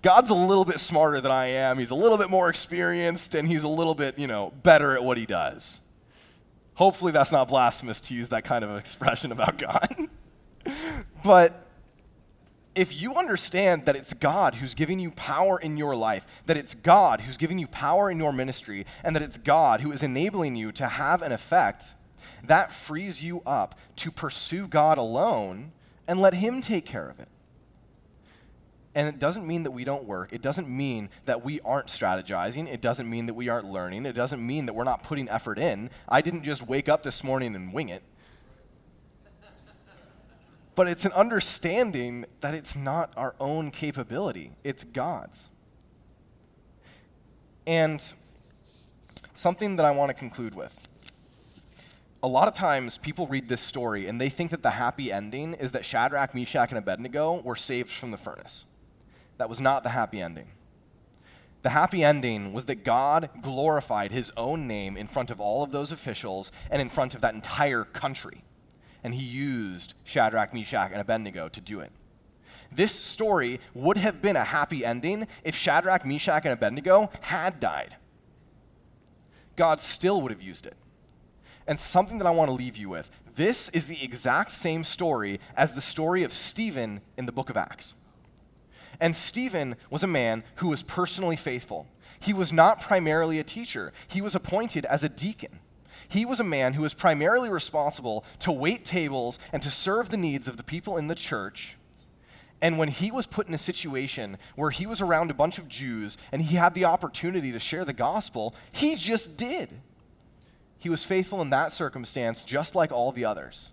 God's 0.03 0.31
a 0.31 0.35
little 0.35 0.65
bit 0.65 0.79
smarter 0.79 1.21
than 1.21 1.33
I 1.33 1.47
am. 1.47 1.79
He's 1.79 1.91
a 1.91 1.97
little 1.97 2.19
bit 2.19 2.31
more 2.31 2.49
experienced 2.49 3.35
and 3.35 3.49
he's 3.49 3.65
a 3.65 3.69
little 3.69 3.95
bit, 3.95 4.19
you 4.19 4.27
know, 4.27 4.53
better 4.63 4.95
at 4.95 5.03
what 5.03 5.19
he 5.19 5.27
does. 5.27 5.81
Hopefully 6.75 7.11
that's 7.11 7.33
not 7.33 7.49
blasphemous 7.49 8.01
to 8.03 8.15
use 8.15 8.29
that 8.29 8.45
kind 8.45 8.65
of 8.65 8.77
expression 8.79 9.33
about 9.33 9.59
God. 9.59 10.09
but 11.25 11.69
if 12.79 13.01
you 13.01 13.17
understand 13.17 13.87
that 13.87 13.97
it's 13.97 14.15
God 14.15 14.55
who's 14.55 14.75
giving 14.75 15.01
you 15.01 15.11
power 15.11 15.59
in 15.59 15.77
your 15.77 15.97
life, 15.97 16.25
that 16.47 16.57
it's 16.57 16.75
God 16.75 17.23
who's 17.23 17.37
giving 17.37 17.59
you 17.59 17.67
power 17.67 18.09
in 18.09 18.19
your 18.19 18.33
ministry, 18.33 18.87
and 19.03 19.17
that 19.17 19.23
it's 19.23 19.37
God 19.37 19.81
who 19.81 19.91
is 19.91 20.05
enabling 20.05 20.55
you 20.55 20.71
to 20.73 20.87
have 20.87 21.21
an 21.21 21.33
effect, 21.33 21.97
that 22.45 22.71
frees 22.71 23.23
you 23.23 23.43
up 23.45 23.75
to 23.97 24.13
pursue 24.13 24.69
God 24.69 24.97
alone 24.97 25.73
and 26.07 26.21
let 26.21 26.35
Him 26.35 26.61
take 26.61 26.87
care 26.87 27.09
of 27.09 27.19
it. 27.19 27.27
And 28.99 29.07
it 29.07 29.21
doesn't 29.21 29.47
mean 29.47 29.63
that 29.63 29.71
we 29.71 29.85
don't 29.85 30.05
work. 30.05 30.33
It 30.33 30.43
doesn't 30.43 30.69
mean 30.69 31.09
that 31.25 31.45
we 31.45 31.61
aren't 31.61 31.87
strategizing. 31.87 32.67
It 32.67 32.81
doesn't 32.81 33.09
mean 33.09 33.27
that 33.27 33.35
we 33.35 33.49
aren't 33.49 33.71
learning. 33.71 34.05
It 34.07 34.15
doesn't 34.15 34.45
mean 34.45 34.67
that 34.67 34.75
we're 34.75 34.83
not 34.83 35.05
putting 35.05 35.29
effort 35.29 35.59
in. 35.59 35.89
I 36.09 36.21
didn't 36.21 36.43
just 36.43 36.67
wake 36.67 36.89
up 36.89 37.05
this 37.05 37.23
morning 37.23 37.55
and 37.55 37.73
wing 37.73 37.89
it 37.89 38.03
but 40.79 40.87
it's 40.87 41.05
an 41.05 41.11
understanding 41.11 42.25
that 42.41 42.55
it's 42.55 42.77
not 42.77 43.13
our 43.17 43.35
own 43.41 43.69
capability, 43.73 44.53
it's 44.63 44.85
God's. 44.85 45.51
And 47.67 48.01
something 49.35 49.75
that 49.75 49.85
I 49.85 49.91
want 49.91 50.11
to 50.11 50.15
conclude 50.15 50.55
with. 50.55 50.79
A 52.23 52.29
lot 52.29 52.47
of 52.47 52.55
times 52.55 52.97
people 52.97 53.27
read 53.27 53.49
this 53.49 53.61
story 53.61 54.07
and 54.07 54.21
they 54.21 54.29
think 54.29 54.53
that 54.53 54.63
the 54.63 54.71
happy 54.71 55.11
ending 55.11 55.55
is 55.55 55.73
that 55.73 55.85
Shadrach, 55.85 56.33
Meshach, 56.33 56.69
and 56.69 56.79
Abednego 56.79 57.41
were 57.43 57.57
saved 57.57 57.91
from 57.91 58.13
the 58.13 58.17
furnace. 58.17 58.65
That 59.39 59.49
was 59.49 59.61
not 59.61 59.83
the 59.83 59.91
happy 59.91 60.21
ending. 60.21 60.49
The 61.63 61.71
happy 61.71 62.05
ending 62.05 62.53
was 62.53 62.67
that 62.67 62.85
God 62.85 63.31
glorified 63.43 64.13
his 64.13 64.31
own 64.37 64.69
name 64.69 64.97
in 64.97 65.09
front 65.09 65.31
of 65.31 65.41
all 65.41 65.63
of 65.63 65.73
those 65.73 65.91
officials 65.91 66.53
and 66.71 66.81
in 66.81 66.89
front 66.89 67.15
of 67.15 67.21
that 67.23 67.35
entire 67.35 67.85
country 67.85 68.45
and 69.03 69.15
he 69.15 69.25
used 69.25 69.95
Shadrach, 70.05 70.53
Meshach, 70.53 70.91
and 70.93 71.01
Abednego 71.01 71.49
to 71.49 71.61
do 71.61 71.81
it. 71.81 71.91
This 72.71 72.93
story 72.93 73.61
would 73.75 73.97
have 73.97 74.21
been 74.21 74.37
a 74.37 74.45
happy 74.45 74.85
ending 74.85 75.27
if 75.45 75.55
Shadrach, 75.55 76.05
Meshach, 76.05 76.45
and 76.45 76.53
Abednego 76.53 77.11
had 77.23 77.61
died. 77.61 77.97
God 79.57 79.81
still 79.81 80.21
would 80.21 80.31
have 80.31 80.43
used 80.43 80.67
it. 80.67 80.77
And 81.67 81.79
something 81.79 82.19
that 82.19 82.27
I 82.27 82.31
want 82.31 82.49
to 82.49 82.55
leave 82.55 82.77
you 82.77 82.89
with 82.89 83.11
this 83.35 83.69
is 83.71 83.87
the 83.87 84.03
exact 84.03 84.53
same 84.53 84.83
story 84.83 85.39
as 85.57 85.73
the 85.73 85.81
story 85.81 86.25
of 86.25 86.33
Stephen 86.33 87.01
in 87.17 87.27
the 87.27 87.33
book 87.33 87.51
of 87.51 87.57
Acts. 87.57 87.95
And 89.01 89.15
Stephen 89.15 89.77
was 89.91 90.03
a 90.03 90.09
man 90.09 90.43
who 90.57 90.69
was 90.69 90.83
personally 90.83 91.37
faithful. 91.37 91.87
He 92.21 92.33
was 92.33 92.53
not 92.53 92.81
primarily 92.81 93.39
a 93.39 93.45
teacher, 93.45 93.93
he 94.07 94.21
was 94.21 94.35
appointed 94.35 94.85
as 94.87 95.05
a 95.05 95.09
deacon. 95.09 95.61
He 96.11 96.25
was 96.25 96.41
a 96.41 96.45
man 96.45 96.73
who 96.73 96.83
was 96.83 96.95
primarily 96.95 97.51
responsible 97.51 98.25
to 98.39 98.51
wait 98.51 98.85
tables 98.85 99.39
and 99.53 99.63
to 99.63 99.71
serve 99.71 100.09
the 100.09 100.17
needs 100.17 100.49
of 100.49 100.57
the 100.57 100.63
people 100.63 100.97
in 100.97 101.07
the 101.07 101.15
church. 101.15 101.77
And 102.63 102.79
when 102.79 102.89
he 102.89 103.11
was 103.11 103.27
put 103.27 103.47
in 103.47 103.55
a 103.55 103.59
situation 103.59 104.39
where 104.57 104.71
he 104.71 104.87
was 104.87 105.01
around 105.01 105.31
a 105.31 105.35
bunch 105.35 105.59
of 105.59 105.69
Jews 105.69 106.17
and 106.33 106.43
he 106.43 106.57
had 106.57 106.75
the 106.75 106.87
opportunity 106.87 107.53
to 107.53 107.61
share 107.61 107.85
the 107.85 107.93
gospel, 107.93 108.55
he 108.73 108.97
just 108.97 109.37
did. 109.37 109.69
He 110.79 110.89
was 110.89 111.05
faithful 111.05 111.43
in 111.43 111.51
that 111.51 111.73
circumstance, 111.73 112.43
just 112.43 112.75
like 112.75 112.91
all 112.91 113.13
the 113.13 113.25
others. 113.25 113.73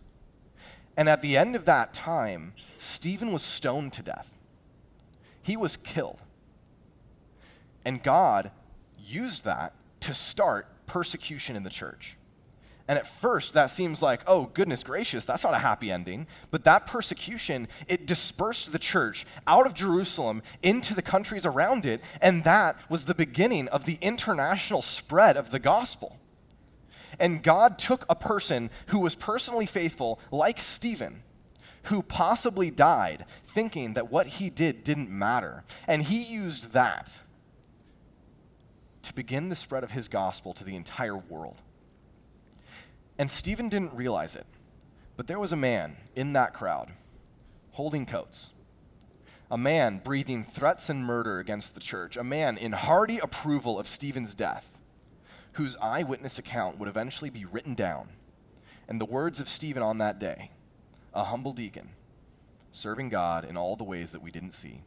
And 0.98 1.08
at 1.08 1.22
the 1.22 1.38
end 1.38 1.56
of 1.56 1.66
that 1.66 1.94
time, 1.94 2.54
Stephen 2.78 3.32
was 3.32 3.44
stoned 3.44 3.94
to 3.94 4.04
death. 4.04 4.35
He 5.46 5.58
was 5.58 5.78
killed. 5.78 6.24
And 7.86 8.02
God 8.02 8.50
used 8.98 9.46
that 9.46 9.74
to 10.00 10.16
start 10.16 10.66
persecution 10.88 11.56
in 11.56 11.62
the 11.62 11.70
church. 11.70 12.18
And 12.88 12.98
at 12.98 13.06
first, 13.06 13.54
that 13.54 13.70
seems 13.70 14.02
like, 14.02 14.22
oh, 14.26 14.46
goodness 14.46 14.84
gracious, 14.84 15.24
that's 15.24 15.44
not 15.44 15.54
a 15.54 15.60
happy 15.60 15.92
ending. 15.92 16.26
But 16.50 16.64
that 16.64 16.88
persecution, 16.88 17.68
it 17.88 18.08
dispersed 18.08 18.72
the 18.72 18.80
church 18.80 19.28
out 19.46 19.68
of 19.68 19.76
Jerusalem 19.76 20.42
into 20.64 20.96
the 20.96 21.04
countries 21.04 21.46
around 21.46 21.86
it, 21.86 22.02
and 22.22 22.44
that 22.44 22.80
was 22.90 23.06
the 23.06 23.14
beginning 23.14 23.68
of 23.68 23.86
the 23.86 24.00
international 24.02 24.82
spread 24.82 25.38
of 25.38 25.52
the 25.52 25.60
gospel. 25.60 26.18
And 27.20 27.44
God 27.44 27.78
took 27.78 28.04
a 28.10 28.16
person 28.16 28.72
who 28.88 28.98
was 28.98 29.14
personally 29.14 29.68
faithful, 29.68 30.20
like 30.32 30.60
Stephen, 30.60 31.22
who 31.86 32.02
possibly 32.02 32.72
died 32.72 33.26
thinking 33.46 33.94
that 33.94 34.12
what 34.12 34.28
he 34.28 34.50
did 34.50 34.84
didn't 34.84 35.10
matter. 35.10 35.64
And 35.88 36.04
he 36.04 36.22
used 36.24 36.72
that 36.72 37.22
to 39.04 39.14
begin 39.14 39.50
the 39.50 39.56
spread 39.56 39.84
of 39.84 39.92
his 39.92 40.08
gospel 40.08 40.54
to 40.54 40.64
the 40.64 40.76
entire 40.76 41.16
world. 41.16 41.62
And 43.18 43.30
Stephen 43.30 43.70
didn't 43.70 43.94
realize 43.94 44.36
it, 44.36 44.46
but 45.16 45.28
there 45.28 45.40
was 45.40 45.52
a 45.52 45.58
man 45.58 45.96
in 46.16 46.34
that 46.34 46.54
crowd 46.54 46.92
holding 47.72 48.06
coats. 48.06 48.52
A 49.52 49.58
man 49.58 50.02
breathing 50.04 50.44
threats 50.44 50.90
and 50.90 51.06
murder 51.06 51.40
against 51.40 51.76
the 51.76 51.80
church. 51.80 52.18
A 52.18 52.24
man 52.24 52.58
in 52.58 52.72
hearty 52.72 53.20
approval 53.20 53.78
of 53.78 53.88
Stephen's 53.88 54.34
death, 54.34 54.80
whose 55.54 55.76
eyewitness 55.78 56.40
account 56.40 56.80
would 56.80 56.90
eventually 56.90 57.30
be 57.30 57.46
written 57.46 57.76
down. 57.76 58.10
And 58.88 59.00
the 59.00 59.06
words 59.06 59.40
of 59.40 59.48
Stephen 59.48 59.84
on 59.84 60.00
that 60.00 60.20
day 60.20 60.50
a 61.16 61.24
humble 61.24 61.54
deacon, 61.54 61.90
serving 62.72 63.10
God 63.10 63.46
in 63.46 63.58
all 63.58 63.76
the 63.76 63.84
ways 63.84 64.12
that 64.12 64.22
we 64.22 64.32
didn't 64.32 64.52
see, 64.52 64.82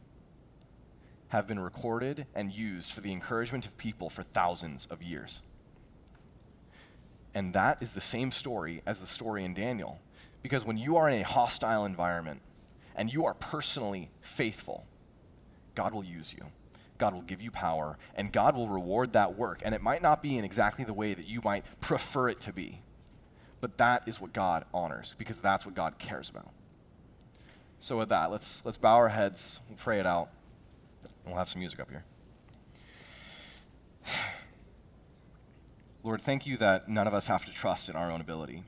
have 1.29 1.47
been 1.47 1.59
recorded 1.59 2.25
and 2.33 2.53
used 2.53 2.93
for 2.93 3.01
the 3.01 3.11
encouragement 3.11 3.65
of 3.65 3.77
people 3.77 4.09
for 4.09 4.23
thousands 4.23 4.87
of 4.87 5.03
years. 5.03 5.41
And 7.33 7.53
that 7.53 7.81
is 7.81 7.91
the 7.91 8.01
same 8.01 8.31
story 8.31 8.81
as 8.85 8.99
the 8.99 9.07
story 9.07 9.43
in 9.43 9.53
Daniel. 9.53 9.99
Because 10.41 10.65
when 10.65 10.77
you 10.77 10.97
are 10.97 11.09
in 11.09 11.21
a 11.21 11.25
hostile 11.25 11.85
environment 11.85 12.41
and 12.95 13.11
you 13.11 13.25
are 13.25 13.33
personally 13.33 14.09
faithful, 14.21 14.85
God 15.75 15.93
will 15.93 16.03
use 16.03 16.33
you. 16.33 16.45
God 16.97 17.13
will 17.13 17.21
give 17.21 17.41
you 17.41 17.49
power, 17.49 17.97
and 18.15 18.31
God 18.31 18.55
will 18.55 18.67
reward 18.67 19.13
that 19.13 19.37
work. 19.37 19.61
And 19.63 19.73
it 19.73 19.81
might 19.81 20.01
not 20.01 20.21
be 20.21 20.37
in 20.37 20.43
exactly 20.43 20.83
the 20.83 20.93
way 20.93 21.13
that 21.13 21.27
you 21.27 21.39
might 21.43 21.65
prefer 21.79 22.27
it 22.27 22.41
to 22.41 22.51
be, 22.51 22.81
but 23.61 23.77
that 23.77 24.03
is 24.07 24.21
what 24.21 24.33
God 24.33 24.65
honors 24.73 25.15
because 25.17 25.39
that's 25.39 25.65
what 25.65 25.75
God 25.75 25.97
cares 25.97 26.29
about. 26.29 26.51
So, 27.79 27.97
with 27.97 28.09
that, 28.09 28.29
let's, 28.31 28.65
let's 28.65 28.77
bow 28.77 28.95
our 28.95 29.09
heads, 29.09 29.61
we'll 29.69 29.77
pray 29.77 29.99
it 29.99 30.05
out, 30.05 30.29
we'll 31.25 31.35
have 31.35 31.47
some 31.47 31.59
music 31.59 31.79
up 31.79 31.89
here. 31.89 32.03
Lord, 36.03 36.21
thank 36.21 36.45
you 36.45 36.57
that 36.57 36.89
none 36.89 37.07
of 37.07 37.13
us 37.13 37.27
have 37.27 37.45
to 37.45 37.53
trust 37.53 37.89
in 37.89 37.95
our 37.95 38.11
own 38.11 38.19
ability. 38.19 38.63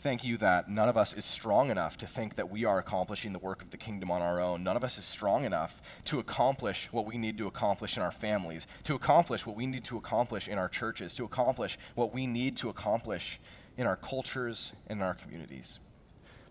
Thank 0.00 0.24
you 0.24 0.38
that 0.38 0.70
none 0.70 0.88
of 0.88 0.96
us 0.96 1.12
is 1.12 1.26
strong 1.26 1.70
enough 1.70 1.98
to 1.98 2.06
think 2.06 2.36
that 2.36 2.48
we 2.48 2.64
are 2.64 2.78
accomplishing 2.78 3.34
the 3.34 3.38
work 3.38 3.60
of 3.60 3.70
the 3.70 3.76
kingdom 3.76 4.10
on 4.10 4.22
our 4.22 4.40
own. 4.40 4.64
None 4.64 4.74
of 4.74 4.82
us 4.82 4.96
is 4.96 5.04
strong 5.04 5.44
enough 5.44 5.82
to 6.06 6.18
accomplish 6.18 6.88
what 6.90 7.04
we 7.04 7.18
need 7.18 7.36
to 7.36 7.46
accomplish 7.46 7.98
in 7.98 8.02
our 8.02 8.10
families, 8.10 8.66
to 8.84 8.94
accomplish 8.94 9.44
what 9.44 9.56
we 9.56 9.66
need 9.66 9.84
to 9.84 9.98
accomplish 9.98 10.48
in 10.48 10.56
our 10.56 10.70
churches, 10.70 11.12
to 11.16 11.24
accomplish 11.24 11.78
what 11.96 12.14
we 12.14 12.26
need 12.26 12.56
to 12.56 12.70
accomplish 12.70 13.38
in 13.80 13.86
our 13.86 13.96
cultures 13.96 14.74
and 14.88 15.00
in 15.00 15.06
our 15.06 15.14
communities. 15.14 15.78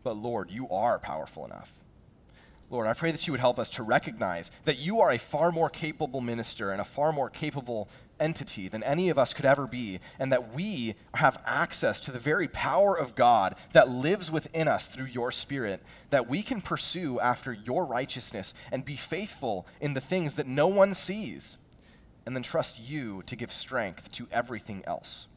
But 0.02 0.18
Lord, 0.18 0.50
you 0.50 0.68
are 0.70 0.98
powerful 0.98 1.46
enough. 1.46 1.72
Lord, 2.72 2.88
I 2.88 2.94
pray 2.94 3.12
that 3.12 3.28
you 3.28 3.34
would 3.34 3.40
help 3.40 3.60
us 3.60 3.70
to 3.72 3.84
recognize 3.84 4.50
that 4.66 4.80
you 4.80 5.00
are 5.00 5.12
a 5.12 5.20
far 5.20 5.52
more 5.52 5.70
capable 5.70 6.22
minister 6.22 6.72
and 6.72 6.82
a 6.82 6.86
far 6.86 7.12
more 7.12 7.30
capable 7.30 7.88
entity 8.20 8.68
than 8.68 8.82
any 8.82 9.10
of 9.10 9.20
us 9.20 9.36
could 9.36 9.46
ever 9.46 9.68
be, 9.68 10.00
and 10.18 10.32
that 10.32 10.56
we 10.56 10.96
have 11.14 11.42
access 11.46 12.00
to 12.00 12.12
the 12.12 12.18
very 12.18 12.48
power 12.48 12.96
of 12.96 13.14
God 13.14 13.56
that 13.74 13.90
lives 13.90 14.32
within 14.32 14.68
us 14.68 14.88
through 14.88 15.06
your 15.06 15.32
Spirit, 15.32 15.84
that 16.10 16.28
we 16.28 16.42
can 16.42 16.62
pursue 16.62 17.20
after 17.20 17.54
your 17.54 17.86
righteousness 17.86 18.56
and 18.72 18.84
be 18.84 18.96
faithful 18.96 19.68
in 19.80 19.94
the 19.94 20.02
things 20.02 20.34
that 20.34 20.48
no 20.48 20.68
one 20.68 20.96
sees, 20.96 21.60
and 22.26 22.36
then 22.36 22.44
trust 22.44 22.80
you 22.80 23.22
to 23.28 23.36
give 23.36 23.52
strength 23.52 24.12
to 24.14 24.28
everything 24.32 24.84
else. 24.88 25.28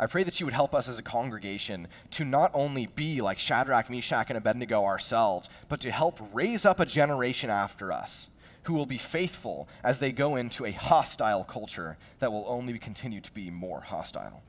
I 0.00 0.06
pray 0.06 0.24
that 0.24 0.40
you 0.40 0.46
would 0.46 0.54
help 0.54 0.74
us 0.74 0.88
as 0.88 0.98
a 0.98 1.02
congregation 1.02 1.86
to 2.12 2.24
not 2.24 2.50
only 2.54 2.86
be 2.86 3.20
like 3.20 3.38
Shadrach, 3.38 3.90
Meshach, 3.90 4.30
and 4.30 4.38
Abednego 4.38 4.82
ourselves, 4.82 5.50
but 5.68 5.78
to 5.82 5.90
help 5.90 6.18
raise 6.32 6.64
up 6.64 6.80
a 6.80 6.86
generation 6.86 7.50
after 7.50 7.92
us 7.92 8.30
who 8.62 8.72
will 8.72 8.86
be 8.86 8.96
faithful 8.96 9.68
as 9.84 9.98
they 9.98 10.10
go 10.10 10.36
into 10.36 10.64
a 10.64 10.72
hostile 10.72 11.44
culture 11.44 11.98
that 12.18 12.32
will 12.32 12.46
only 12.48 12.78
continue 12.78 13.20
to 13.20 13.32
be 13.32 13.50
more 13.50 13.82
hostile. 13.82 14.42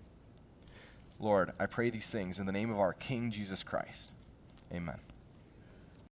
Lord, 1.19 1.51
I 1.59 1.65
pray 1.65 1.89
these 1.89 2.09
things 2.09 2.39
in 2.39 2.45
the 2.45 2.53
name 2.53 2.71
of 2.71 2.79
our 2.79 2.93
King 2.93 3.29
Jesus 3.29 3.61
Christ. 3.61 4.13
Amen. 4.73 4.99